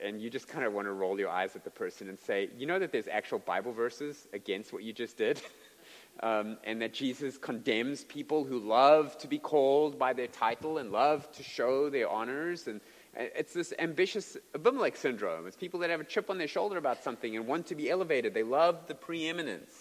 And 0.04 0.22
you 0.22 0.30
just 0.30 0.48
kind 0.48 0.66
of 0.66 0.74
want 0.74 0.88
to 0.88 0.92
roll 0.92 1.20
your 1.20 1.30
eyes 1.30 1.56
at 1.56 1.64
the 1.64 1.70
person 1.70 2.10
and 2.10 2.20
say, 2.20 2.50
you 2.58 2.66
know 2.66 2.80
that 2.80 2.92
there's 2.92 3.08
actual 3.08 3.40
Bible 3.40 3.72
verses 3.74 4.28
against 4.34 4.74
what 4.74 4.84
you 4.84 4.94
just 4.94 5.18
did? 5.18 5.42
um, 6.22 6.58
and 6.64 6.82
that 6.82 6.94
Jesus 6.94 7.38
condemns 7.38 8.04
people 8.04 8.44
who 8.44 8.60
love 8.60 9.18
to 9.20 9.28
be 9.28 9.40
called 9.40 9.98
by 9.98 10.14
their 10.14 10.28
title 10.28 10.78
and 10.78 10.92
love 10.92 11.32
to 11.34 11.44
show 11.44 11.90
their 11.90 12.10
honors. 12.10 12.68
And, 12.68 12.82
it's 13.14 13.54
this 13.54 13.74
ambitious 13.78 14.38
Abimelech 14.56 14.96
syndrome. 14.96 15.46
It's 15.46 15.58
people 15.58 15.82
that 15.82 15.90
have 15.90 16.00
a 16.00 16.06
chip 16.06 16.30
on 16.30 16.38
their 16.38 16.48
shoulder 16.48 16.78
about 16.78 17.04
something 17.04 17.36
and 17.36 17.46
want 17.46 17.66
to 17.68 17.76
be 17.76 17.90
elevated. 17.90 18.34
They 18.34 18.44
love 18.44 18.88
the 18.88 18.96
preeminence. 18.96 19.74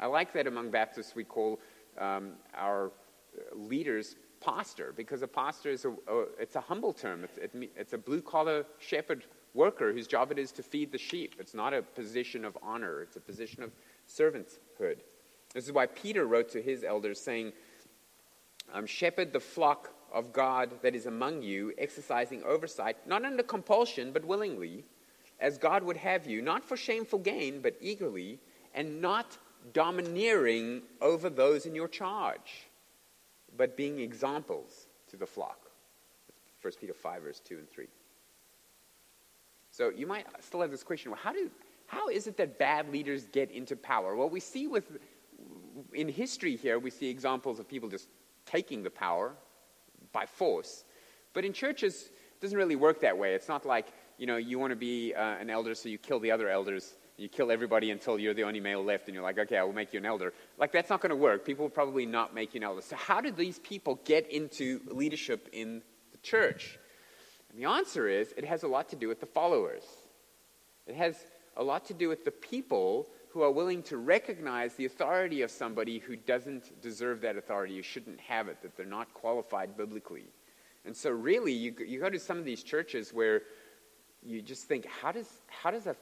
I 0.00 0.06
like 0.06 0.32
that 0.32 0.48
among 0.48 0.70
Baptists 0.70 1.14
we 1.14 1.22
call 1.22 1.60
um, 1.98 2.32
our 2.56 2.90
leaders 3.54 4.16
pastor 4.40 4.92
because 4.96 5.22
a 5.22 5.28
pastor 5.28 5.70
is 5.70 5.84
a, 5.84 5.90
a 5.90 6.24
it's 6.38 6.56
a 6.56 6.60
humble 6.60 6.92
term. 6.92 7.24
It's, 7.24 7.38
it, 7.38 7.70
it's 7.76 7.92
a 7.92 7.98
blue 7.98 8.22
collar 8.22 8.64
shepherd 8.78 9.24
worker 9.54 9.92
whose 9.92 10.06
job 10.06 10.30
it 10.30 10.38
is 10.38 10.52
to 10.52 10.62
feed 10.62 10.92
the 10.92 10.98
sheep. 10.98 11.36
It's 11.38 11.54
not 11.54 11.74
a 11.74 11.82
position 11.82 12.44
of 12.44 12.56
honor. 12.62 13.02
It's 13.02 13.16
a 13.16 13.20
position 13.20 13.62
of 13.62 13.72
servanthood. 14.08 14.98
This 15.54 15.64
is 15.66 15.72
why 15.72 15.86
Peter 15.86 16.26
wrote 16.26 16.50
to 16.50 16.62
his 16.62 16.84
elders 16.84 17.20
saying, 17.20 17.52
um, 18.72 18.86
Shepherd 18.86 19.32
the 19.32 19.40
flock 19.40 19.94
of 20.12 20.32
God 20.32 20.70
that 20.82 20.94
is 20.94 21.06
among 21.06 21.42
you, 21.42 21.72
exercising 21.78 22.42
oversight, 22.44 22.96
not 23.06 23.24
under 23.24 23.42
compulsion, 23.42 24.12
but 24.12 24.24
willingly, 24.24 24.84
as 25.40 25.58
God 25.58 25.82
would 25.82 25.96
have 25.96 26.26
you, 26.26 26.42
not 26.42 26.64
for 26.64 26.76
shameful 26.76 27.18
gain, 27.18 27.60
but 27.60 27.76
eagerly, 27.80 28.38
and 28.74 29.00
not 29.00 29.38
domineering 29.72 30.82
over 31.00 31.28
those 31.30 31.66
in 31.66 31.74
your 31.74 31.88
charge, 31.88 32.67
but 33.56 33.76
being 33.76 34.00
examples 34.00 34.86
to 35.08 35.16
the 35.16 35.26
flock. 35.26 35.70
1 36.62 36.72
Peter 36.80 36.94
5, 36.94 37.22
verse 37.22 37.40
2 37.40 37.58
and 37.58 37.68
3. 37.68 37.86
So 39.70 39.90
you 39.90 40.06
might 40.06 40.26
still 40.40 40.60
have 40.60 40.70
this 40.70 40.82
question 40.82 41.10
well, 41.10 41.20
how, 41.22 41.32
do, 41.32 41.50
how 41.86 42.08
is 42.08 42.26
it 42.26 42.36
that 42.38 42.58
bad 42.58 42.90
leaders 42.90 43.26
get 43.32 43.50
into 43.50 43.76
power? 43.76 44.16
Well, 44.16 44.28
we 44.28 44.40
see 44.40 44.66
with 44.66 44.98
in 45.92 46.08
history 46.08 46.56
here, 46.56 46.78
we 46.78 46.90
see 46.90 47.08
examples 47.08 47.58
of 47.58 47.68
people 47.68 47.88
just 47.88 48.08
taking 48.46 48.82
the 48.82 48.90
power 48.90 49.34
by 50.12 50.26
force. 50.26 50.84
But 51.34 51.44
in 51.44 51.52
churches, 51.52 52.06
it 52.06 52.40
doesn't 52.40 52.56
really 52.56 52.76
work 52.76 53.00
that 53.00 53.16
way. 53.16 53.34
It's 53.34 53.48
not 53.48 53.64
like, 53.64 53.86
you 54.16 54.26
know, 54.26 54.36
you 54.36 54.58
want 54.58 54.72
to 54.72 54.76
be 54.76 55.14
uh, 55.14 55.22
an 55.22 55.50
elder, 55.50 55.74
so 55.74 55.88
you 55.88 55.98
kill 55.98 56.18
the 56.18 56.30
other 56.30 56.48
elders 56.48 56.94
You 57.18 57.28
kill 57.28 57.50
everybody 57.50 57.90
until 57.90 58.16
you're 58.16 58.32
the 58.32 58.44
only 58.44 58.60
male 58.60 58.82
left, 58.82 59.08
and 59.08 59.14
you're 59.14 59.24
like, 59.24 59.38
okay, 59.38 59.58
I 59.58 59.64
will 59.64 59.72
make 59.72 59.92
you 59.92 59.98
an 59.98 60.06
elder. 60.06 60.32
Like, 60.56 60.70
that's 60.70 60.88
not 60.88 61.00
going 61.00 61.10
to 61.10 61.16
work. 61.16 61.44
People 61.44 61.64
will 61.64 61.70
probably 61.70 62.06
not 62.06 62.32
make 62.32 62.54
you 62.54 62.58
an 62.58 62.64
elder. 62.64 62.80
So, 62.80 62.94
how 62.94 63.20
did 63.20 63.36
these 63.36 63.58
people 63.58 63.98
get 64.04 64.30
into 64.30 64.80
leadership 64.86 65.48
in 65.52 65.82
the 66.12 66.18
church? 66.18 66.78
And 67.50 67.60
the 67.60 67.68
answer 67.68 68.06
is 68.06 68.32
it 68.36 68.44
has 68.44 68.62
a 68.62 68.68
lot 68.68 68.88
to 68.90 68.96
do 68.96 69.08
with 69.08 69.18
the 69.18 69.26
followers. 69.26 69.82
It 70.86 70.94
has 70.94 71.16
a 71.56 71.62
lot 71.64 71.86
to 71.86 71.94
do 71.94 72.08
with 72.08 72.24
the 72.24 72.30
people 72.30 73.08
who 73.30 73.42
are 73.42 73.50
willing 73.50 73.82
to 73.84 73.96
recognize 73.96 74.74
the 74.74 74.84
authority 74.84 75.42
of 75.42 75.50
somebody 75.50 75.98
who 75.98 76.14
doesn't 76.14 76.80
deserve 76.80 77.20
that 77.22 77.36
authority, 77.36 77.76
who 77.76 77.82
shouldn't 77.82 78.20
have 78.20 78.46
it, 78.46 78.62
that 78.62 78.76
they're 78.76 78.86
not 78.86 79.12
qualified 79.12 79.76
biblically. 79.76 80.26
And 80.84 80.96
so, 80.96 81.10
really, 81.10 81.52
you, 81.52 81.74
you 81.84 81.98
go 81.98 82.08
to 82.08 82.18
some 82.20 82.38
of 82.38 82.44
these 82.44 82.62
churches 82.62 83.12
where 83.12 83.42
you 84.22 84.40
just 84.40 84.64
think, 84.64 84.86
how 84.86 85.10
does, 85.12 85.28
how 85.48 85.72
does 85.72 85.86
a, 85.86 85.96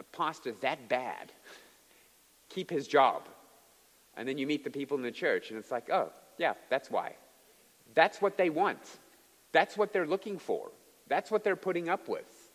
a 0.00 0.02
pastor 0.02 0.52
that 0.62 0.88
bad 0.88 1.32
keep 2.48 2.68
his 2.68 2.88
job? 2.88 3.28
And 4.16 4.28
then 4.28 4.36
you 4.36 4.46
meet 4.46 4.64
the 4.64 4.70
people 4.70 4.96
in 4.96 5.04
the 5.04 5.12
church, 5.12 5.50
and 5.50 5.58
it's 5.58 5.70
like, 5.70 5.88
oh, 5.90 6.10
yeah, 6.36 6.54
that's 6.68 6.90
why. 6.90 7.14
That's 7.94 8.20
what 8.20 8.36
they 8.36 8.50
want. 8.50 8.98
That's 9.52 9.76
what 9.76 9.92
they're 9.92 10.06
looking 10.06 10.38
for. 10.38 10.72
That's 11.08 11.30
what 11.30 11.44
they're 11.44 11.56
putting 11.56 11.88
up 11.88 12.08
with. 12.08 12.50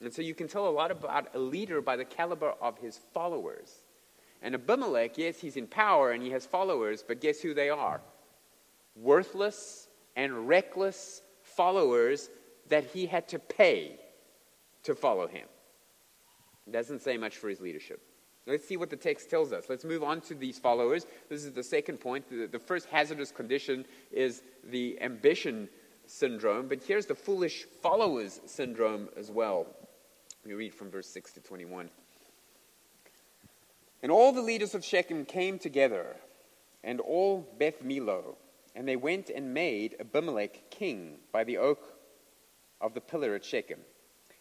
And 0.00 0.12
so 0.12 0.22
you 0.22 0.34
can 0.34 0.48
tell 0.48 0.66
a 0.66 0.70
lot 0.70 0.90
about 0.90 1.28
a 1.34 1.38
leader 1.38 1.80
by 1.80 1.96
the 1.96 2.04
caliber 2.04 2.54
of 2.60 2.78
his 2.78 2.98
followers. 3.14 3.72
And 4.42 4.54
Abimelech, 4.54 5.16
yes, 5.16 5.38
he's 5.38 5.56
in 5.56 5.68
power 5.68 6.10
and 6.10 6.22
he 6.22 6.30
has 6.30 6.44
followers, 6.44 7.04
but 7.06 7.20
guess 7.20 7.40
who 7.40 7.54
they 7.54 7.70
are? 7.70 8.00
Worthless 8.96 9.86
and 10.16 10.48
reckless 10.48 11.22
followers 11.42 12.28
that 12.68 12.84
he 12.84 13.06
had 13.06 13.28
to 13.28 13.38
pay 13.38 14.00
to 14.82 14.94
follow 14.94 15.28
him. 15.28 15.46
Doesn't 16.70 17.02
say 17.02 17.16
much 17.16 17.36
for 17.36 17.48
his 17.48 17.60
leadership. 17.60 18.00
Let's 18.46 18.66
see 18.66 18.76
what 18.76 18.90
the 18.90 18.96
text 18.96 19.30
tells 19.30 19.52
us. 19.52 19.66
Let's 19.68 19.84
move 19.84 20.02
on 20.02 20.20
to 20.22 20.34
these 20.34 20.58
followers. 20.58 21.06
This 21.28 21.44
is 21.44 21.52
the 21.52 21.62
second 21.62 21.98
point. 21.98 22.28
The, 22.28 22.46
the 22.46 22.58
first 22.58 22.86
hazardous 22.86 23.30
condition 23.30 23.84
is 24.10 24.42
the 24.64 25.00
ambition 25.00 25.68
syndrome, 26.06 26.68
but 26.68 26.82
here's 26.82 27.06
the 27.06 27.14
foolish 27.14 27.66
followers 27.82 28.40
syndrome 28.46 29.08
as 29.16 29.30
well. 29.30 29.66
We 30.44 30.54
read 30.54 30.74
from 30.74 30.90
verse 30.90 31.06
6 31.08 31.32
to 31.32 31.40
21. 31.40 31.88
And 34.02 34.10
all 34.10 34.32
the 34.32 34.42
leaders 34.42 34.74
of 34.74 34.84
Shechem 34.84 35.24
came 35.24 35.60
together, 35.60 36.16
and 36.82 37.00
all 37.00 37.48
Beth 37.58 37.84
Millo, 37.84 38.34
and 38.74 38.88
they 38.88 38.96
went 38.96 39.30
and 39.30 39.54
made 39.54 39.94
Abimelech 40.00 40.70
king 40.70 41.18
by 41.30 41.44
the 41.44 41.58
oak 41.58 41.94
of 42.80 42.94
the 42.94 43.00
pillar 43.00 43.36
at 43.36 43.44
Shechem. 43.44 43.78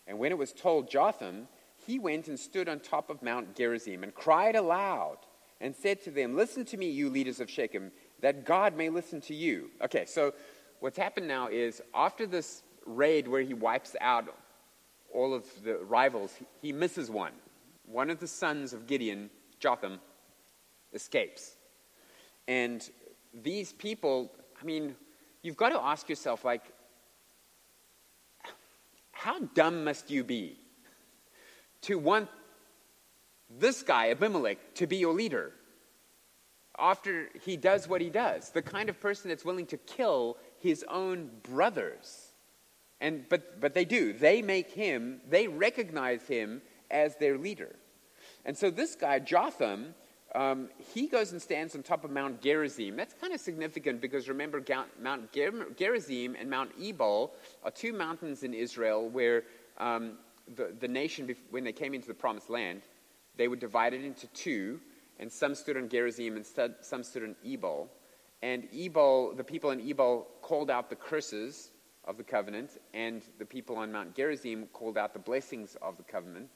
And 0.08 0.18
when 0.18 0.32
it 0.32 0.38
was 0.38 0.52
told 0.52 0.90
Jotham, 0.90 1.48
he 1.86 2.00
went 2.00 2.28
and 2.28 2.39
stood 2.39 2.70
on 2.70 2.80
top 2.80 3.10
of 3.10 3.22
Mount 3.24 3.56
Gerizim 3.56 4.04
and 4.04 4.13
cried 4.13 4.56
aloud 4.56 5.17
and 5.60 5.76
said 5.76 6.02
to 6.04 6.12
them, 6.12 6.36
Listen 6.36 6.65
to 6.65 6.78
me, 6.78 6.89
you 6.89 7.10
leaders 7.10 7.39
of 7.39 7.50
Shechem, 7.50 7.91
that 8.22 8.46
God 8.46 8.76
may 8.76 8.89
listen 8.89 9.22
to 9.22 9.34
you. 9.34 9.70
Okay, 9.84 10.06
so 10.06 10.34
what's 10.80 10.98
happened 10.98 11.28
now 11.28 11.48
is 11.48 11.82
after 11.94 12.26
this 12.26 12.63
raid 12.86 13.28
where 13.28 13.41
he 13.41 13.54
wipes 13.54 13.96
out 14.02 14.34
all 15.13 15.34
of 15.34 15.46
the 15.63 15.78
rivals, 15.78 16.34
he 16.62 16.72
misses 16.72 17.10
one. 17.10 17.34
One 17.86 18.10
of 18.10 18.20
the 18.20 18.28
sons 18.28 18.74
of 18.74 18.88
Gideon, 18.88 19.30
Jotham, 19.60 20.00
escapes. 20.94 21.56
And 22.48 22.88
these 23.34 23.74
people, 23.74 24.32
I 24.60 24.63
mean, 24.63 24.96
you've 25.41 25.58
got 25.58 25.70
to 25.70 25.82
ask 25.82 26.10
yourself, 26.10 26.46
like, 26.46 26.63
how 29.12 29.39
dumb 29.54 29.84
must 29.84 30.10
you 30.10 30.24
be 30.24 30.61
to 31.82 31.98
want 31.98 32.30
this 33.50 33.84
guy, 33.84 34.12
Abimelech, 34.12 34.76
to 34.76 34.88
be 34.88 34.98
your 34.98 35.13
leader 35.13 35.52
after 36.78 37.30
he 37.44 37.58
does 37.58 37.88
what 37.88 38.02
he 38.02 38.10
does? 38.10 38.50
The 38.50 38.62
kind 38.62 38.89
of 38.89 39.00
person 39.00 39.30
that's 39.30 39.46
willing 39.46 39.67
to 39.67 39.78
kill 39.78 40.38
his 40.60 40.84
own 40.89 41.30
brothers. 41.44 42.32
And, 43.00 43.26
but, 43.30 43.60
but 43.60 43.74
they 43.74 43.86
do. 43.86 44.13
They 44.13 44.41
make 44.41 44.72
him, 44.72 45.22
they 45.30 45.48
recognize 45.48 46.24
him 46.28 46.62
as 46.89 47.15
their 47.17 47.38
leader. 47.38 47.76
And 48.46 48.58
so 48.58 48.70
this 48.70 48.96
guy, 48.96 49.20
Jotham, 49.20 49.94
um, 50.34 50.70
he 50.94 51.08
goes 51.08 51.32
and 51.32 51.41
stands 51.41 51.76
on 51.76 51.84
top 51.84 52.06
of 52.06 52.12
Mount 52.12 52.41
Gerizim. 52.41 52.96
That's 52.96 53.13
kind 53.13 53.34
of 53.34 53.39
significant 53.39 54.02
because 54.02 54.30
remember, 54.30 54.63
Mount 55.02 55.32
Gerizim 55.78 56.36
and 56.39 56.50
Mount 56.50 56.72
Ebal 56.82 57.34
are 57.63 57.72
two 57.72 57.94
mountains 57.94 58.44
in 58.44 58.54
Israel 58.54 59.10
where 59.10 59.44
um, 59.78 60.13
the, 60.56 60.74
the 60.80 60.88
nation, 60.88 61.34
when 61.50 61.64
they 61.64 61.74
came 61.74 61.94
into 61.94 62.08
the 62.08 62.14
promised 62.14 62.50
land, 62.50 62.82
they 63.38 63.48
were 63.48 63.56
divided 63.56 64.04
into 64.04 64.28
two, 64.28 64.80
and 65.20 65.32
some 65.32 65.56
stood 65.56 65.78
on 65.78 65.90
Gerizim 65.90 66.36
and 66.36 66.46
some 66.82 67.04
stood 67.04 67.24
on 67.24 67.36
Ebal. 67.46 67.90
And 68.42 68.68
Ebal, 68.74 69.36
the 69.36 69.44
people 69.44 69.72
in 69.72 69.80
Ebal 69.82 70.28
called 70.42 70.70
out 70.72 70.90
the 70.90 70.96
curses 70.96 71.72
of 72.06 72.18
the 72.18 72.24
covenant, 72.24 72.72
and 72.94 73.22
the 73.38 73.46
people 73.46 73.78
on 73.78 73.92
Mount 73.92 74.16
Gerizim 74.16 74.68
called 74.74 74.98
out 74.98 75.14
the 75.14 75.20
blessings 75.20 75.78
of 75.82 75.98
the 75.98 76.04
covenant. 76.04 76.50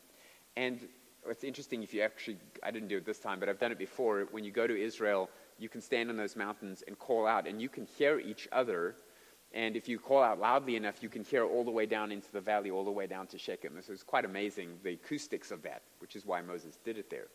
And 0.58 0.88
it's 1.27 1.43
interesting 1.43 1.84
if 1.84 1.93
you 1.93 2.01
actually, 2.01 2.38
I 2.63 2.71
didn't 2.71 2.88
do 2.88 2.97
it 2.97 3.05
this 3.05 3.19
time, 3.19 3.39
but 3.39 3.49
I've 3.49 3.60
done 3.60 3.71
it 3.71 3.77
before. 3.77 4.27
When 4.31 4.43
you 4.43 4.51
go 4.51 4.65
to 4.67 4.75
Israel, 4.75 5.29
you 5.60 5.69
can 5.69 5.81
stand 5.81 6.10
on 6.10 6.17
those 6.17 6.36
mountains 6.36 6.84
and 6.88 6.97
call 6.97 7.27
out, 7.27 7.47
and 7.47 7.62
you 7.62 7.69
can 7.69 7.86
hear 7.86 8.19
each 8.19 8.47
other. 8.51 8.95
And 9.55 9.77
if 9.77 9.87
you 9.87 9.97
call 9.97 10.21
out 10.21 10.37
loudly 10.37 10.75
enough, 10.75 11.01
you 11.01 11.07
can 11.07 11.23
hear 11.23 11.45
all 11.45 11.63
the 11.63 11.71
way 11.71 11.85
down 11.85 12.11
into 12.11 12.29
the 12.29 12.41
valley, 12.41 12.71
all 12.71 12.83
the 12.83 12.91
way 12.91 13.07
down 13.07 13.25
to 13.27 13.37
Shechem. 13.37 13.81
So 13.81 13.93
it's 13.93 14.03
quite 14.03 14.25
amazing, 14.25 14.77
the 14.83 14.93
acoustics 14.93 15.49
of 15.49 15.63
that, 15.63 15.81
which 15.99 16.17
is 16.17 16.25
why 16.25 16.41
Moses 16.41 16.77
did 16.83 16.97
it 16.97 17.09
there. 17.09 17.27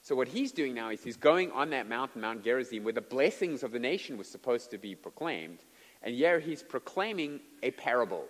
So 0.00 0.14
what 0.14 0.28
he's 0.28 0.52
doing 0.52 0.72
now 0.72 0.90
is 0.90 1.02
he's 1.02 1.16
going 1.16 1.50
on 1.50 1.70
that 1.70 1.88
mountain, 1.88 2.20
Mount 2.20 2.44
Gerizim, 2.44 2.84
where 2.84 2.92
the 2.92 3.00
blessings 3.00 3.64
of 3.64 3.72
the 3.72 3.78
nation 3.80 4.16
was 4.16 4.28
supposed 4.28 4.70
to 4.70 4.78
be 4.78 4.94
proclaimed. 4.94 5.64
And 6.02 6.14
here 6.14 6.38
he's 6.38 6.62
proclaiming 6.62 7.40
a 7.64 7.72
parable. 7.72 8.26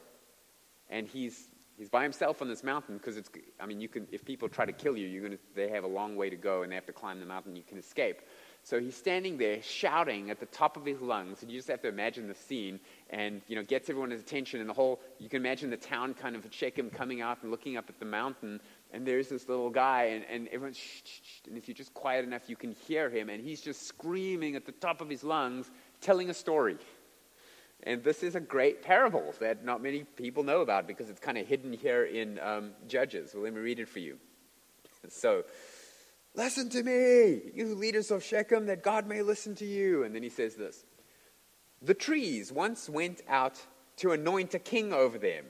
And 0.89 1.07
he's, 1.07 1.49
he's 1.77 1.91
by 1.91 2.03
himself 2.03 2.41
on 2.41 2.49
this 2.49 2.65
mountain 2.65 2.97
because 2.97 3.19
it's, 3.19 3.29
I 3.61 3.67
mean, 3.67 3.79
you 3.79 3.89
can, 3.89 4.07
if 4.11 4.25
people 4.25 4.49
try 4.49 4.65
to 4.65 4.73
kill 4.73 4.97
you, 4.97 5.07
you're 5.07 5.23
gonna, 5.23 5.39
they 5.55 5.69
have 5.69 5.85
a 5.85 5.89
long 5.89 6.17
way 6.17 6.31
to 6.31 6.37
go 6.37 6.63
and 6.63 6.73
they 6.73 6.77
have 6.77 6.87
to 6.87 6.93
climb 6.93 7.21
the 7.21 7.27
mountain. 7.27 7.57
You 7.57 7.65
can 7.65 7.77
escape. 7.77 8.23
So 8.65 8.81
he's 8.81 8.97
standing 8.97 9.37
there 9.37 9.61
shouting 9.63 10.31
at 10.31 10.41
the 10.41 10.47
top 10.47 10.79
of 10.79 10.87
his 10.87 11.03
lungs, 11.03 11.43
and 11.43 11.51
you 11.51 11.59
just 11.59 11.69
have 11.69 11.83
to 11.83 11.89
imagine 11.89 12.27
the 12.27 12.35
scene, 12.35 12.81
and 13.11 13.43
you 13.47 13.57
know 13.57 13.63
gets 13.63 13.91
everyone's 13.91 14.19
attention, 14.19 14.59
and 14.59 14.69
the 14.69 14.73
whole. 14.73 15.01
You 15.19 15.29
can 15.29 15.37
imagine 15.37 15.69
the 15.69 15.77
town 15.77 16.15
kind 16.15 16.35
of 16.35 16.47
him 16.61 16.89
coming 16.89 17.21
out 17.21 17.43
and 17.43 17.51
looking 17.51 17.77
up 17.77 17.91
at 17.91 17.99
the 17.99 18.07
mountain, 18.07 18.61
and 18.91 19.07
there's 19.07 19.29
this 19.29 19.51
little 19.51 19.69
guy, 19.69 20.05
and, 20.05 20.25
and 20.31 20.49
everyone's 20.49 20.79
shh, 20.79 21.03
shh, 21.05 21.21
shh, 21.23 21.47
and 21.47 21.59
if 21.59 21.69
you're 21.69 21.75
just 21.75 21.93
quiet 21.93 22.25
enough, 22.25 22.49
you 22.49 22.57
can 22.57 22.73
hear 22.73 23.11
him, 23.11 23.29
and 23.29 23.45
he's 23.45 23.61
just 23.61 23.87
screaming 23.87 24.57
at 24.57 24.65
the 24.65 24.73
top 24.73 25.03
of 25.03 25.11
his 25.11 25.23
lungs, 25.23 25.71
telling 26.01 26.31
a 26.31 26.35
story. 26.35 26.79
And 27.83 28.03
this 28.03 28.23
is 28.23 28.35
a 28.35 28.41
great 28.41 28.83
parable 28.83 29.35
that 29.41 29.63
not 29.63 29.83
many 29.83 30.05
people 30.05 30.43
know 30.43 30.63
about 30.63 30.87
because 30.87 31.11
it's 31.11 31.21
kind 31.21 31.37
of 31.37 31.47
hidden 31.47 31.75
here 31.75 32.05
in 32.05 32.39
um, 32.39 32.71
Judges. 32.89 33.35
Well, 33.35 33.45
let 33.45 33.53
me 33.53 33.61
read 33.61 33.79
it 33.79 33.91
for 33.91 33.99
you. 33.99 34.17
So, 35.11 35.45
listen 36.35 36.69
to 36.71 36.83
me, 36.83 37.53
you 37.55 37.75
leaders 37.75 38.11
of 38.11 38.23
Shechem, 38.23 38.67
that 38.67 38.83
God 38.83 39.07
may 39.07 39.23
listen 39.23 39.55
to 39.57 39.65
you. 39.65 40.05
And 40.05 40.15
then 40.15 40.23
he 40.23 40.29
says 40.29 40.55
this 40.55 40.85
The 41.83 41.95
trees 41.95 42.53
once 42.53 42.89
went 42.89 43.23
out 43.29 43.61
to 43.99 44.13
anoint 44.13 44.55
a 44.55 44.59
king 44.59 44.93
over 44.93 45.19
them. 45.19 45.45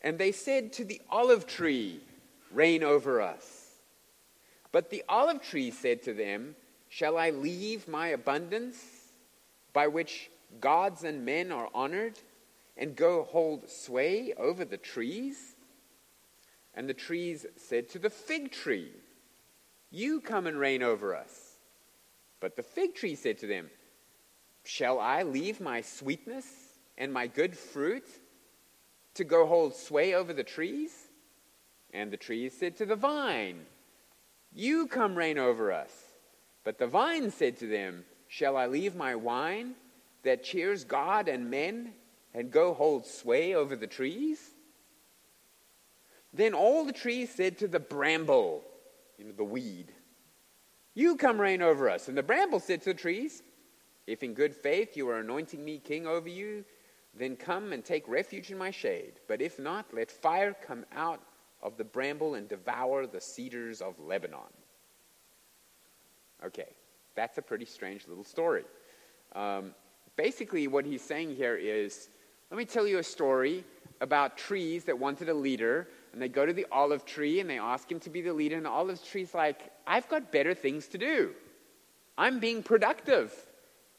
And 0.00 0.18
they 0.18 0.32
said 0.32 0.72
to 0.74 0.84
the 0.84 1.00
olive 1.10 1.46
tree, 1.46 2.00
Reign 2.52 2.82
over 2.82 3.20
us. 3.20 3.62
But 4.72 4.90
the 4.90 5.04
olive 5.08 5.42
tree 5.42 5.70
said 5.70 6.02
to 6.04 6.14
them, 6.14 6.56
Shall 6.88 7.16
I 7.16 7.30
leave 7.30 7.88
my 7.88 8.08
abundance 8.08 8.76
by 9.72 9.86
which 9.86 10.30
gods 10.60 11.04
and 11.04 11.24
men 11.24 11.50
are 11.50 11.68
honored, 11.74 12.18
and 12.76 12.96
go 12.96 13.24
hold 13.24 13.70
sway 13.70 14.34
over 14.36 14.64
the 14.64 14.76
trees? 14.76 15.56
And 16.74 16.88
the 16.88 16.94
trees 16.94 17.46
said 17.56 17.88
to 17.90 17.98
the 17.98 18.10
fig 18.10 18.50
tree, 18.50 18.92
You 19.92 20.22
come 20.22 20.46
and 20.46 20.58
reign 20.58 20.82
over 20.82 21.14
us. 21.14 21.58
But 22.40 22.56
the 22.56 22.62
fig 22.62 22.94
tree 22.94 23.14
said 23.14 23.38
to 23.38 23.46
them, 23.46 23.70
Shall 24.64 24.98
I 24.98 25.22
leave 25.22 25.60
my 25.60 25.82
sweetness 25.82 26.46
and 26.96 27.12
my 27.12 27.26
good 27.26 27.56
fruit 27.56 28.06
to 29.14 29.24
go 29.24 29.46
hold 29.46 29.76
sway 29.76 30.14
over 30.14 30.32
the 30.32 30.42
trees? 30.42 30.92
And 31.92 32.10
the 32.10 32.16
trees 32.16 32.56
said 32.58 32.76
to 32.78 32.86
the 32.86 32.96
vine, 32.96 33.66
You 34.50 34.86
come 34.86 35.14
reign 35.14 35.36
over 35.36 35.70
us. 35.70 35.92
But 36.64 36.78
the 36.78 36.86
vine 36.86 37.30
said 37.30 37.58
to 37.58 37.66
them, 37.66 38.06
Shall 38.28 38.56
I 38.56 38.66
leave 38.66 38.96
my 38.96 39.14
wine 39.14 39.74
that 40.22 40.42
cheers 40.42 40.84
God 40.84 41.28
and 41.28 41.50
men 41.50 41.92
and 42.32 42.50
go 42.50 42.72
hold 42.72 43.04
sway 43.04 43.54
over 43.54 43.76
the 43.76 43.86
trees? 43.86 44.40
Then 46.32 46.54
all 46.54 46.86
the 46.86 46.94
trees 46.94 47.28
said 47.28 47.58
to 47.58 47.68
the 47.68 47.78
bramble, 47.78 48.64
you 49.18 49.24
know, 49.24 49.32
the 49.32 49.44
weed, 49.44 49.92
You 50.94 51.16
come 51.16 51.40
reign 51.40 51.62
over 51.62 51.88
us. 51.88 52.08
And 52.08 52.16
the 52.16 52.22
bramble 52.22 52.60
said 52.60 52.82
to 52.82 52.92
the 52.92 52.98
trees, 52.98 53.42
If 54.06 54.22
in 54.22 54.34
good 54.34 54.54
faith 54.54 54.96
you 54.96 55.08
are 55.08 55.20
anointing 55.20 55.64
me 55.64 55.78
king 55.78 56.06
over 56.06 56.28
you, 56.28 56.64
then 57.14 57.36
come 57.36 57.72
and 57.72 57.84
take 57.84 58.08
refuge 58.08 58.50
in 58.50 58.58
my 58.58 58.70
shade. 58.70 59.14
But 59.28 59.40
if 59.40 59.58
not, 59.58 59.92
let 59.92 60.10
fire 60.10 60.54
come 60.54 60.84
out 60.92 61.20
of 61.62 61.76
the 61.76 61.84
bramble 61.84 62.34
and 62.34 62.48
devour 62.48 63.06
the 63.06 63.20
cedars 63.20 63.80
of 63.80 63.98
Lebanon. 63.98 64.52
Okay, 66.44 66.74
that's 67.14 67.38
a 67.38 67.42
pretty 67.42 67.64
strange 67.64 68.08
little 68.08 68.24
story. 68.24 68.64
Um, 69.34 69.74
basically, 70.16 70.66
what 70.66 70.84
he's 70.84 71.02
saying 71.02 71.36
here 71.36 71.56
is 71.56 72.08
let 72.50 72.58
me 72.58 72.64
tell 72.64 72.86
you 72.86 72.98
a 72.98 73.02
story 73.02 73.64
about 74.00 74.36
trees 74.36 74.84
that 74.84 74.98
wanted 74.98 75.28
a 75.28 75.34
leader, 75.34 75.88
and 76.12 76.20
they 76.20 76.28
go 76.28 76.44
to 76.44 76.52
the 76.52 76.66
olive 76.70 77.04
tree 77.04 77.40
and 77.40 77.48
they 77.48 77.58
ask 77.58 77.90
him 77.90 78.00
to 78.00 78.10
be 78.10 78.20
the 78.20 78.32
leader, 78.32 78.56
and 78.56 78.66
the 78.66 78.70
olive 78.70 79.02
tree's 79.04 79.34
like, 79.34 79.72
I've 79.86 80.08
got 80.08 80.32
better 80.32 80.54
things 80.54 80.86
to 80.88 80.98
do. 80.98 81.32
I'm 82.18 82.38
being 82.38 82.62
productive. 82.62 83.34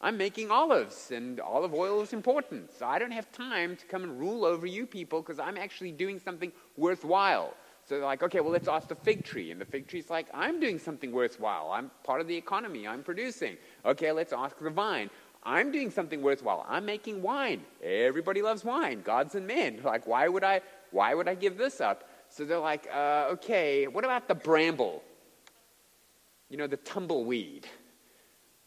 I'm 0.00 0.18
making 0.18 0.50
olives, 0.50 1.10
and 1.10 1.40
olive 1.40 1.72
oil 1.72 2.02
is 2.02 2.12
important. 2.12 2.72
So 2.78 2.86
I 2.86 2.98
don't 2.98 3.10
have 3.10 3.32
time 3.32 3.74
to 3.76 3.86
come 3.86 4.02
and 4.02 4.20
rule 4.20 4.44
over 4.44 4.66
you 4.66 4.86
people 4.86 5.22
because 5.22 5.38
I'm 5.38 5.56
actually 5.56 5.92
doing 5.92 6.18
something 6.18 6.52
worthwhile. 6.76 7.54
So 7.86 7.96
they're 7.96 8.04
like, 8.04 8.22
okay, 8.22 8.40
well, 8.40 8.52
let's 8.52 8.68
ask 8.68 8.88
the 8.88 8.94
fig 8.94 9.24
tree. 9.24 9.50
And 9.50 9.60
the 9.60 9.64
fig 9.64 9.86
tree's 9.86 10.10
like, 10.10 10.26
I'm 10.32 10.58
doing 10.60 10.78
something 10.78 11.12
worthwhile. 11.12 11.70
I'm 11.72 11.90
part 12.02 12.20
of 12.20 12.28
the 12.28 12.36
economy. 12.36 12.86
I'm 12.86 13.02
producing. 13.02 13.56
Okay, 13.84 14.10
let's 14.12 14.32
ask 14.32 14.58
the 14.58 14.70
vine. 14.70 15.10
I'm 15.42 15.70
doing 15.70 15.90
something 15.90 16.22
worthwhile. 16.22 16.64
I'm 16.66 16.86
making 16.86 17.20
wine. 17.20 17.62
Everybody 17.82 18.40
loves 18.40 18.64
wine, 18.64 19.02
gods 19.02 19.34
and 19.34 19.46
men. 19.46 19.80
Like, 19.84 20.06
why 20.06 20.28
would 20.28 20.42
I, 20.44 20.62
why 20.94 21.12
would 21.12 21.28
I 21.28 21.34
give 21.34 21.58
this 21.58 21.80
up? 21.80 22.08
So 22.28 22.44
they're 22.44 22.58
like, 22.58 22.86
uh, 22.92 23.26
okay, 23.32 23.86
what 23.88 24.04
about 24.04 24.28
the 24.28 24.34
bramble? 24.34 25.02
You 26.48 26.56
know, 26.56 26.68
the 26.68 26.76
tumbleweed, 26.76 27.66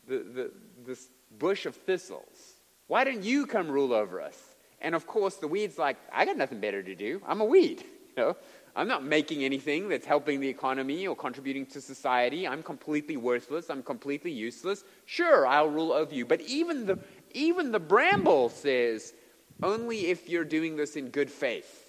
the, 0.07 0.17
the, 0.17 0.51
this 0.85 1.07
bush 1.39 1.65
of 1.65 1.75
thistles. 1.75 2.55
Why 2.87 3.05
don't 3.05 3.23
you 3.23 3.45
come 3.45 3.69
rule 3.69 3.93
over 3.93 4.21
us? 4.21 4.55
And 4.81 4.93
of 4.93 5.07
course, 5.07 5.35
the 5.35 5.47
weed's 5.47 5.77
like, 5.77 5.97
I 6.11 6.25
got 6.25 6.37
nothing 6.37 6.59
better 6.59 6.83
to 6.83 6.95
do. 6.95 7.21
I'm 7.25 7.41
a 7.41 7.45
weed. 7.45 7.83
You 8.17 8.23
know, 8.23 8.37
I'm 8.75 8.87
not 8.87 9.03
making 9.03 9.43
anything 9.43 9.89
that's 9.89 10.07
helping 10.07 10.39
the 10.39 10.49
economy 10.49 11.05
or 11.05 11.15
contributing 11.15 11.67
to 11.67 11.79
society. 11.79 12.47
I'm 12.47 12.63
completely 12.63 13.15
worthless. 13.15 13.69
I'm 13.69 13.83
completely 13.83 14.31
useless. 14.31 14.83
Sure, 15.05 15.45
I'll 15.45 15.69
rule 15.69 15.93
over 15.93 16.15
you. 16.15 16.25
But 16.25 16.41
even 16.41 16.87
the, 16.87 16.97
even 17.35 17.71
the 17.71 17.79
bramble 17.79 18.49
says, 18.49 19.13
only 19.61 20.07
if 20.07 20.27
you're 20.27 20.43
doing 20.43 20.75
this 20.75 20.95
in 20.95 21.09
good 21.09 21.29
faith. 21.29 21.86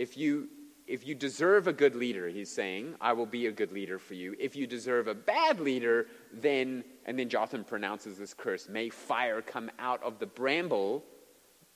If 0.00 0.16
you, 0.16 0.48
if 0.86 1.06
you 1.06 1.14
deserve 1.14 1.66
a 1.66 1.74
good 1.74 1.94
leader, 1.94 2.26
he's 2.26 2.50
saying, 2.50 2.94
I 3.02 3.12
will 3.12 3.26
be 3.26 3.48
a 3.48 3.52
good 3.52 3.70
leader 3.70 3.98
for 3.98 4.14
you. 4.14 4.34
If 4.40 4.56
you 4.56 4.66
deserve 4.66 5.08
a 5.08 5.14
bad 5.14 5.60
leader, 5.60 6.06
then, 6.32 6.84
and 7.04 7.18
then 7.18 7.28
Jotham 7.28 7.64
pronounces 7.64 8.16
this 8.16 8.32
curse, 8.32 8.66
may 8.66 8.88
fire 8.88 9.42
come 9.42 9.70
out 9.78 10.02
of 10.02 10.18
the 10.18 10.24
bramble, 10.24 11.04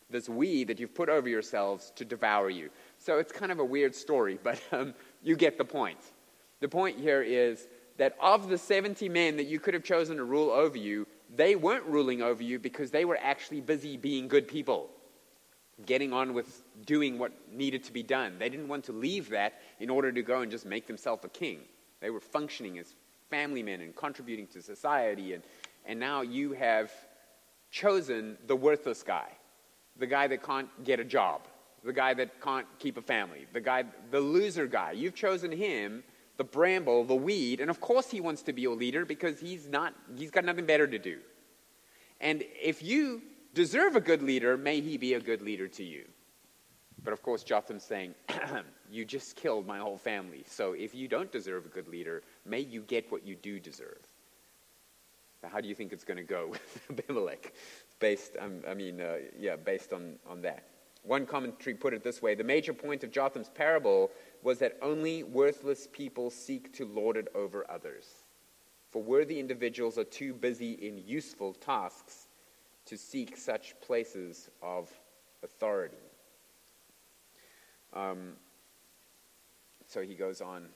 this 0.09 0.27
weed 0.27 0.69
that 0.69 0.81
you've 0.81 0.95
put 0.95 1.11
over 1.11 1.29
yourselves, 1.29 1.93
to 1.97 2.07
devour 2.07 2.49
you. 2.49 2.71
So 2.97 3.19
it's 3.19 3.31
kind 3.31 3.53
of 3.53 3.59
a 3.59 3.65
weird 3.65 3.95
story, 3.95 4.39
but 4.43 4.59
um, 4.73 4.95
you 5.23 5.37
get 5.37 5.59
the 5.59 5.65
point. 5.67 6.01
The 6.61 6.69
point 6.71 6.99
here 6.99 7.21
is 7.21 7.69
that 7.99 8.17
of 8.23 8.49
the 8.49 8.57
70 8.57 9.07
men 9.11 9.37
that 9.37 9.49
you 9.49 9.61
could 9.61 9.75
have 9.75 9.85
chosen 9.85 10.17
to 10.17 10.25
rule 10.25 10.51
over 10.51 10.79
you, 10.79 11.07
they 11.37 11.57
weren't 11.57 11.85
ruling 11.85 12.23
over 12.23 12.43
you 12.43 12.59
because 12.59 12.91
they 12.91 13.05
were 13.05 13.19
actually 13.21 13.61
busy 13.61 13.99
being 13.99 14.29
good 14.29 14.49
people, 14.49 14.89
getting 15.87 16.13
on 16.13 16.35
with 16.35 16.63
doing 16.87 17.19
what 17.19 17.33
needed 17.53 17.85
to 17.85 17.93
be 17.93 18.03
done. 18.03 18.39
They 18.39 18.49
didn't 18.49 18.69
want 18.69 18.85
to 18.85 18.93
leave 18.93 19.31
that 19.31 19.61
in 19.81 19.91
order 19.91 20.13
to 20.13 20.23
go 20.23 20.41
and 20.41 20.51
just 20.51 20.67
make 20.67 20.87
themselves 20.87 21.25
a 21.25 21.29
king. 21.29 21.61
They 22.01 22.11
were 22.11 22.21
functioning 22.21 22.79
as 22.79 22.95
family 23.31 23.63
men 23.63 23.81
and 23.81 23.95
contributing 23.95 24.47
to 24.49 24.63
society. 24.63 25.35
And, 25.35 25.43
and 25.87 25.99
now 25.99 26.23
you 26.23 26.53
have 26.53 26.93
chosen 27.71 28.39
the 28.47 28.55
worthless 28.55 29.03
guy, 29.03 29.29
the 29.99 30.07
guy 30.07 30.27
that 30.29 30.43
can't 30.43 30.69
get 30.85 31.01
a 31.01 31.05
job, 31.05 31.43
the 31.83 31.93
guy 31.93 32.15
that 32.15 32.41
can't 32.41 32.67
keep 32.79 32.97
a 32.97 33.03
family, 33.03 33.47
the 33.53 33.61
guy, 33.61 33.85
the 34.11 34.21
loser 34.21 34.67
guy. 34.67 34.93
You've 34.93 35.15
chosen 35.15 35.51
him, 35.51 36.05
the 36.37 36.45
bramble, 36.45 37.05
the 37.05 37.15
weed, 37.15 37.61
and 37.61 37.71
of 37.71 37.81
course 37.81 38.11
he 38.11 38.21
wants 38.21 38.43
to 38.43 38.53
be 38.53 38.63
your 38.63 38.77
leader 38.77 39.05
because 39.05 39.41
he's 39.41 39.69
not, 39.69 39.95
he's 40.17 40.31
got 40.31 40.45
nothing 40.45 40.67
better 40.67 40.87
to 40.87 40.99
do. 40.99 41.19
And 42.21 42.45
if 42.63 42.83
you 42.83 43.23
deserve 43.55 43.97
a 43.97 44.01
good 44.01 44.23
leader, 44.23 44.57
may 44.57 44.81
he 44.81 44.99
be 44.99 45.15
a 45.15 45.21
good 45.21 45.41
leader 45.41 45.69
to 45.69 45.85
you. 45.85 46.05
But 47.03 47.13
of 47.13 47.23
course, 47.23 47.45
Jotham's 47.45 47.85
saying, 47.85 48.15
You 48.91 49.05
just 49.05 49.37
killed 49.37 49.67
my 49.67 49.79
whole 49.79 49.99
family. 49.99 50.45
So 50.47 50.73
if 50.73 50.95
you 50.95 51.09
don't 51.09 51.33
deserve 51.33 51.67
a 51.67 51.69
good 51.69 51.89
leader, 51.89 52.23
may 52.45 52.61
you 52.61 52.83
get 52.83 53.11
what 53.11 53.27
you 53.27 53.35
do 53.35 53.59
deserve. 53.59 53.99
Now, 55.43 55.51
how 55.51 55.61
do 55.61 55.69
you 55.69 55.75
think 55.75 55.93
it's 55.93 56.05
going 56.05 56.17
to 56.17 56.23
go 56.23 56.49
with 56.51 56.81
Abimelech? 56.91 57.53
Based, 57.99 58.37
um, 58.41 58.63
I 58.69 58.75
mean, 58.75 59.01
uh, 59.01 59.17
yeah, 59.39 59.57
based 59.57 59.93
on, 59.93 60.17
on 60.27 60.43
that. 60.43 60.65
One 61.03 61.27
commentary 61.27 61.75
put 61.75 61.93
it 61.93 62.03
this 62.03 62.23
way 62.23 62.35
The 62.35 62.45
major 62.45 62.73
point 62.73 63.05
of 63.05 63.11
Jotham's 63.11 63.51
parable 63.51 64.11
was 64.43 64.59
that 64.61 64.79
only 64.81 65.23
worthless 65.23 65.87
people 65.93 66.31
seek 66.31 66.73
to 66.75 66.87
lord 66.87 67.17
it 67.17 67.29
over 67.35 67.71
others. 67.71 68.07
For 68.91 69.03
worthy 69.03 69.41
individuals 69.41 69.99
are 69.99 70.05
too 70.05 70.33
busy 70.35 70.73
in 70.73 71.03
useful 71.05 71.53
tasks 71.53 72.24
to 72.87 72.97
seek 72.97 73.37
such 73.37 73.75
places 73.81 74.51
of 74.63 74.91
authority. 75.43 75.97
Um, 77.93 78.33
so 79.87 80.03
he 80.03 80.15
goes 80.15 80.41
on. 80.41 80.67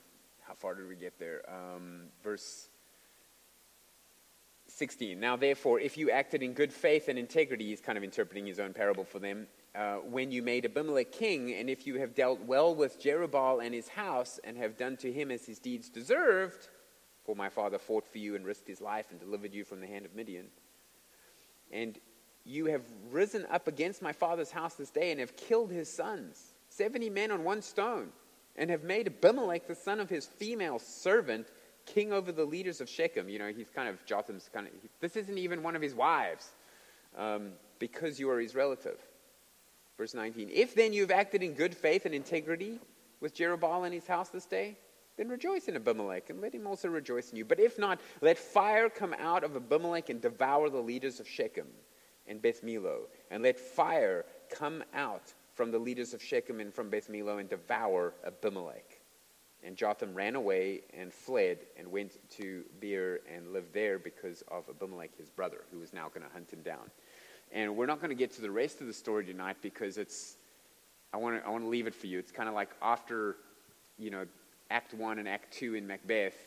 How 0.41 0.53
far 0.55 0.75
did 0.75 0.87
we 0.87 0.95
get 0.95 1.19
there? 1.19 1.43
Um, 1.47 2.05
verse 2.23 2.69
16. 4.67 5.19
Now, 5.19 5.35
therefore, 5.35 5.79
if 5.79 5.97
you 5.97 6.09
acted 6.11 6.41
in 6.41 6.53
good 6.53 6.71
faith 6.71 7.07
and 7.07 7.19
integrity, 7.19 7.67
he's 7.67 7.81
kind 7.81 7.97
of 7.97 8.03
interpreting 8.03 8.45
his 8.45 8.59
own 8.59 8.73
parable 8.73 9.03
for 9.03 9.19
them, 9.19 9.47
uh, 9.75 9.95
when 9.97 10.31
you 10.31 10.41
made 10.41 10.65
Abimelech 10.65 11.11
king, 11.11 11.53
and 11.53 11.69
if 11.69 11.85
you 11.85 11.99
have 11.99 12.15
dealt 12.15 12.41
well 12.41 12.73
with 12.73 13.01
Jerubbaal 13.01 13.63
and 13.63 13.73
his 13.73 13.87
house, 13.87 14.39
and 14.43 14.57
have 14.57 14.77
done 14.77 14.97
to 14.97 15.11
him 15.11 15.29
as 15.29 15.45
his 15.45 15.59
deeds 15.59 15.89
deserved, 15.89 16.69
for 17.23 17.35
my 17.35 17.49
father 17.49 17.77
fought 17.77 18.07
for 18.07 18.17
you 18.17 18.35
and 18.35 18.45
risked 18.45 18.67
his 18.67 18.81
life 18.81 19.07
and 19.11 19.19
delivered 19.19 19.53
you 19.53 19.63
from 19.63 19.81
the 19.81 19.87
hand 19.87 20.05
of 20.05 20.15
Midian, 20.15 20.47
and 21.71 21.97
you 22.45 22.65
have 22.65 22.83
risen 23.11 23.45
up 23.51 23.67
against 23.67 24.01
my 24.01 24.11
father's 24.11 24.51
house 24.51 24.75
this 24.75 24.89
day 24.89 25.11
and 25.11 25.19
have 25.19 25.35
killed 25.35 25.71
his 25.71 25.91
sons, 25.91 26.53
seventy 26.69 27.09
men 27.09 27.31
on 27.31 27.43
one 27.43 27.61
stone, 27.61 28.09
and 28.55 28.69
have 28.69 28.83
made 28.83 29.07
Abimelech, 29.07 29.67
the 29.67 29.75
son 29.75 29.99
of 29.99 30.09
his 30.09 30.25
female 30.25 30.79
servant, 30.79 31.47
king 31.85 32.11
over 32.11 32.31
the 32.31 32.45
leaders 32.45 32.81
of 32.81 32.89
Shechem. 32.89 33.29
You 33.29 33.39
know, 33.39 33.51
he's 33.55 33.69
kind 33.69 33.87
of 33.87 34.03
Jotham's 34.05 34.49
kind 34.53 34.67
of, 34.67 34.73
this 34.99 35.15
isn't 35.15 35.37
even 35.37 35.63
one 35.63 35.75
of 35.75 35.81
his 35.81 35.93
wives, 35.93 36.49
um, 37.17 37.51
because 37.77 38.19
you 38.19 38.29
are 38.29 38.39
his 38.39 38.55
relative. 38.55 38.99
Verse 39.97 40.13
19 40.13 40.49
If 40.51 40.75
then 40.75 40.93
you 40.93 41.01
have 41.01 41.11
acted 41.11 41.43
in 41.43 41.53
good 41.53 41.75
faith 41.75 42.05
and 42.05 42.15
integrity 42.15 42.79
with 43.19 43.35
Jerubbaal 43.35 43.85
and 43.85 43.93
his 43.93 44.07
house 44.07 44.29
this 44.29 44.45
day, 44.45 44.77
then 45.19 45.27
rejoice 45.27 45.67
in 45.67 45.75
Abimelech, 45.75 46.29
and 46.29 46.39
let 46.39 46.55
him 46.55 46.65
also 46.65 46.87
rejoice 46.87 47.31
in 47.31 47.37
you. 47.37 47.43
But 47.43 47.59
if 47.59 47.77
not, 47.77 47.99
let 48.21 48.37
fire 48.37 48.87
come 48.89 49.13
out 49.19 49.43
of 49.43 49.53
Abimelech 49.53 50.09
and 50.09 50.21
devour 50.21 50.69
the 50.69 50.79
leaders 50.79 51.19
of 51.19 51.27
Shechem 51.27 51.67
and 52.25 52.41
Beth 52.41 52.63
Millo, 52.63 53.01
and 53.29 53.43
let 53.43 53.59
fire 53.59 54.23
come 54.49 54.81
out 54.93 55.33
from 55.55 55.71
the 55.71 55.77
leaders 55.77 56.13
of 56.13 56.23
Shechem 56.23 56.61
and 56.61 56.73
from 56.73 56.89
Beth 56.89 57.09
Millo 57.09 57.37
and 57.37 57.49
devour 57.49 58.13
Abimelech. 58.25 59.01
And 59.61 59.75
Jotham 59.75 60.15
ran 60.15 60.35
away 60.35 60.83
and 60.97 61.11
fled 61.11 61.57
and 61.77 61.91
went 61.91 62.17
to 62.37 62.63
Beer 62.79 63.19
and 63.29 63.51
lived 63.51 63.73
there 63.73 63.99
because 63.99 64.41
of 64.47 64.69
Abimelech, 64.69 65.17
his 65.17 65.29
brother, 65.29 65.65
who 65.69 65.79
was 65.79 65.91
now 65.91 66.07
going 66.07 66.25
to 66.25 66.31
hunt 66.31 66.49
him 66.49 66.61
down. 66.61 66.89
And 67.51 67.75
we're 67.75 67.87
not 67.87 67.99
going 67.99 68.11
to 68.11 68.15
get 68.15 68.31
to 68.35 68.41
the 68.41 68.51
rest 68.51 68.79
of 68.79 68.87
the 68.87 68.93
story 68.93 69.25
tonight 69.25 69.57
because 69.61 69.97
it's, 69.97 70.37
I 71.11 71.17
want 71.17 71.41
to, 71.41 71.45
I 71.45 71.51
want 71.51 71.65
to 71.65 71.69
leave 71.69 71.87
it 71.87 71.93
for 71.93 72.07
you. 72.07 72.19
It's 72.19 72.31
kind 72.31 72.47
of 72.47 72.55
like 72.55 72.69
after, 72.81 73.35
you 73.97 74.11
know, 74.11 74.25
Act 74.69 74.93
1 74.93 75.19
and 75.19 75.27
Act 75.27 75.53
2 75.53 75.75
in 75.75 75.87
Macbeth, 75.87 76.37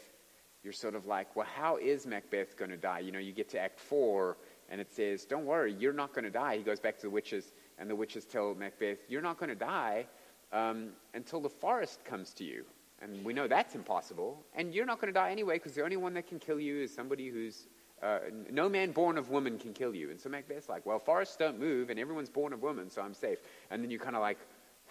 you're 0.62 0.72
sort 0.72 0.94
of 0.94 1.06
like, 1.06 1.34
well, 1.34 1.46
how 1.56 1.76
is 1.76 2.06
Macbeth 2.06 2.56
going 2.56 2.70
to 2.70 2.76
die? 2.76 3.00
You 3.00 3.12
know, 3.12 3.18
you 3.18 3.32
get 3.32 3.48
to 3.50 3.58
Act 3.58 3.80
4 3.80 4.36
and 4.70 4.80
it 4.80 4.92
says, 4.92 5.24
don't 5.24 5.44
worry, 5.44 5.74
you're 5.74 5.92
not 5.92 6.14
going 6.14 6.24
to 6.24 6.30
die. 6.30 6.56
He 6.56 6.62
goes 6.62 6.80
back 6.80 6.96
to 6.96 7.02
the 7.02 7.10
witches 7.10 7.52
and 7.78 7.90
the 7.90 7.96
witches 7.96 8.24
tell 8.24 8.54
Macbeth, 8.54 8.98
you're 9.08 9.22
not 9.22 9.38
going 9.38 9.48
to 9.48 9.56
die 9.56 10.06
um, 10.52 10.90
until 11.14 11.40
the 11.40 11.48
forest 11.48 12.04
comes 12.04 12.32
to 12.34 12.44
you. 12.44 12.64
And 13.00 13.24
we 13.24 13.32
know 13.32 13.48
that's 13.48 13.74
impossible. 13.74 14.44
And 14.54 14.72
you're 14.72 14.86
not 14.86 15.00
going 15.00 15.12
to 15.12 15.18
die 15.18 15.30
anyway 15.30 15.56
because 15.56 15.72
the 15.72 15.82
only 15.82 15.96
one 15.96 16.14
that 16.14 16.28
can 16.28 16.38
kill 16.38 16.60
you 16.60 16.82
is 16.82 16.94
somebody 16.94 17.28
who's 17.28 17.66
uh, 18.02 18.18
no 18.50 18.68
man 18.68 18.90
born 18.90 19.16
of 19.16 19.30
woman 19.30 19.58
can 19.58 19.72
kill 19.72 19.94
you. 19.94 20.10
And 20.10 20.20
so 20.20 20.28
Macbeth's 20.28 20.68
like, 20.68 20.84
well, 20.84 20.98
forests 20.98 21.36
don't 21.36 21.58
move, 21.58 21.88
and 21.88 22.00
everyone's 22.00 22.28
born 22.28 22.52
of 22.52 22.62
woman, 22.62 22.90
so 22.90 23.00
I'm 23.00 23.14
safe. 23.14 23.38
And 23.70 23.82
then 23.82 23.90
you 23.90 23.98
kind 23.98 24.16
of 24.16 24.22
like, 24.22 24.38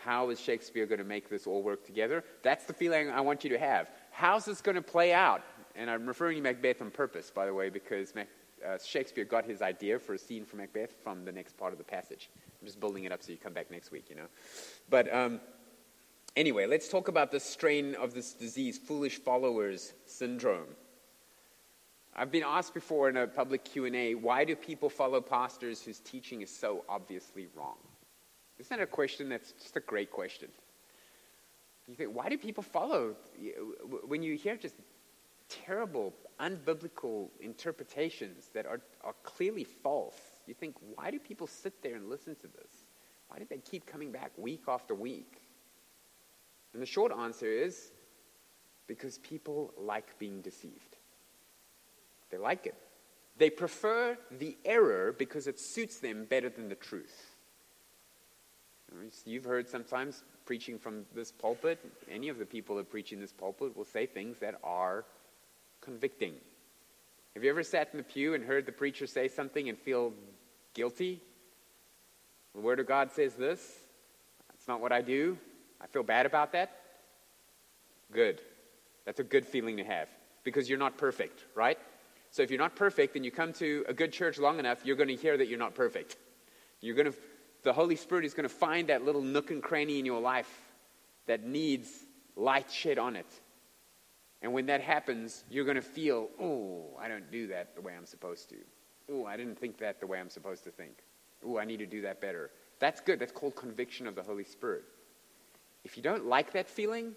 how 0.04 0.30
is 0.30 0.40
Shakespeare 0.40 0.86
going 0.86 1.00
to 1.00 1.06
make 1.06 1.30
this 1.30 1.48
all 1.48 1.62
work 1.62 1.86
together? 1.86 2.24
That's 2.44 2.66
the 2.66 2.74
feeling 2.74 3.10
I 3.10 3.22
want 3.22 3.44
you 3.44 3.50
to 3.52 3.60
have. 3.60 3.90
How's 4.12 4.46
this 4.46 4.62
going 4.62 4.76
to 4.76 4.82
play 4.82 5.14
out? 5.14 5.44
And 5.76 5.90
I'm 5.90 6.06
referring 6.06 6.38
to 6.38 6.42
Macbeth 6.42 6.82
on 6.82 6.92
purpose, 6.92 7.32
by 7.32 7.46
the 7.46 7.54
way, 7.54 7.70
because 7.70 8.14
Mac, 8.14 8.28
uh, 8.68 8.78
Shakespeare 8.84 9.26
got 9.26 9.46
his 9.46 9.62
idea 9.62 10.00
for 10.00 10.14
a 10.14 10.18
scene 10.18 10.46
from 10.46 10.60
Macbeth 10.60 10.92
from 11.04 11.24
the 11.26 11.32
next 11.32 11.58
part 11.58 11.72
of 11.72 11.78
the 11.78 11.84
passage. 11.84 12.30
I'm 12.60 12.68
just 12.68 12.80
building 12.80 13.06
it 13.06 13.12
up 13.12 13.24
so 13.24 13.32
you 13.32 13.38
come 13.38 13.54
back 13.54 13.72
next 13.72 13.92
week, 13.92 14.06
you 14.10 14.16
know. 14.16 14.28
But 14.90 15.14
um, 15.14 15.40
anyway, 16.36 16.66
let's 16.66 16.90
talk 16.90 17.08
about 17.08 17.32
the 17.32 17.40
strain 17.40 17.96
of 17.96 18.14
this 18.14 18.34
disease, 18.34 18.78
foolish 18.78 19.18
followers 19.18 19.94
syndrome. 20.06 20.68
I've 22.16 22.32
been 22.32 22.44
asked 22.46 22.74
before 22.74 23.08
in 23.08 23.18
a 23.18 23.26
public 23.26 23.64
Q&A, 23.64 24.16
why 24.16 24.44
do 24.44 24.56
people 24.56 24.90
follow 24.90 25.22
pastors 25.22 25.82
whose 25.82 26.00
teaching 26.00 26.42
is 26.42 26.56
so 26.56 26.84
obviously 26.90 27.48
wrong? 27.56 27.78
Isn't 28.62 28.78
that 28.78 28.84
a 28.84 28.88
question 28.88 29.28
that's 29.28 29.54
just 29.54 29.76
a 29.76 29.80
great 29.80 30.12
question? 30.12 30.50
You 31.88 31.96
think, 31.96 32.16
why 32.16 32.30
do 32.30 32.38
people 32.38 32.62
follow? 32.62 33.16
When 34.06 34.22
you 34.22 34.36
hear 34.36 34.56
just 34.56 34.76
terrible, 35.50 36.14
unbiblical 36.40 37.30
interpretations 37.40 38.50
that 38.54 38.68
are, 38.68 38.80
are 39.04 39.16
clearly 39.24 39.64
false, 39.64 40.16
you 40.46 40.54
think, 40.54 40.76
why 40.94 41.10
do 41.10 41.18
people 41.18 41.48
sit 41.48 41.82
there 41.82 41.96
and 41.96 42.08
listen 42.08 42.36
to 42.36 42.48
this? 42.48 42.86
Why 43.30 43.40
do 43.40 43.46
they 43.50 43.58
keep 43.58 43.88
coming 43.88 44.12
back 44.12 44.32
week 44.38 44.62
after 44.68 44.94
week? 44.94 45.42
And 46.74 46.82
the 46.82 46.86
short 46.86 47.12
answer 47.12 47.48
is 47.48 47.92
because 48.86 49.18
people 49.18 49.74
like 49.76 50.20
being 50.20 50.42
deceived. 50.42 50.98
They 52.30 52.38
like 52.38 52.68
it. 52.68 52.76
They 53.38 53.50
prefer 53.50 54.20
the 54.30 54.56
error 54.64 55.16
because 55.18 55.48
it 55.48 55.60
suits 55.60 56.00
them 56.00 56.26
better 56.26 56.50
than 56.50 56.70
the 56.70 56.76
truth. 56.76 57.31
You've 59.26 59.46
heard 59.46 59.70
sometimes 59.70 60.24
preaching 60.46 60.78
from 60.78 61.06
this 61.16 61.32
pulpit, 61.32 61.80
any 62.10 62.30
of 62.30 62.38
the 62.38 62.46
people 62.46 62.76
that 62.78 62.90
preach 62.90 63.14
in 63.14 63.20
this 63.20 63.32
pulpit 63.32 63.76
will 63.76 63.86
say 63.86 64.06
things 64.06 64.38
that 64.40 64.56
are 64.64 65.06
convicting. 65.80 66.34
Have 67.34 67.44
you 67.44 67.50
ever 67.50 67.64
sat 67.64 67.90
in 67.94 67.98
the 67.98 68.04
pew 68.04 68.34
and 68.34 68.44
heard 68.44 68.66
the 68.66 68.72
preacher 68.72 69.08
say 69.08 69.28
something 69.28 69.70
and 69.70 69.78
feel 69.78 70.14
guilty? 70.74 71.22
The 72.54 72.60
Word 72.60 72.80
of 72.80 72.88
God 72.88 73.12
says 73.12 73.36
this. 73.36 73.60
That's 74.50 74.68
not 74.68 74.82
what 74.82 74.92
I 74.92 75.02
do. 75.02 75.38
I 75.80 75.88
feel 75.88 76.04
bad 76.04 76.26
about 76.26 76.52
that. 76.52 76.78
Good. 78.12 78.42
That's 79.06 79.20
a 79.20 79.24
good 79.24 79.46
feeling 79.46 79.78
to 79.78 79.84
have 79.84 80.10
because 80.44 80.70
you're 80.70 80.78
not 80.78 80.98
perfect, 80.98 81.46
right? 81.56 81.78
So 82.32 82.44
if 82.44 82.52
you're 82.52 82.60
not 82.60 82.76
perfect 82.76 83.16
and 83.16 83.24
you 83.24 83.32
come 83.32 83.54
to 83.54 83.86
a 83.88 83.94
good 83.94 84.12
church 84.12 84.38
long 84.38 84.60
enough, 84.60 84.86
you're 84.86 84.96
going 84.96 85.10
to 85.10 85.16
hear 85.16 85.38
that 85.38 85.48
you're 85.48 85.60
not 85.60 85.76
perfect. 85.76 86.18
You're 86.82 86.96
going 86.96 87.12
to, 87.12 87.18
the 87.64 87.74
Holy 87.74 87.96
Spirit 87.96 88.26
is 88.26 88.34
going 88.34 88.48
to 88.48 88.54
find 88.54 88.90
that 88.90 89.06
little 89.06 89.22
nook 89.22 89.52
and 89.52 89.62
cranny 89.62 90.00
in 90.00 90.06
your 90.06 90.20
life 90.20 90.50
that 91.28 91.44
needs 91.44 91.90
light 92.36 92.72
shed 92.72 92.98
on 92.98 93.16
it. 93.16 93.28
And 94.42 94.54
when 94.54 94.66
that 94.68 94.82
happens, 94.82 95.44
you're 95.50 95.66
going 95.66 95.76
to 95.76 95.82
feel, 95.82 96.30
oh, 96.40 96.98
I 97.00 97.08
don't 97.08 97.32
do 97.32 97.48
that 97.48 97.76
the 97.76 97.82
way 97.82 97.94
I'm 97.96 98.08
supposed 98.08 98.50
to. 98.50 98.56
Oh, 99.12 99.26
I 99.26 99.38
didn't 99.38 99.60
think 99.60 99.78
that 99.78 100.00
the 100.00 100.08
way 100.08 100.20
I'm 100.20 100.30
supposed 100.30 100.64
to 100.64 100.72
think. 100.72 100.94
Oh, 101.46 101.58
I 101.58 101.66
need 101.66 101.78
to 101.78 101.86
do 101.86 102.02
that 102.02 102.22
better. 102.22 102.50
That's 102.80 103.02
good. 103.02 103.20
That's 103.20 103.32
called 103.32 103.56
conviction 103.56 104.08
of 104.08 104.16
the 104.16 104.24
Holy 104.24 104.44
Spirit. 104.44 104.84
If 105.84 105.98
you 105.98 106.04
don't 106.04 106.26
like 106.26 106.54
that 106.54 106.70
feeling, 106.70 107.14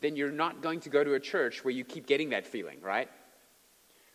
then 0.00 0.16
you're 0.16 0.30
not 0.30 0.62
going 0.62 0.80
to 0.80 0.88
go 0.88 1.04
to 1.04 1.14
a 1.14 1.20
church 1.20 1.64
where 1.64 1.72
you 1.72 1.84
keep 1.84 2.06
getting 2.06 2.30
that 2.30 2.46
feeling, 2.46 2.80
right? 2.80 3.08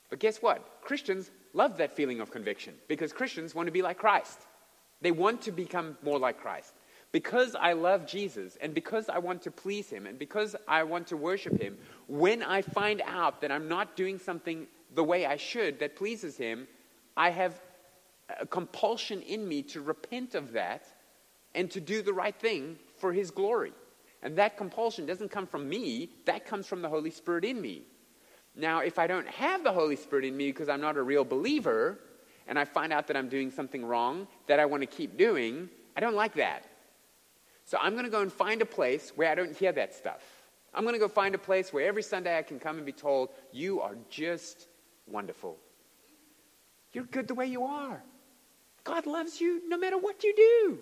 But 0.10 0.20
guess 0.20 0.42
what? 0.42 0.82
Christians 0.82 1.30
love 1.54 1.78
that 1.78 1.96
feeling 1.96 2.20
of 2.20 2.32
conviction 2.32 2.74
because 2.88 3.14
Christians 3.14 3.54
want 3.54 3.68
to 3.68 3.72
be 3.72 3.82
like 3.82 3.98
Christ. 3.98 4.40
They 5.02 5.12
want 5.12 5.42
to 5.44 5.52
become 5.52 5.98
more 6.04 6.20
like 6.20 6.40
Christ. 6.40 6.74
Because 7.12 7.56
I 7.56 7.74
love 7.74 8.06
Jesus 8.06 8.58
and 8.60 8.74
because 8.74 9.10
I 9.10 9.20
want 9.20 9.42
to 9.44 9.52
please 9.52 9.90
Him 9.90 10.06
and 10.06 10.20
because 10.20 10.56
I 10.68 10.84
want 10.84 11.08
to 11.08 11.18
worship 11.18 11.60
Him, 11.60 11.78
when 12.08 12.44
I 12.44 12.62
find 12.62 13.02
out 13.06 13.42
that 13.42 13.52
I'm 13.52 13.68
not 13.68 13.96
doing 13.96 14.20
something 14.20 14.68
the 14.94 15.04
way 15.04 15.26
I 15.26 15.38
should 15.38 15.80
that 15.80 15.96
pleases 15.96 16.38
Him, 16.38 16.68
I 17.16 17.30
have 17.30 17.62
a 18.40 18.46
compulsion 18.46 19.22
in 19.22 19.48
me 19.48 19.62
to 19.64 19.82
repent 19.82 20.36
of 20.36 20.52
that 20.52 20.86
and 21.56 21.72
to 21.72 21.80
do 21.80 22.02
the 22.02 22.14
right 22.14 22.36
thing 22.36 22.78
for 22.98 23.14
His 23.14 23.32
glory. 23.32 23.72
And 24.22 24.38
that 24.38 24.58
compulsion 24.58 25.06
doesn't 25.06 25.30
come 25.30 25.48
from 25.48 25.70
me, 25.70 26.10
that 26.26 26.46
comes 26.46 26.68
from 26.68 26.82
the 26.82 26.90
Holy 26.90 27.12
Spirit 27.12 27.46
in 27.46 27.62
me. 27.62 27.84
Now, 28.56 28.80
if 28.80 28.98
I 29.00 29.08
don't 29.08 29.28
have 29.28 29.64
the 29.64 29.72
Holy 29.72 29.96
Spirit 29.96 30.26
in 30.26 30.36
me 30.36 30.48
because 30.48 30.68
I'm 30.68 30.82
not 30.82 30.98
a 30.98 31.04
real 31.04 31.24
believer, 31.24 32.00
and 32.48 32.58
I 32.58 32.66
find 32.66 32.94
out 32.94 33.08
that 33.08 33.18
I'm 33.18 33.30
doing 33.30 33.52
something 33.52 33.86
wrong 33.86 34.28
that 34.48 34.60
I 34.60 34.66
want 34.66 34.82
to 34.82 34.88
keep 34.88 35.18
doing, 35.18 35.70
I 35.96 36.00
don't 36.00 36.16
like 36.16 36.34
that. 36.36 36.66
So 37.66 37.78
I'm 37.82 37.94
going 37.94 38.06
to 38.06 38.12
go 38.12 38.22
and 38.22 38.32
find 38.32 38.62
a 38.62 38.66
place 38.66 39.12
where 39.16 39.32
I 39.32 39.36
don't 39.36 39.56
hear 39.56 39.72
that 39.74 39.94
stuff. 39.94 40.22
I'm 40.74 40.84
going 40.84 40.94
to 40.94 41.00
go 41.00 41.08
find 41.08 41.36
a 41.36 41.40
place 41.40 41.74
where 41.74 41.86
every 41.86 42.04
Sunday 42.04 42.38
I 42.38 42.44
can 42.44 42.60
come 42.60 42.78
and 42.78 42.86
be 42.86 42.92
told, 42.92 43.30
You 43.52 43.82
are 43.82 43.96
just 44.10 44.68
wonderful. 45.08 45.58
You're 46.94 47.06
good 47.06 47.28
the 47.28 47.36
way 47.36 47.48
you 47.48 47.64
are. 47.64 48.02
God 48.84 49.06
loves 49.06 49.42
you 49.42 49.62
no 49.68 49.78
matter 49.78 49.98
what 49.98 50.24
you 50.24 50.34
do. 50.36 50.80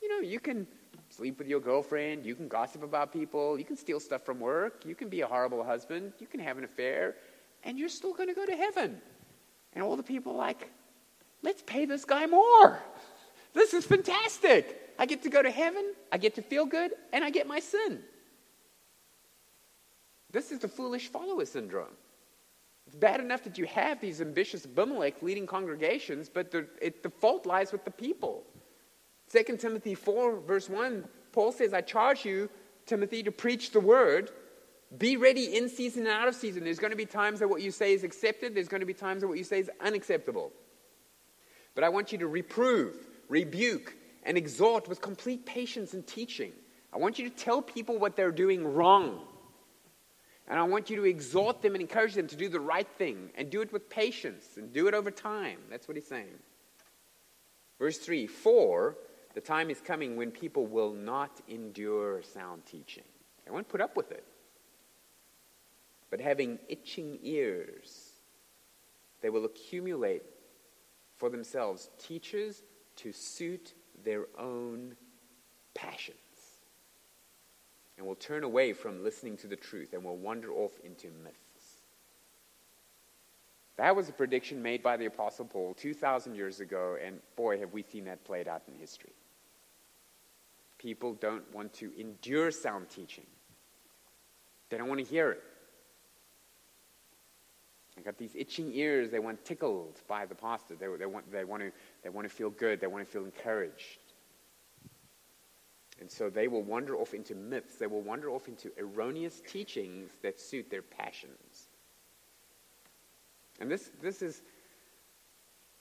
You 0.00 0.08
know, 0.08 0.20
you 0.20 0.38
can 0.38 0.66
sleep 1.10 1.38
with 1.38 1.48
your 1.48 1.58
girlfriend, 1.58 2.24
you 2.24 2.34
can 2.34 2.48
gossip 2.48 2.82
about 2.82 3.12
people, 3.12 3.58
you 3.58 3.64
can 3.64 3.76
steal 3.76 3.98
stuff 3.98 4.24
from 4.24 4.38
work, 4.38 4.84
you 4.84 4.94
can 4.94 5.08
be 5.08 5.22
a 5.22 5.26
horrible 5.26 5.64
husband, 5.64 6.12
you 6.18 6.26
can 6.26 6.38
have 6.38 6.58
an 6.58 6.64
affair, 6.64 7.16
and 7.64 7.78
you're 7.78 7.88
still 7.88 8.12
going 8.12 8.28
to 8.28 8.34
go 8.34 8.46
to 8.46 8.54
heaven. 8.54 9.00
And 9.72 9.82
all 9.82 9.96
the 9.96 10.02
people 10.02 10.32
are 10.32 10.38
like, 10.38 10.70
let's 11.42 11.62
pay 11.62 11.84
this 11.84 12.04
guy 12.04 12.26
more. 12.26 12.80
This 13.54 13.74
is 13.74 13.84
fantastic. 13.84 14.94
I 14.98 15.06
get 15.06 15.22
to 15.22 15.30
go 15.30 15.42
to 15.42 15.50
heaven, 15.50 15.94
I 16.10 16.18
get 16.18 16.34
to 16.34 16.42
feel 16.42 16.66
good, 16.66 16.92
and 17.12 17.24
I 17.24 17.30
get 17.30 17.46
my 17.46 17.60
sin. 17.60 18.00
This 20.30 20.50
is 20.50 20.58
the 20.58 20.68
foolish 20.68 21.08
follower 21.08 21.44
syndrome. 21.44 21.96
It's 22.86 22.96
bad 22.96 23.20
enough 23.20 23.44
that 23.44 23.58
you 23.58 23.66
have 23.66 24.00
these 24.00 24.20
ambitious 24.20 24.64
Abimelech 24.64 25.22
leading 25.22 25.46
congregations, 25.46 26.28
but 26.28 26.50
the, 26.50 26.66
it, 26.80 27.02
the 27.02 27.10
fault 27.10 27.46
lies 27.46 27.70
with 27.70 27.84
the 27.84 27.90
people. 27.90 28.44
2 29.30 29.56
Timothy 29.58 29.94
4, 29.94 30.40
verse 30.40 30.70
1, 30.70 31.04
Paul 31.32 31.52
says, 31.52 31.74
I 31.74 31.82
charge 31.82 32.24
you, 32.24 32.48
Timothy, 32.86 33.22
to 33.22 33.30
preach 33.30 33.72
the 33.72 33.80
word. 33.80 34.30
Be 34.96 35.16
ready 35.16 35.56
in 35.56 35.68
season 35.68 36.06
and 36.06 36.12
out 36.12 36.28
of 36.28 36.34
season. 36.34 36.64
There's 36.64 36.78
going 36.78 36.92
to 36.92 36.96
be 36.96 37.04
times 37.04 37.40
that 37.40 37.48
what 37.48 37.60
you 37.60 37.70
say 37.70 37.92
is 37.92 38.04
accepted, 38.04 38.54
there's 38.54 38.68
going 38.68 38.80
to 38.80 38.86
be 38.86 38.94
times 38.94 39.20
that 39.20 39.28
what 39.28 39.36
you 39.36 39.44
say 39.44 39.60
is 39.60 39.70
unacceptable. 39.80 40.50
But 41.74 41.84
I 41.84 41.90
want 41.90 42.10
you 42.10 42.18
to 42.18 42.26
reprove, 42.26 42.96
rebuke, 43.28 43.94
and 44.22 44.38
exhort 44.38 44.88
with 44.88 45.00
complete 45.00 45.44
patience 45.44 45.92
and 45.92 46.06
teaching. 46.06 46.52
I 46.92 46.96
want 46.96 47.18
you 47.18 47.28
to 47.28 47.36
tell 47.36 47.60
people 47.60 47.98
what 47.98 48.16
they're 48.16 48.32
doing 48.32 48.66
wrong. 48.74 49.20
And 50.48 50.58
I 50.58 50.62
want 50.62 50.88
you 50.88 50.96
to 50.96 51.04
exhort 51.04 51.60
them 51.60 51.74
and 51.74 51.82
encourage 51.82 52.14
them 52.14 52.26
to 52.28 52.36
do 52.36 52.48
the 52.48 52.58
right 52.58 52.88
thing 52.96 53.30
and 53.36 53.50
do 53.50 53.60
it 53.60 53.70
with 53.70 53.90
patience 53.90 54.46
and 54.56 54.72
do 54.72 54.88
it 54.88 54.94
over 54.94 55.10
time. 55.10 55.58
That's 55.70 55.86
what 55.86 55.98
he's 55.98 56.06
saying. 56.06 56.38
Verse 57.78 57.98
3 57.98 58.26
For 58.26 58.96
the 59.34 59.42
time 59.42 59.68
is 59.68 59.80
coming 59.80 60.16
when 60.16 60.30
people 60.30 60.66
will 60.66 60.94
not 60.94 61.42
endure 61.46 62.22
sound 62.22 62.64
teaching. 62.64 63.04
They 63.44 63.50
won't 63.50 63.68
put 63.68 63.82
up 63.82 63.94
with 63.94 64.10
it. 64.10 64.24
But 66.10 66.20
having 66.20 66.58
itching 66.68 67.18
ears, 67.22 68.12
they 69.20 69.30
will 69.30 69.44
accumulate 69.44 70.22
for 71.16 71.28
themselves 71.28 71.90
teachers 71.98 72.62
to 72.96 73.12
suit 73.12 73.74
their 74.04 74.26
own 74.38 74.96
passions 75.74 76.16
and 77.96 78.06
will 78.06 78.14
turn 78.14 78.44
away 78.44 78.72
from 78.72 79.02
listening 79.02 79.36
to 79.38 79.48
the 79.48 79.56
truth 79.56 79.92
and 79.92 80.04
will 80.04 80.16
wander 80.16 80.52
off 80.52 80.72
into 80.84 81.08
myths. 81.22 81.38
That 83.76 83.94
was 83.94 84.08
a 84.08 84.12
prediction 84.12 84.62
made 84.62 84.82
by 84.82 84.96
the 84.96 85.06
Apostle 85.06 85.44
Paul 85.44 85.74
2,000 85.74 86.34
years 86.34 86.60
ago, 86.60 86.96
and 87.04 87.20
boy, 87.36 87.58
have 87.60 87.72
we 87.72 87.82
seen 87.82 88.04
that 88.06 88.24
played 88.24 88.48
out 88.48 88.62
in 88.66 88.74
history. 88.74 89.12
People 90.78 91.14
don't 91.14 91.52
want 91.52 91.72
to 91.74 91.92
endure 91.98 92.50
sound 92.50 92.88
teaching, 92.88 93.26
they 94.70 94.78
don't 94.78 94.88
want 94.88 95.00
to 95.00 95.06
hear 95.06 95.32
it. 95.32 95.42
Got 98.08 98.16
these 98.16 98.34
itching 98.34 98.72
ears. 98.72 99.10
They 99.10 99.18
want 99.18 99.44
tickled 99.44 100.00
by 100.08 100.24
the 100.24 100.34
pastor. 100.34 100.74
They, 100.76 100.86
they, 100.98 101.04
want, 101.04 101.30
they, 101.30 101.44
want 101.44 101.62
to, 101.62 101.70
they 102.02 102.08
want 102.08 102.26
to 102.26 102.34
feel 102.34 102.48
good. 102.48 102.80
They 102.80 102.86
want 102.86 103.04
to 103.04 103.12
feel 103.12 103.26
encouraged. 103.26 103.98
And 106.00 106.10
so 106.10 106.30
they 106.30 106.48
will 106.48 106.62
wander 106.62 106.96
off 106.96 107.12
into 107.12 107.34
myths. 107.34 107.76
They 107.76 107.86
will 107.86 108.00
wander 108.00 108.30
off 108.30 108.48
into 108.48 108.70
erroneous 108.78 109.42
teachings 109.46 110.12
that 110.22 110.40
suit 110.40 110.70
their 110.70 110.80
passions. 110.80 111.68
And 113.60 113.70
this, 113.70 113.90
this 114.00 114.22
is 114.22 114.40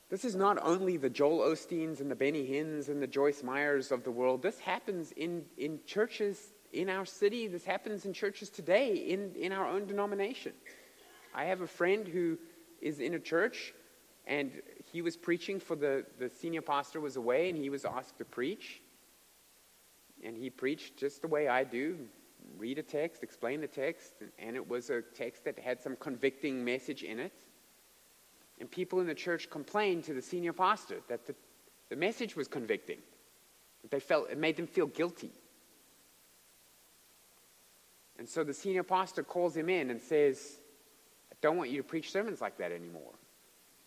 this 0.09 0.25
is 0.25 0.35
not 0.35 0.57
only 0.61 0.97
the 0.97 1.09
Joel 1.09 1.49
Osteens 1.49 2.01
and 2.01 2.11
the 2.11 2.15
Benny 2.15 2.45
Hinns 2.45 2.89
and 2.89 3.01
the 3.01 3.07
Joyce 3.07 3.41
Meyers 3.41 3.89
of 3.89 4.03
the 4.03 4.11
world. 4.11 4.41
This 4.41 4.59
happens 4.59 5.13
in, 5.13 5.45
in 5.57 5.79
churches 5.85 6.49
in 6.73 6.89
our 6.89 7.05
city. 7.05 7.47
This 7.47 7.63
happens 7.63 8.05
in 8.05 8.11
churches 8.11 8.49
today 8.49 8.95
in, 8.95 9.33
in 9.35 9.53
our 9.53 9.65
own 9.65 9.85
denomination. 9.85 10.51
I 11.37 11.45
have 11.45 11.61
a 11.61 11.67
friend 11.67 12.07
who 12.07 12.39
is 12.81 12.99
in 12.99 13.13
a 13.13 13.19
church 13.19 13.71
and 14.25 14.51
he 14.91 15.03
was 15.03 15.15
preaching 15.15 15.59
for 15.59 15.75
the, 15.75 16.03
the 16.17 16.29
senior 16.29 16.63
pastor 16.63 16.99
was 16.99 17.15
away 17.15 17.47
and 17.49 17.57
he 17.57 17.69
was 17.69 17.85
asked 17.85 18.17
to 18.17 18.25
preach. 18.25 18.81
And 20.23 20.35
he 20.35 20.49
preached 20.49 20.97
just 20.97 21.21
the 21.21 21.27
way 21.27 21.47
I 21.47 21.63
do 21.63 21.99
read 22.57 22.79
a 22.79 22.83
text, 22.83 23.23
explain 23.23 23.61
the 23.61 23.67
text, 23.67 24.13
and 24.39 24.55
it 24.55 24.67
was 24.67 24.89
a 24.89 25.01
text 25.01 25.43
that 25.43 25.59
had 25.59 25.81
some 25.81 25.95
convicting 25.97 26.63
message 26.63 27.03
in 27.03 27.19
it. 27.19 27.33
And 28.59 28.71
people 28.71 28.99
in 28.99 29.05
the 29.05 29.13
church 29.13 29.49
complained 29.49 30.05
to 30.05 30.13
the 30.13 30.21
senior 30.21 30.53
pastor 30.53 31.01
that 31.07 31.27
the, 31.27 31.35
the 31.89 31.95
message 31.95 32.35
was 32.35 32.47
convicting. 32.47 32.97
They 33.89 33.99
felt 33.99 34.31
it 34.31 34.37
made 34.37 34.55
them 34.57 34.65
feel 34.65 34.87
guilty. 34.87 35.31
And 38.17 38.27
so 38.27 38.43
the 38.43 38.53
senior 38.53 38.83
pastor 38.83 39.21
calls 39.23 39.55
him 39.55 39.69
in 39.69 39.91
and 39.91 40.01
says, 40.01 40.57
don't 41.41 41.57
want 41.57 41.69
you 41.69 41.77
to 41.77 41.83
preach 41.83 42.11
sermons 42.11 42.41
like 42.41 42.57
that 42.57 42.71
anymore 42.71 43.13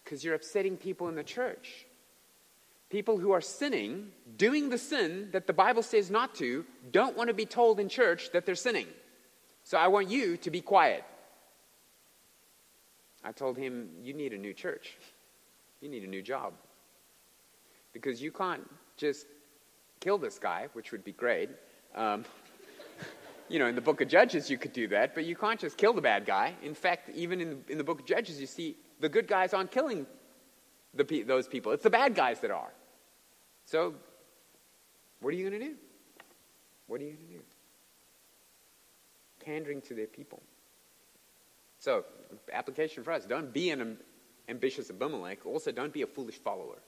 because 0.04 0.24
you're 0.24 0.34
upsetting 0.34 0.76
people 0.76 1.08
in 1.08 1.14
the 1.14 1.24
church. 1.24 1.86
People 2.88 3.18
who 3.18 3.30
are 3.30 3.40
sinning, 3.40 4.10
doing 4.36 4.68
the 4.68 4.78
sin 4.78 5.28
that 5.32 5.46
the 5.46 5.52
Bible 5.52 5.82
says 5.82 6.10
not 6.10 6.34
to, 6.36 6.64
don't 6.90 7.16
want 7.16 7.28
to 7.28 7.34
be 7.34 7.46
told 7.46 7.78
in 7.78 7.88
church 7.88 8.32
that 8.32 8.44
they're 8.44 8.56
sinning. 8.56 8.88
So 9.62 9.78
I 9.78 9.86
want 9.86 10.10
you 10.10 10.36
to 10.38 10.50
be 10.50 10.60
quiet. 10.60 11.04
I 13.22 13.32
told 13.32 13.56
him, 13.56 13.90
You 14.02 14.14
need 14.14 14.32
a 14.32 14.38
new 14.38 14.52
church. 14.52 14.96
You 15.80 15.88
need 15.88 16.02
a 16.02 16.08
new 16.08 16.22
job. 16.22 16.54
Because 17.92 18.20
you 18.20 18.32
can't 18.32 18.68
just 18.96 19.26
kill 20.00 20.18
this 20.18 20.38
guy, 20.38 20.68
which 20.72 20.90
would 20.90 21.04
be 21.04 21.12
great. 21.12 21.50
Um, 21.94 22.24
you 23.50 23.58
know, 23.58 23.66
in 23.66 23.74
the 23.74 23.80
book 23.80 24.00
of 24.00 24.08
Judges, 24.08 24.48
you 24.48 24.56
could 24.56 24.72
do 24.72 24.86
that, 24.88 25.14
but 25.14 25.24
you 25.24 25.34
can't 25.34 25.58
just 25.58 25.76
kill 25.76 25.92
the 25.92 26.00
bad 26.00 26.24
guy. 26.24 26.54
In 26.62 26.72
fact, 26.72 27.10
even 27.14 27.40
in, 27.40 27.64
in 27.68 27.78
the 27.78 27.84
book 27.84 28.00
of 28.00 28.06
Judges, 28.06 28.40
you 28.40 28.46
see 28.46 28.76
the 29.00 29.08
good 29.08 29.26
guys 29.26 29.52
aren't 29.52 29.72
killing 29.72 30.06
the, 30.94 31.22
those 31.22 31.46
people, 31.46 31.72
it's 31.72 31.82
the 31.82 31.90
bad 31.90 32.14
guys 32.14 32.40
that 32.40 32.50
are. 32.50 32.72
So, 33.64 33.94
what 35.20 35.34
are 35.34 35.36
you 35.36 35.48
going 35.48 35.60
to 35.60 35.66
do? 35.68 35.74
What 36.86 37.00
are 37.00 37.04
you 37.04 37.12
going 37.12 37.26
to 37.26 37.32
do? 37.34 37.40
Pandering 39.44 39.80
to 39.82 39.94
their 39.94 40.06
people. 40.06 40.42
So, 41.78 42.04
application 42.52 43.04
for 43.04 43.12
us 43.12 43.24
don't 43.24 43.52
be 43.52 43.70
an 43.70 43.98
ambitious 44.48 44.90
Abimelech. 44.90 45.46
Also, 45.46 45.72
don't 45.72 45.92
be 45.92 46.02
a 46.02 46.06
foolish 46.06 46.36
follower. 46.36 46.78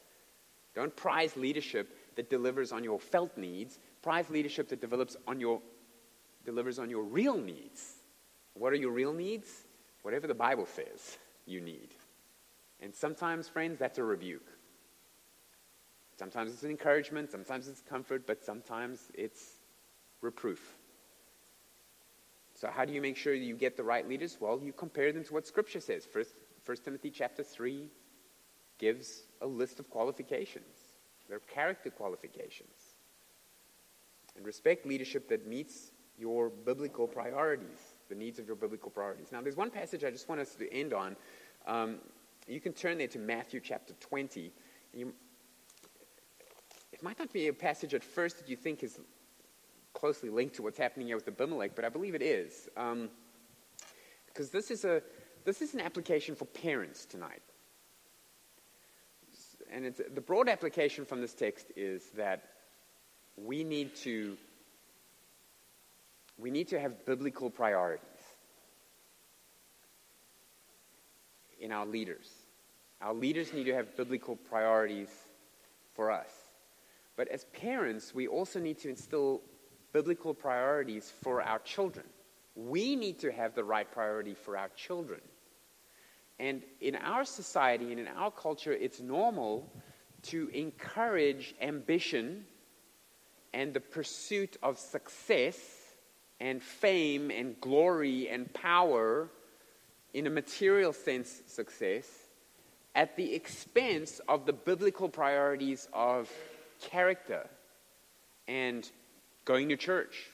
Don't 0.74 0.94
prize 0.96 1.36
leadership 1.36 1.96
that 2.16 2.30
delivers 2.30 2.72
on 2.72 2.82
your 2.82 2.98
felt 2.98 3.36
needs. 3.36 3.78
Prize 4.02 4.28
leadership 4.30 4.68
that 4.70 4.80
develops 4.80 5.16
on 5.26 5.38
your, 5.38 5.60
delivers 6.44 6.78
on 6.78 6.90
your 6.90 7.02
real 7.02 7.36
needs. 7.36 7.94
What 8.54 8.72
are 8.72 8.76
your 8.76 8.90
real 8.90 9.12
needs? 9.12 9.64
Whatever 10.02 10.26
the 10.26 10.34
Bible 10.34 10.66
says 10.66 11.18
you 11.46 11.60
need. 11.60 11.88
And 12.80 12.94
sometimes, 12.94 13.48
friends, 13.48 13.78
that's 13.78 13.98
a 13.98 14.04
rebuke. 14.04 14.48
Sometimes 16.18 16.52
it's 16.52 16.62
an 16.62 16.70
encouragement, 16.70 17.30
sometimes 17.30 17.68
it's 17.68 17.80
comfort, 17.80 18.26
but 18.26 18.44
sometimes 18.44 19.10
it's 19.14 19.42
reproof. 20.20 20.76
So, 22.54 22.68
how 22.68 22.84
do 22.84 22.92
you 22.92 23.00
make 23.00 23.16
sure 23.16 23.34
you 23.34 23.56
get 23.56 23.76
the 23.76 23.82
right 23.82 24.08
leaders? 24.08 24.36
Well, 24.38 24.60
you 24.62 24.72
compare 24.72 25.12
them 25.12 25.24
to 25.24 25.32
what 25.32 25.46
Scripture 25.46 25.80
says. 25.80 26.06
First, 26.06 26.34
1 26.64 26.76
Timothy 26.84 27.10
chapter 27.10 27.42
3 27.42 27.88
gives 28.78 29.22
a 29.40 29.46
list 29.46 29.80
of 29.80 29.88
qualifications. 29.90 30.76
They're 31.28 31.38
character 31.38 31.90
qualifications. 31.90 32.96
And 34.36 34.44
respect 34.44 34.86
leadership 34.86 35.28
that 35.28 35.46
meets 35.46 35.91
your 36.18 36.50
biblical 36.50 37.06
priorities, 37.06 37.78
the 38.08 38.14
needs 38.14 38.38
of 38.38 38.46
your 38.46 38.56
biblical 38.56 38.90
priorities. 38.90 39.32
Now, 39.32 39.40
there's 39.40 39.56
one 39.56 39.70
passage 39.70 40.04
I 40.04 40.10
just 40.10 40.28
want 40.28 40.40
us 40.40 40.54
to 40.56 40.72
end 40.72 40.92
on. 40.92 41.16
Um, 41.66 41.98
you 42.46 42.60
can 42.60 42.72
turn 42.72 42.98
there 42.98 43.08
to 43.08 43.18
Matthew 43.18 43.60
chapter 43.60 43.94
20. 43.94 44.52
You, 44.94 45.12
it 46.92 47.02
might 47.02 47.18
not 47.18 47.32
be 47.32 47.48
a 47.48 47.52
passage 47.52 47.94
at 47.94 48.04
first 48.04 48.38
that 48.38 48.48
you 48.48 48.56
think 48.56 48.82
is 48.82 48.98
closely 49.94 50.30
linked 50.30 50.56
to 50.56 50.62
what's 50.62 50.78
happening 50.78 51.06
here 51.06 51.16
with 51.16 51.28
Abimelech, 51.28 51.74
but 51.74 51.84
I 51.84 51.88
believe 51.88 52.14
it 52.14 52.22
is. 52.22 52.68
Um, 52.76 53.08
because 54.26 54.50
this 54.50 54.70
is, 54.70 54.84
a, 54.84 55.02
this 55.44 55.60
is 55.60 55.74
an 55.74 55.80
application 55.80 56.34
for 56.34 56.46
parents 56.46 57.04
tonight. 57.04 57.42
And 59.70 59.94
the 60.14 60.20
broad 60.20 60.48
application 60.48 61.04
from 61.04 61.20
this 61.20 61.34
text 61.34 61.72
is 61.76 62.10
that 62.16 62.44
we 63.36 63.64
need 63.64 63.94
to 63.96 64.36
we 66.38 66.50
need 66.50 66.68
to 66.68 66.80
have 66.80 67.04
biblical 67.04 67.50
priorities 67.50 68.02
in 71.60 71.72
our 71.72 71.86
leaders. 71.86 72.28
Our 73.00 73.14
leaders 73.14 73.52
need 73.52 73.64
to 73.64 73.74
have 73.74 73.96
biblical 73.96 74.36
priorities 74.36 75.08
for 75.94 76.10
us. 76.10 76.30
But 77.16 77.28
as 77.28 77.44
parents, 77.44 78.14
we 78.14 78.26
also 78.26 78.58
need 78.58 78.78
to 78.78 78.88
instill 78.88 79.42
biblical 79.92 80.34
priorities 80.34 81.12
for 81.22 81.42
our 81.42 81.58
children. 81.60 82.06
We 82.54 82.96
need 82.96 83.18
to 83.20 83.32
have 83.32 83.54
the 83.54 83.64
right 83.64 83.90
priority 83.90 84.34
for 84.34 84.56
our 84.56 84.68
children. 84.70 85.20
And 86.38 86.62
in 86.80 86.96
our 86.96 87.24
society 87.24 87.90
and 87.92 88.00
in 88.00 88.08
our 88.08 88.30
culture, 88.30 88.72
it's 88.72 89.00
normal 89.00 89.72
to 90.22 90.48
encourage 90.48 91.54
ambition 91.60 92.44
and 93.52 93.74
the 93.74 93.80
pursuit 93.80 94.56
of 94.62 94.78
success 94.78 95.81
and 96.42 96.60
fame 96.60 97.30
and 97.30 97.58
glory 97.60 98.28
and 98.28 98.52
power 98.52 99.30
in 100.12 100.26
a 100.26 100.30
material 100.30 100.92
sense 100.92 101.40
success 101.46 102.06
at 102.96 103.16
the 103.16 103.32
expense 103.32 104.20
of 104.28 104.44
the 104.44 104.52
biblical 104.52 105.08
priorities 105.08 105.88
of 105.92 106.28
character 106.80 107.48
and 108.48 108.90
going 109.44 109.68
to 109.68 109.76
church 109.76 110.30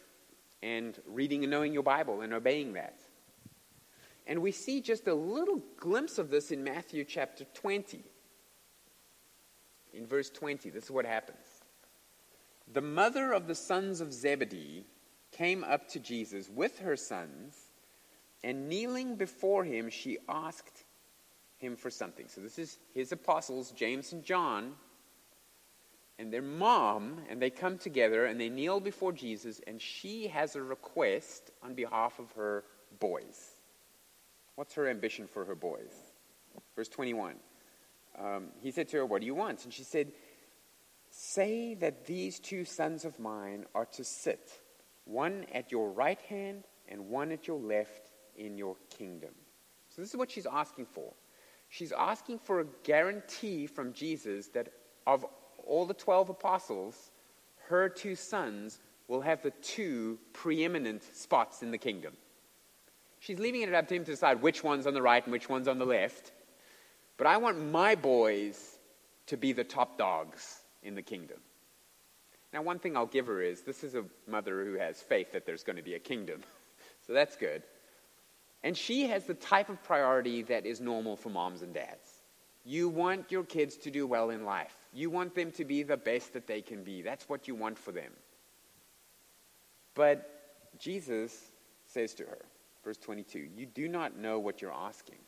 and 0.62 0.98
reading 1.06 1.44
and 1.44 1.50
knowing 1.50 1.74
your 1.74 1.82
Bible 1.82 2.22
and 2.22 2.32
obeying 2.32 2.72
that. 2.72 2.98
And 4.26 4.40
we 4.40 4.50
see 4.50 4.80
just 4.80 5.06
a 5.08 5.14
little 5.14 5.60
glimpse 5.76 6.16
of 6.16 6.30
this 6.30 6.50
in 6.50 6.64
Matthew 6.64 7.04
chapter 7.04 7.44
20. 7.52 8.02
In 9.92 10.06
verse 10.06 10.30
20, 10.30 10.70
this 10.70 10.84
is 10.84 10.90
what 10.90 11.04
happens. 11.04 11.44
The 12.72 12.80
mother 12.80 13.32
of 13.32 13.46
the 13.46 13.54
sons 13.54 14.00
of 14.00 14.10
Zebedee 14.10 14.86
came 15.38 15.64
up 15.64 15.88
to 15.90 16.00
Jesus 16.00 16.50
with 16.50 16.80
her 16.80 16.96
sons, 16.96 17.56
and 18.42 18.68
kneeling 18.68 19.16
before 19.16 19.64
him, 19.64 19.88
she 19.88 20.18
asked 20.28 20.84
him 21.58 21.76
for 21.76 21.90
something. 21.90 22.26
So 22.28 22.40
this 22.40 22.58
is 22.58 22.78
his 22.92 23.12
apostles, 23.12 23.70
James 23.72 24.12
and 24.12 24.24
John, 24.24 24.74
and 26.18 26.32
their 26.32 26.42
mom, 26.42 27.20
and 27.30 27.40
they 27.40 27.50
come 27.50 27.78
together 27.78 28.26
and 28.26 28.40
they 28.40 28.48
kneel 28.48 28.80
before 28.80 29.12
Jesus, 29.12 29.60
and 29.66 29.80
she 29.80 30.26
has 30.28 30.56
a 30.56 30.62
request 30.62 31.50
on 31.62 31.74
behalf 31.74 32.18
of 32.18 32.30
her 32.32 32.64
boys. 32.98 33.52
What's 34.56 34.74
her 34.74 34.88
ambition 34.88 35.28
for 35.28 35.44
her 35.44 35.54
boys? 35.54 35.92
Verse 36.74 36.88
21. 36.88 37.36
Um, 38.18 38.48
he 38.60 38.72
said 38.72 38.88
to 38.88 38.96
her, 38.98 39.06
What 39.06 39.20
do 39.20 39.26
you 39.26 39.34
want? 39.34 39.64
And 39.64 39.72
she 39.72 39.84
said, 39.84 40.10
Say 41.10 41.74
that 41.74 42.06
these 42.06 42.40
two 42.40 42.64
sons 42.64 43.04
of 43.04 43.20
mine 43.20 43.66
are 43.74 43.86
to 43.92 44.02
sit, 44.02 44.50
one 45.08 45.46
at 45.52 45.72
your 45.72 45.90
right 45.90 46.20
hand 46.22 46.64
and 46.86 47.08
one 47.08 47.32
at 47.32 47.46
your 47.46 47.58
left 47.58 48.12
in 48.36 48.56
your 48.56 48.76
kingdom. 48.96 49.30
So, 49.88 50.02
this 50.02 50.10
is 50.10 50.16
what 50.16 50.30
she's 50.30 50.46
asking 50.46 50.86
for. 50.86 51.12
She's 51.70 51.92
asking 51.92 52.38
for 52.38 52.60
a 52.60 52.66
guarantee 52.84 53.66
from 53.66 53.92
Jesus 53.92 54.48
that 54.48 54.68
of 55.06 55.24
all 55.66 55.86
the 55.86 55.94
12 55.94 56.30
apostles, 56.30 57.10
her 57.68 57.88
two 57.88 58.14
sons 58.14 58.80
will 59.06 59.20
have 59.20 59.42
the 59.42 59.50
two 59.62 60.18
preeminent 60.32 61.02
spots 61.16 61.62
in 61.62 61.70
the 61.70 61.78
kingdom. 61.78 62.14
She's 63.20 63.38
leaving 63.38 63.62
it 63.62 63.74
up 63.74 63.88
to 63.88 63.94
him 63.96 64.04
to 64.04 64.10
decide 64.10 64.40
which 64.40 64.62
one's 64.62 64.86
on 64.86 64.94
the 64.94 65.02
right 65.02 65.22
and 65.22 65.32
which 65.32 65.48
one's 65.48 65.68
on 65.68 65.78
the 65.78 65.86
left. 65.86 66.32
But 67.16 67.26
I 67.26 67.36
want 67.38 67.70
my 67.70 67.94
boys 67.94 68.78
to 69.26 69.36
be 69.36 69.52
the 69.52 69.64
top 69.64 69.98
dogs 69.98 70.60
in 70.82 70.94
the 70.94 71.02
kingdom. 71.02 71.38
Now, 72.52 72.62
one 72.62 72.78
thing 72.78 72.96
I'll 72.96 73.06
give 73.06 73.26
her 73.26 73.42
is 73.42 73.62
this 73.62 73.84
is 73.84 73.94
a 73.94 74.04
mother 74.26 74.64
who 74.64 74.74
has 74.74 75.00
faith 75.02 75.32
that 75.32 75.44
there's 75.44 75.62
going 75.62 75.76
to 75.76 75.82
be 75.82 75.94
a 75.94 75.98
kingdom. 75.98 76.40
so 77.06 77.12
that's 77.12 77.36
good. 77.36 77.62
And 78.62 78.76
she 78.76 79.06
has 79.06 79.24
the 79.24 79.34
type 79.34 79.68
of 79.68 79.82
priority 79.84 80.42
that 80.42 80.66
is 80.66 80.80
normal 80.80 81.16
for 81.16 81.30
moms 81.30 81.62
and 81.62 81.74
dads. 81.74 82.22
You 82.64 82.88
want 82.88 83.30
your 83.30 83.44
kids 83.44 83.76
to 83.78 83.90
do 83.90 84.06
well 84.06 84.30
in 84.30 84.44
life. 84.44 84.74
You 84.92 85.10
want 85.10 85.34
them 85.34 85.52
to 85.52 85.64
be 85.64 85.82
the 85.82 85.96
best 85.96 86.32
that 86.32 86.46
they 86.46 86.60
can 86.60 86.82
be. 86.82 87.02
That's 87.02 87.28
what 87.28 87.46
you 87.46 87.54
want 87.54 87.78
for 87.78 87.92
them. 87.92 88.12
But 89.94 90.74
Jesus 90.78 91.50
says 91.86 92.14
to 92.14 92.24
her, 92.24 92.44
verse 92.84 92.98
22, 92.98 93.48
You 93.56 93.66
do 93.66 93.88
not 93.88 94.16
know 94.16 94.38
what 94.38 94.60
you're 94.60 94.72
asking. 94.72 95.18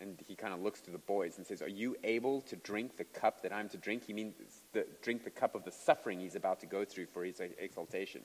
And 0.00 0.20
he 0.26 0.34
kind 0.34 0.52
of 0.52 0.60
looks 0.60 0.80
to 0.82 0.90
the 0.90 0.98
boys 0.98 1.38
and 1.38 1.46
says, 1.46 1.62
Are 1.62 1.68
you 1.68 1.96
able 2.02 2.40
to 2.42 2.56
drink 2.56 2.96
the 2.96 3.04
cup 3.04 3.42
that 3.42 3.52
I'm 3.52 3.68
to 3.70 3.76
drink? 3.76 4.04
He 4.04 4.12
means 4.12 4.34
the, 4.72 4.86
drink 5.02 5.24
the 5.24 5.30
cup 5.30 5.54
of 5.54 5.64
the 5.64 5.70
suffering 5.70 6.20
he's 6.20 6.34
about 6.34 6.60
to 6.60 6.66
go 6.66 6.84
through 6.84 7.06
for 7.06 7.24
his 7.24 7.40
exaltation. 7.40 8.22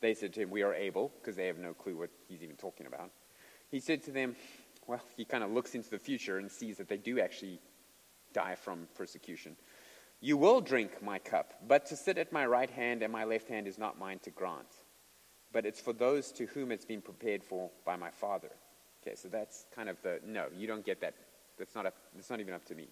They 0.00 0.14
said 0.14 0.32
to 0.34 0.40
him, 0.40 0.50
We 0.50 0.62
are 0.62 0.74
able, 0.74 1.12
because 1.20 1.36
they 1.36 1.46
have 1.46 1.58
no 1.58 1.74
clue 1.74 1.96
what 1.96 2.10
he's 2.28 2.42
even 2.42 2.56
talking 2.56 2.86
about. 2.86 3.10
He 3.70 3.78
said 3.78 4.02
to 4.04 4.10
them, 4.10 4.34
Well, 4.86 5.00
he 5.16 5.24
kind 5.24 5.44
of 5.44 5.50
looks 5.52 5.76
into 5.76 5.90
the 5.90 5.98
future 5.98 6.38
and 6.38 6.50
sees 6.50 6.76
that 6.78 6.88
they 6.88 6.96
do 6.96 7.20
actually 7.20 7.60
die 8.32 8.56
from 8.56 8.88
persecution. 8.96 9.56
You 10.20 10.36
will 10.36 10.60
drink 10.60 11.02
my 11.02 11.18
cup, 11.18 11.54
but 11.66 11.86
to 11.86 11.96
sit 11.96 12.18
at 12.18 12.32
my 12.32 12.46
right 12.46 12.70
hand 12.70 13.02
and 13.02 13.12
my 13.12 13.24
left 13.24 13.48
hand 13.48 13.66
is 13.66 13.78
not 13.78 13.98
mine 13.98 14.20
to 14.20 14.30
grant, 14.30 14.68
but 15.52 15.66
it's 15.66 15.80
for 15.80 15.92
those 15.92 16.30
to 16.32 16.46
whom 16.46 16.70
it's 16.70 16.84
been 16.84 17.02
prepared 17.02 17.42
for 17.42 17.70
by 17.84 17.96
my 17.96 18.10
Father. 18.10 18.50
Okay, 19.02 19.16
so 19.16 19.28
that's 19.28 19.66
kind 19.74 19.88
of 19.88 19.96
the 20.02 20.20
no, 20.24 20.46
you 20.56 20.66
don't 20.66 20.84
get 20.84 21.00
that. 21.00 21.14
That's 21.58 21.74
not, 21.74 21.86
up, 21.86 21.94
that's 22.14 22.30
not 22.30 22.40
even 22.40 22.54
up 22.54 22.64
to 22.66 22.74
me. 22.74 22.88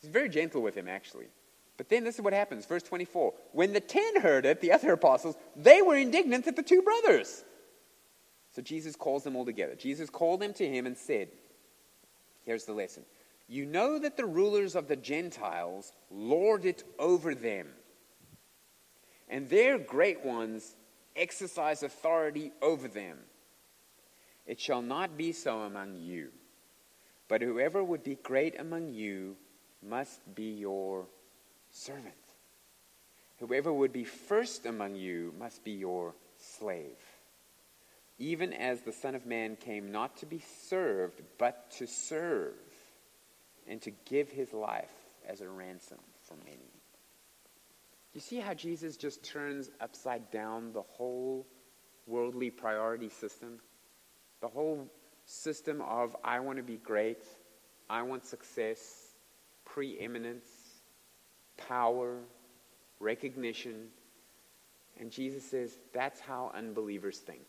He's 0.00 0.10
very 0.10 0.28
gentle 0.28 0.62
with 0.62 0.74
him, 0.74 0.88
actually. 0.88 1.26
But 1.76 1.88
then 1.88 2.04
this 2.04 2.16
is 2.16 2.20
what 2.20 2.32
happens, 2.32 2.66
verse 2.66 2.82
24. 2.82 3.32
When 3.52 3.72
the 3.72 3.80
ten 3.80 4.20
heard 4.20 4.46
it, 4.46 4.60
the 4.60 4.72
other 4.72 4.92
apostles, 4.92 5.36
they 5.56 5.82
were 5.82 5.96
indignant 5.96 6.46
at 6.46 6.56
the 6.56 6.62
two 6.62 6.82
brothers. 6.82 7.44
So 8.52 8.62
Jesus 8.62 8.96
calls 8.96 9.24
them 9.24 9.36
all 9.36 9.44
together. 9.44 9.74
Jesus 9.74 10.10
called 10.10 10.40
them 10.40 10.52
to 10.54 10.68
him 10.68 10.86
and 10.86 10.96
said, 10.96 11.28
Here's 12.44 12.64
the 12.64 12.72
lesson 12.72 13.04
You 13.46 13.66
know 13.66 13.98
that 13.98 14.16
the 14.16 14.26
rulers 14.26 14.74
of 14.74 14.88
the 14.88 14.96
Gentiles 14.96 15.92
lord 16.10 16.64
it 16.64 16.82
over 16.98 17.34
them, 17.34 17.68
and 19.28 19.48
their 19.48 19.78
great 19.78 20.24
ones 20.24 20.74
exercise 21.14 21.82
authority 21.82 22.52
over 22.62 22.88
them. 22.88 23.18
It 24.48 24.58
shall 24.58 24.80
not 24.80 25.18
be 25.18 25.32
so 25.32 25.60
among 25.60 25.98
you, 25.98 26.30
but 27.28 27.42
whoever 27.42 27.84
would 27.84 28.02
be 28.02 28.14
great 28.16 28.58
among 28.58 28.94
you 28.94 29.36
must 29.86 30.34
be 30.34 30.54
your 30.54 31.06
servant. 31.70 32.14
Whoever 33.40 33.70
would 33.70 33.92
be 33.92 34.04
first 34.04 34.64
among 34.64 34.96
you 34.96 35.34
must 35.38 35.62
be 35.64 35.72
your 35.72 36.14
slave. 36.38 36.96
Even 38.18 38.54
as 38.54 38.80
the 38.80 38.90
Son 38.90 39.14
of 39.14 39.26
Man 39.26 39.54
came 39.54 39.92
not 39.92 40.16
to 40.16 40.26
be 40.26 40.42
served, 40.68 41.20
but 41.36 41.70
to 41.72 41.86
serve, 41.86 42.54
and 43.68 43.82
to 43.82 43.92
give 44.06 44.30
his 44.30 44.54
life 44.54 44.90
as 45.28 45.42
a 45.42 45.48
ransom 45.48 46.00
for 46.22 46.36
many. 46.46 46.72
You 48.14 48.20
see 48.22 48.38
how 48.38 48.54
Jesus 48.54 48.96
just 48.96 49.22
turns 49.22 49.70
upside 49.78 50.30
down 50.30 50.72
the 50.72 50.82
whole 50.82 51.46
worldly 52.06 52.50
priority 52.50 53.10
system? 53.10 53.60
The 54.40 54.48
whole 54.48 54.88
system 55.24 55.82
of 55.82 56.16
I 56.24 56.40
want 56.40 56.58
to 56.58 56.62
be 56.62 56.76
great, 56.76 57.24
I 57.90 58.02
want 58.02 58.24
success, 58.26 59.14
preeminence, 59.64 60.46
power, 61.56 62.18
recognition. 63.00 63.88
And 64.98 65.10
Jesus 65.10 65.44
says 65.44 65.78
that's 65.92 66.20
how 66.20 66.50
unbelievers 66.54 67.18
think. 67.18 67.46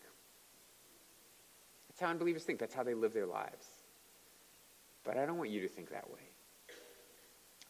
That's 1.90 2.02
how 2.02 2.08
unbelievers 2.08 2.44
think. 2.44 2.60
That's 2.60 2.74
how 2.74 2.84
they 2.84 2.94
live 2.94 3.14
their 3.14 3.26
lives. 3.26 3.66
But 5.04 5.18
I 5.18 5.26
don't 5.26 5.38
want 5.38 5.50
you 5.50 5.62
to 5.62 5.68
think 5.68 5.90
that 5.92 6.10
way. 6.10 6.20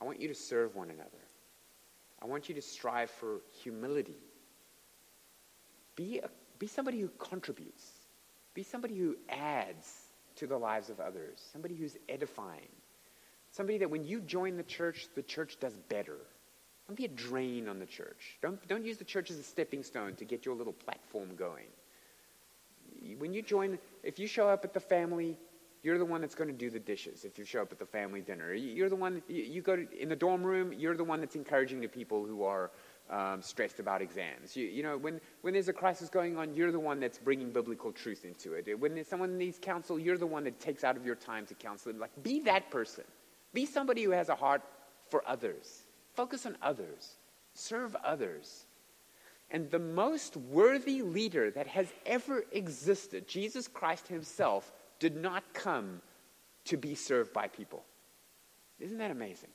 I 0.01 0.05
want 0.05 0.19
you 0.21 0.27
to 0.27 0.35
serve 0.35 0.75
one 0.75 0.89
another. 0.89 1.09
I 2.21 2.25
want 2.25 2.49
you 2.49 2.55
to 2.55 2.61
strive 2.61 3.09
for 3.09 3.41
humility. 3.63 4.17
Be, 5.95 6.19
a, 6.19 6.29
be 6.57 6.67
somebody 6.67 6.99
who 6.99 7.09
contributes. 7.17 7.98
Be 8.53 8.63
somebody 8.63 8.97
who 8.97 9.15
adds 9.29 9.91
to 10.37 10.47
the 10.47 10.57
lives 10.57 10.89
of 10.89 10.99
others. 10.99 11.41
Somebody 11.51 11.75
who's 11.75 11.97
edifying. 12.07 12.69
Somebody 13.51 13.79
that 13.79 13.89
when 13.89 14.03
you 14.03 14.21
join 14.21 14.57
the 14.57 14.63
church, 14.63 15.07
the 15.15 15.23
church 15.23 15.57
does 15.59 15.77
better. 15.89 16.17
Don't 16.87 16.95
be 16.95 17.05
a 17.05 17.09
drain 17.09 17.67
on 17.67 17.79
the 17.79 17.85
church. 17.85 18.37
Don't, 18.41 18.65
don't 18.67 18.85
use 18.85 18.97
the 18.97 19.03
church 19.03 19.29
as 19.31 19.37
a 19.37 19.43
stepping 19.43 19.83
stone 19.83 20.15
to 20.15 20.25
get 20.25 20.45
your 20.45 20.55
little 20.55 20.73
platform 20.73 21.35
going. 21.35 21.67
When 23.17 23.33
you 23.33 23.41
join, 23.41 23.77
if 24.03 24.17
you 24.17 24.27
show 24.27 24.49
up 24.49 24.65
at 24.65 24.73
the 24.73 24.79
family, 24.79 25.37
you're 25.83 25.97
the 25.97 26.05
one 26.05 26.21
that's 26.21 26.35
going 26.35 26.49
to 26.49 26.55
do 26.55 26.69
the 26.69 26.79
dishes 26.79 27.25
if 27.25 27.37
you 27.37 27.45
show 27.45 27.61
up 27.61 27.71
at 27.71 27.79
the 27.79 27.85
family 27.85 28.21
dinner. 28.21 28.53
You're 28.53 28.89
the 28.89 28.95
one, 28.95 29.21
you 29.27 29.61
go 29.61 29.75
to, 29.75 30.01
in 30.01 30.09
the 30.09 30.15
dorm 30.15 30.43
room, 30.43 30.73
you're 30.73 30.97
the 30.97 31.03
one 31.03 31.19
that's 31.19 31.35
encouraging 31.35 31.79
the 31.79 31.87
people 31.87 32.25
who 32.25 32.43
are 32.43 32.71
um, 33.09 33.41
stressed 33.41 33.79
about 33.79 34.01
exams. 34.01 34.55
You, 34.55 34.67
you, 34.67 34.83
know, 34.83 34.97
when, 34.97 35.19
when 35.41 35.53
there's 35.53 35.67
a 35.67 35.73
crisis 35.73 36.09
going 36.09 36.37
on, 36.37 36.55
you're 36.55 36.71
the 36.71 36.79
one 36.79 36.99
that's 36.99 37.17
bringing 37.17 37.51
biblical 37.51 37.91
truth 37.91 38.25
into 38.25 38.53
it. 38.53 38.79
When 38.79 39.03
someone 39.03 39.37
needs 39.37 39.57
counsel, 39.59 39.99
you're 39.99 40.17
the 40.17 40.27
one 40.27 40.43
that 40.43 40.59
takes 40.59 40.83
out 40.83 40.95
of 40.95 41.05
your 41.05 41.15
time 41.15 41.45
to 41.47 41.53
counsel 41.55 41.91
them. 41.91 41.99
Like, 41.99 42.11
be 42.21 42.41
that 42.41 42.69
person. 42.69 43.03
Be 43.53 43.65
somebody 43.65 44.03
who 44.03 44.11
has 44.11 44.29
a 44.29 44.35
heart 44.35 44.61
for 45.09 45.23
others. 45.27 45.83
Focus 46.13 46.45
on 46.45 46.57
others, 46.61 47.15
serve 47.53 47.95
others. 48.03 48.65
And 49.51 49.71
the 49.71 49.79
most 49.79 50.37
worthy 50.37 51.01
leader 51.01 51.49
that 51.51 51.65
has 51.67 51.87
ever 52.05 52.43
existed, 52.51 53.27
Jesus 53.27 53.67
Christ 53.67 54.07
himself, 54.07 54.71
did 54.99 55.15
not 55.15 55.53
come 55.53 56.01
to 56.65 56.77
be 56.77 56.93
served 56.93 57.33
by 57.33 57.47
people. 57.47 57.83
Isn't 58.79 58.99
that 58.99 59.11
amazing? 59.11 59.49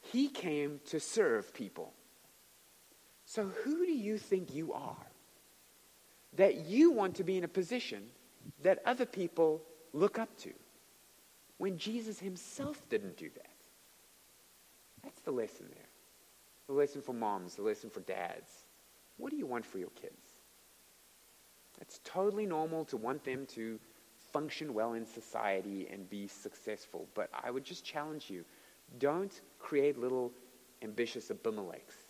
He 0.00 0.28
came 0.28 0.80
to 0.86 1.00
serve 1.00 1.52
people. 1.52 1.92
So, 3.26 3.50
who 3.64 3.84
do 3.84 3.92
you 3.92 4.18
think 4.18 4.54
you 4.54 4.72
are? 4.72 4.96
That 6.36 6.66
you 6.66 6.92
want 6.92 7.16
to 7.16 7.24
be 7.24 7.36
in 7.36 7.44
a 7.44 7.48
position 7.48 8.04
that 8.62 8.78
other 8.86 9.04
people 9.04 9.62
look 9.92 10.18
up 10.18 10.34
to 10.38 10.52
when 11.58 11.76
Jesus 11.76 12.20
himself 12.20 12.80
didn't 12.88 13.16
do 13.16 13.28
that. 13.34 13.50
That's 15.02 15.20
the 15.22 15.32
lesson 15.32 15.66
there. 15.70 15.88
The 16.68 16.74
lesson 16.74 17.02
for 17.02 17.14
moms, 17.14 17.56
the 17.56 17.62
lesson 17.62 17.90
for 17.90 18.00
dads. 18.00 18.50
What 19.16 19.30
do 19.30 19.36
you 19.36 19.46
want 19.46 19.66
for 19.66 19.78
your 19.78 19.90
kids? 20.00 20.22
It's 21.80 22.00
totally 22.04 22.46
normal 22.46 22.84
to 22.86 22.96
want 22.96 23.24
them 23.24 23.46
to 23.54 23.80
function 24.32 24.72
well 24.72 24.94
in 24.94 25.04
society 25.04 25.88
and 25.90 26.08
be 26.08 26.28
successful. 26.28 27.08
But 27.14 27.28
I 27.32 27.50
would 27.50 27.64
just 27.64 27.84
challenge 27.84 28.30
you 28.30 28.44
don't 28.98 29.40
create 29.58 29.98
little 29.98 30.30
ambitious 30.82 31.30
Abimelechs 31.30 32.05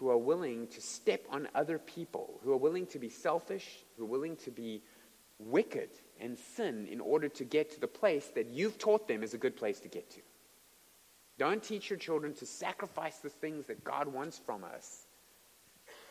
who 0.00 0.08
are 0.08 0.16
willing 0.16 0.66
to 0.68 0.80
step 0.80 1.26
on 1.30 1.46
other 1.54 1.78
people, 1.78 2.40
who 2.42 2.52
are 2.52 2.56
willing 2.56 2.86
to 2.86 2.98
be 2.98 3.10
selfish, 3.10 3.84
who 3.98 4.04
are 4.04 4.08
willing 4.08 4.34
to 4.34 4.50
be 4.50 4.82
wicked 5.38 5.90
and 6.18 6.38
sin 6.38 6.88
in 6.90 7.02
order 7.02 7.28
to 7.28 7.44
get 7.44 7.70
to 7.70 7.80
the 7.80 7.86
place 7.86 8.28
that 8.34 8.46
you've 8.46 8.78
taught 8.78 9.06
them 9.06 9.22
is 9.22 9.34
a 9.34 9.38
good 9.38 9.54
place 9.54 9.78
to 9.78 9.88
get 9.88 10.10
to. 10.10 10.20
Don't 11.36 11.62
teach 11.62 11.90
your 11.90 11.98
children 11.98 12.32
to 12.34 12.46
sacrifice 12.46 13.18
the 13.18 13.28
things 13.28 13.66
that 13.66 13.84
God 13.84 14.08
wants 14.08 14.38
from 14.38 14.64
us 14.64 15.06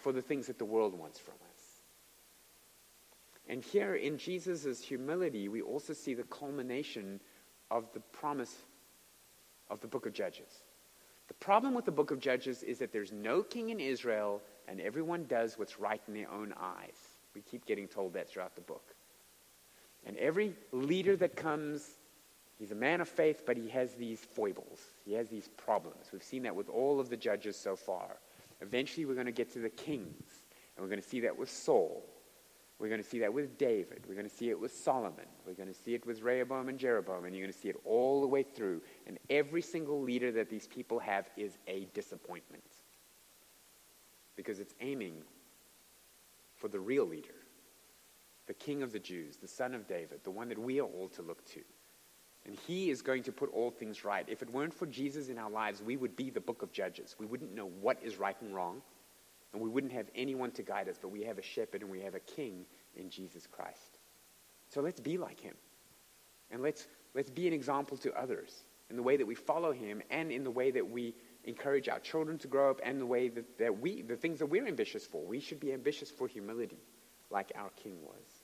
for 0.02 0.12
the 0.12 0.22
things 0.22 0.46
that 0.48 0.60
the 0.60 0.66
world 0.66 0.98
wants 0.98 1.18
from 1.18 1.34
us. 1.34 1.64
And 3.48 3.64
here 3.64 3.96
in 3.96 4.20
Jesus' 4.20 4.80
humility, 4.80 5.50
we 5.50 5.64
also 5.64 5.94
see 5.94 6.14
the 6.14 6.24
culmination 6.24 7.20
of 7.72 7.92
the 7.94 8.02
promise 8.02 8.56
of 9.72 9.82
the 9.82 9.88
book 9.88 10.06
of 10.06 10.14
Judges. 10.14 10.62
The 11.30 11.34
problem 11.36 11.74
with 11.74 11.86
the 11.86 11.92
book 11.92 12.12
of 12.12 12.20
Judges 12.20 12.64
is 12.64 12.80
that 12.80 12.92
there's 12.92 13.14
no 13.14 13.42
king 13.42 13.70
in 13.70 13.80
Israel 13.80 14.42
and 14.68 14.82
everyone 14.82 15.26
does 15.26 15.58
what's 15.58 15.80
right 15.80 16.02
in 16.08 16.14
their 16.14 16.30
own 16.30 16.54
eyes. 16.60 16.98
We 17.34 17.42
keep 17.42 17.66
getting 17.66 17.88
told 17.88 18.14
that 18.14 18.30
throughout 18.30 18.56
the 18.56 18.62
book. 18.62 18.84
And 20.06 20.18
every 20.18 20.54
leader 20.72 21.16
that 21.16 21.36
comes 21.36 22.00
He's 22.60 22.72
a 22.72 22.76
man 22.76 23.00
of 23.00 23.08
faith, 23.08 23.44
but 23.46 23.56
he 23.56 23.70
has 23.70 23.94
these 23.94 24.20
foibles. 24.20 24.82
He 25.06 25.14
has 25.14 25.30
these 25.30 25.48
problems. 25.56 26.08
We've 26.12 26.22
seen 26.22 26.44
that 26.44 26.56
with 26.56 26.68
all 26.68 27.00
of 27.00 27.10
the 27.10 27.16
judges 27.16 27.56
so 27.56 27.78
far. 27.78 28.18
Eventually, 28.60 29.06
we're 29.06 29.14
going 29.14 29.28
to 29.28 29.32
get 29.32 29.54
to 29.54 29.60
the 29.60 29.70
kings, 29.70 30.44
and 30.76 30.84
we're 30.84 30.90
going 30.90 31.02
to 31.02 31.08
see 31.08 31.22
that 31.22 31.38
with 31.38 31.50
Saul. 31.50 32.04
We're 32.80 32.88
going 32.88 33.04
to 33.04 33.08
see 33.08 33.20
that 33.20 33.34
with 33.34 33.58
David. 33.58 34.06
We're 34.08 34.16
going 34.16 34.30
to 34.30 34.34
see 34.34 34.50
it 34.50 34.60
with 34.60 34.74
Solomon. 34.74 35.26
We're 35.46 35.54
going 35.54 35.68
to 35.68 35.76
see 35.76 35.94
it 35.94 36.06
with 36.06 36.22
Rehoboam 36.22 36.70
and 36.70 36.80
Jeroboam, 36.80 37.26
and 37.26 37.36
you're 37.36 37.46
going 37.46 37.54
to 37.54 37.60
see 37.60 37.68
it 37.68 37.76
all 37.84 38.22
the 38.22 38.28
way 38.28 38.42
through. 38.42 38.82
And 39.06 39.20
every 39.30 39.62
single 39.62 40.02
leader 40.02 40.32
that 40.32 40.50
these 40.50 40.66
people 40.66 40.98
have 41.00 41.30
is 41.36 41.58
a 41.68 41.90
disappointment 41.94 42.64
because 44.38 44.62
it's 44.62 44.74
aiming 44.80 45.16
for 46.56 46.70
the 46.70 46.80
real 46.80 47.06
leader, 47.06 47.36
the 48.48 48.54
king 48.54 48.82
of 48.82 48.94
the 48.94 49.00
Jews, 49.00 49.36
the 49.36 49.48
son 49.48 49.74
of 49.74 49.86
David, 49.86 50.22
the 50.24 50.32
one 50.32 50.48
that 50.48 50.58
we 50.58 50.80
are 50.80 50.88
all 50.88 51.10
to 51.10 51.22
look 51.22 51.46
to. 51.48 51.62
And 52.46 52.58
he 52.66 52.90
is 52.90 53.02
going 53.02 53.24
to 53.24 53.34
put 53.34 53.52
all 53.54 53.70
things 53.70 54.06
right. 54.06 54.26
If 54.30 54.42
it 54.42 54.50
weren't 54.50 54.74
for 54.74 54.86
Jesus 54.86 55.28
in 55.28 55.38
our 55.38 55.50
lives, 55.50 55.84
we 55.84 55.98
would 55.98 56.16
be 56.16 56.30
the 56.30 56.40
book 56.40 56.62
of 56.62 56.72
Judges. 56.72 57.18
We 57.20 57.26
wouldn't 57.26 57.54
know 57.54 57.70
what 57.82 57.98
is 58.02 58.18
right 58.18 58.38
and 58.42 58.56
wrong, 58.56 58.82
and 59.54 59.62
we 59.62 59.70
wouldn't 59.70 59.94
have 59.94 60.08
anyone 60.16 60.52
to 60.52 60.64
guide 60.64 60.90
us, 60.90 60.98
but 61.02 61.10
we 61.10 61.24
have 61.24 61.38
a 61.38 61.42
shepherd 61.42 61.82
and 61.82 61.90
we 61.90 62.02
have 62.02 62.16
a 62.16 62.20
king 62.20 62.66
in 62.96 63.10
Jesus 63.10 63.48
Christ. 63.48 64.00
So 64.70 64.82
let's 64.82 65.00
be 65.00 65.18
like 65.18 65.40
him. 65.40 65.56
And 66.52 66.62
let's, 66.62 66.88
let's 67.16 67.30
be 67.30 67.48
an 67.48 67.54
example 67.54 67.98
to 67.98 68.14
others 68.14 68.64
in 68.90 68.96
the 68.96 69.04
way 69.04 69.18
that 69.18 69.26
we 69.26 69.36
follow 69.36 69.72
him 69.72 70.02
and 70.10 70.32
in 70.32 70.44
the 70.44 70.52
way 70.52 70.72
that 70.72 70.90
we 70.90 71.16
encourage 71.46 71.88
our 71.88 72.00
children 72.00 72.38
to 72.40 72.48
grow 72.48 72.70
up 72.70 72.80
and 72.84 73.00
the 73.00 73.06
way 73.06 73.30
that, 73.30 73.58
that 73.58 73.80
we, 73.80 74.02
the 74.02 74.16
things 74.16 74.40
that 74.40 74.48
we're 74.48 74.68
ambitious 74.68 75.06
for. 75.06 75.24
We 75.24 75.40
should 75.40 75.60
be 75.60 75.74
ambitious 75.74 76.12
for 76.12 76.28
humility 76.28 76.80
like 77.30 77.52
our 77.56 77.70
king 77.84 77.98
was. 78.04 78.44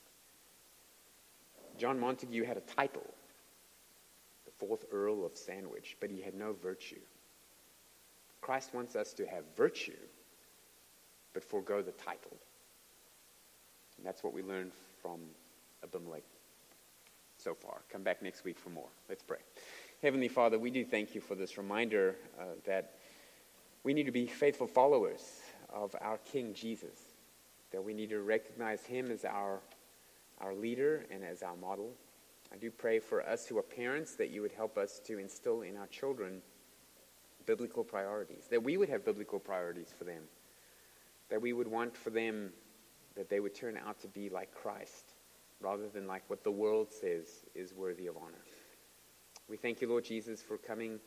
John 1.78 2.00
Montagu 2.00 2.46
had 2.46 2.58
a 2.58 2.62
title 2.62 3.06
the 4.46 4.52
fourth 4.52 4.86
Earl 4.92 5.26
of 5.26 5.36
Sandwich, 5.36 5.98
but 6.00 6.10
he 6.10 6.22
had 6.22 6.36
no 6.36 6.54
virtue. 6.54 7.02
Christ 8.42 8.74
wants 8.74 8.96
us 8.96 9.12
to 9.14 9.26
have 9.26 9.44
virtue, 9.58 9.98
but 11.36 11.44
forego 11.44 11.84
the 11.84 11.92
title. 11.92 12.36
And 13.98 14.06
that's 14.06 14.24
what 14.24 14.34
we 14.34 14.42
learned 14.42 14.72
from 15.02 15.20
Abimelech 15.84 16.24
so 17.38 17.54
far. 17.54 17.82
Come 17.92 18.02
back 18.02 18.24
next 18.24 18.44
week 18.46 18.58
for 18.58 18.70
more. 18.70 18.88
Let's 19.08 19.22
pray. 19.22 19.40
Heavenly 20.02 20.30
Father, 20.30 20.58
we 20.58 20.72
do 20.72 20.86
thank 20.86 21.14
you 21.14 21.20
for 21.20 21.36
this 21.36 21.58
reminder 21.58 22.16
uh, 22.40 22.46
that 22.66 22.94
we 23.84 23.94
need 23.94 24.06
to 24.06 24.12
be 24.12 24.26
faithful 24.26 24.66
followers 24.66 25.42
of 25.72 25.94
our 26.00 26.18
King 26.20 26.54
Jesus, 26.54 26.98
that 27.72 27.84
we 27.84 27.94
need 27.94 28.10
to 28.10 28.22
recognize 28.22 28.84
him 28.86 29.12
as 29.12 29.26
our, 29.26 29.60
our 30.40 30.56
leader 30.56 31.06
and 31.12 31.24
as 31.24 31.44
our 31.44 31.58
model. 31.58 31.92
I 32.54 32.56
do 32.56 32.72
pray 32.72 33.00
for 33.00 33.28
us 33.28 33.46
who 33.46 33.58
are 33.58 33.64
parents 33.64 34.16
that 34.16 34.30
you 34.30 34.42
would 34.42 34.54
help 34.54 34.78
us 34.78 35.00
to 35.06 35.20
instill 35.20 35.64
in 35.64 35.76
our 35.76 35.88
children 35.88 36.42
biblical 37.46 37.84
priorities, 37.84 38.46
that 38.50 38.64
we 38.64 38.78
would 38.78 38.90
have 38.90 39.04
biblical 39.04 39.40
priorities 39.40 39.94
for 39.96 40.06
them, 40.06 40.24
that 41.30 41.42
we 41.42 41.54
would 41.54 41.68
want 41.68 41.96
for 41.96 42.10
them 42.10 42.52
that 43.16 43.30
they 43.30 43.40
would 43.40 43.56
turn 43.56 43.78
out 43.78 44.00
to 44.02 44.08
be 44.08 44.30
like 44.30 44.54
Christ 44.54 45.14
rather 45.60 45.88
than 45.88 46.08
like 46.08 46.24
what 46.28 46.44
the 46.44 46.52
world 46.52 46.92
says 46.92 47.46
is 47.56 47.74
worthy 47.74 48.08
of 48.08 48.18
honor. 48.18 48.44
We 49.50 49.58
thank 49.58 49.82
you, 49.82 49.88
Lord 49.88 50.04
Jesus, 50.04 50.42
for 50.42 50.58
coming 50.58 51.00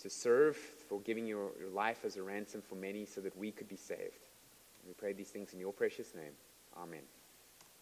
to 0.00 0.10
serve, 0.10 0.56
for 0.56 1.00
giving 1.00 1.26
your, 1.26 1.50
your 1.58 1.70
life 1.70 2.04
as 2.04 2.16
a 2.16 2.22
ransom 2.22 2.60
for 2.60 2.74
many 2.74 3.06
so 3.06 3.20
that 3.22 3.36
we 3.36 3.50
could 3.50 3.68
be 3.68 3.76
saved. 3.76 4.28
We 4.86 4.92
pray 4.92 5.12
these 5.12 5.30
things 5.30 5.52
in 5.52 5.60
your 5.60 5.72
precious 5.72 6.14
name. 6.14 6.32
Amen. 6.76 7.02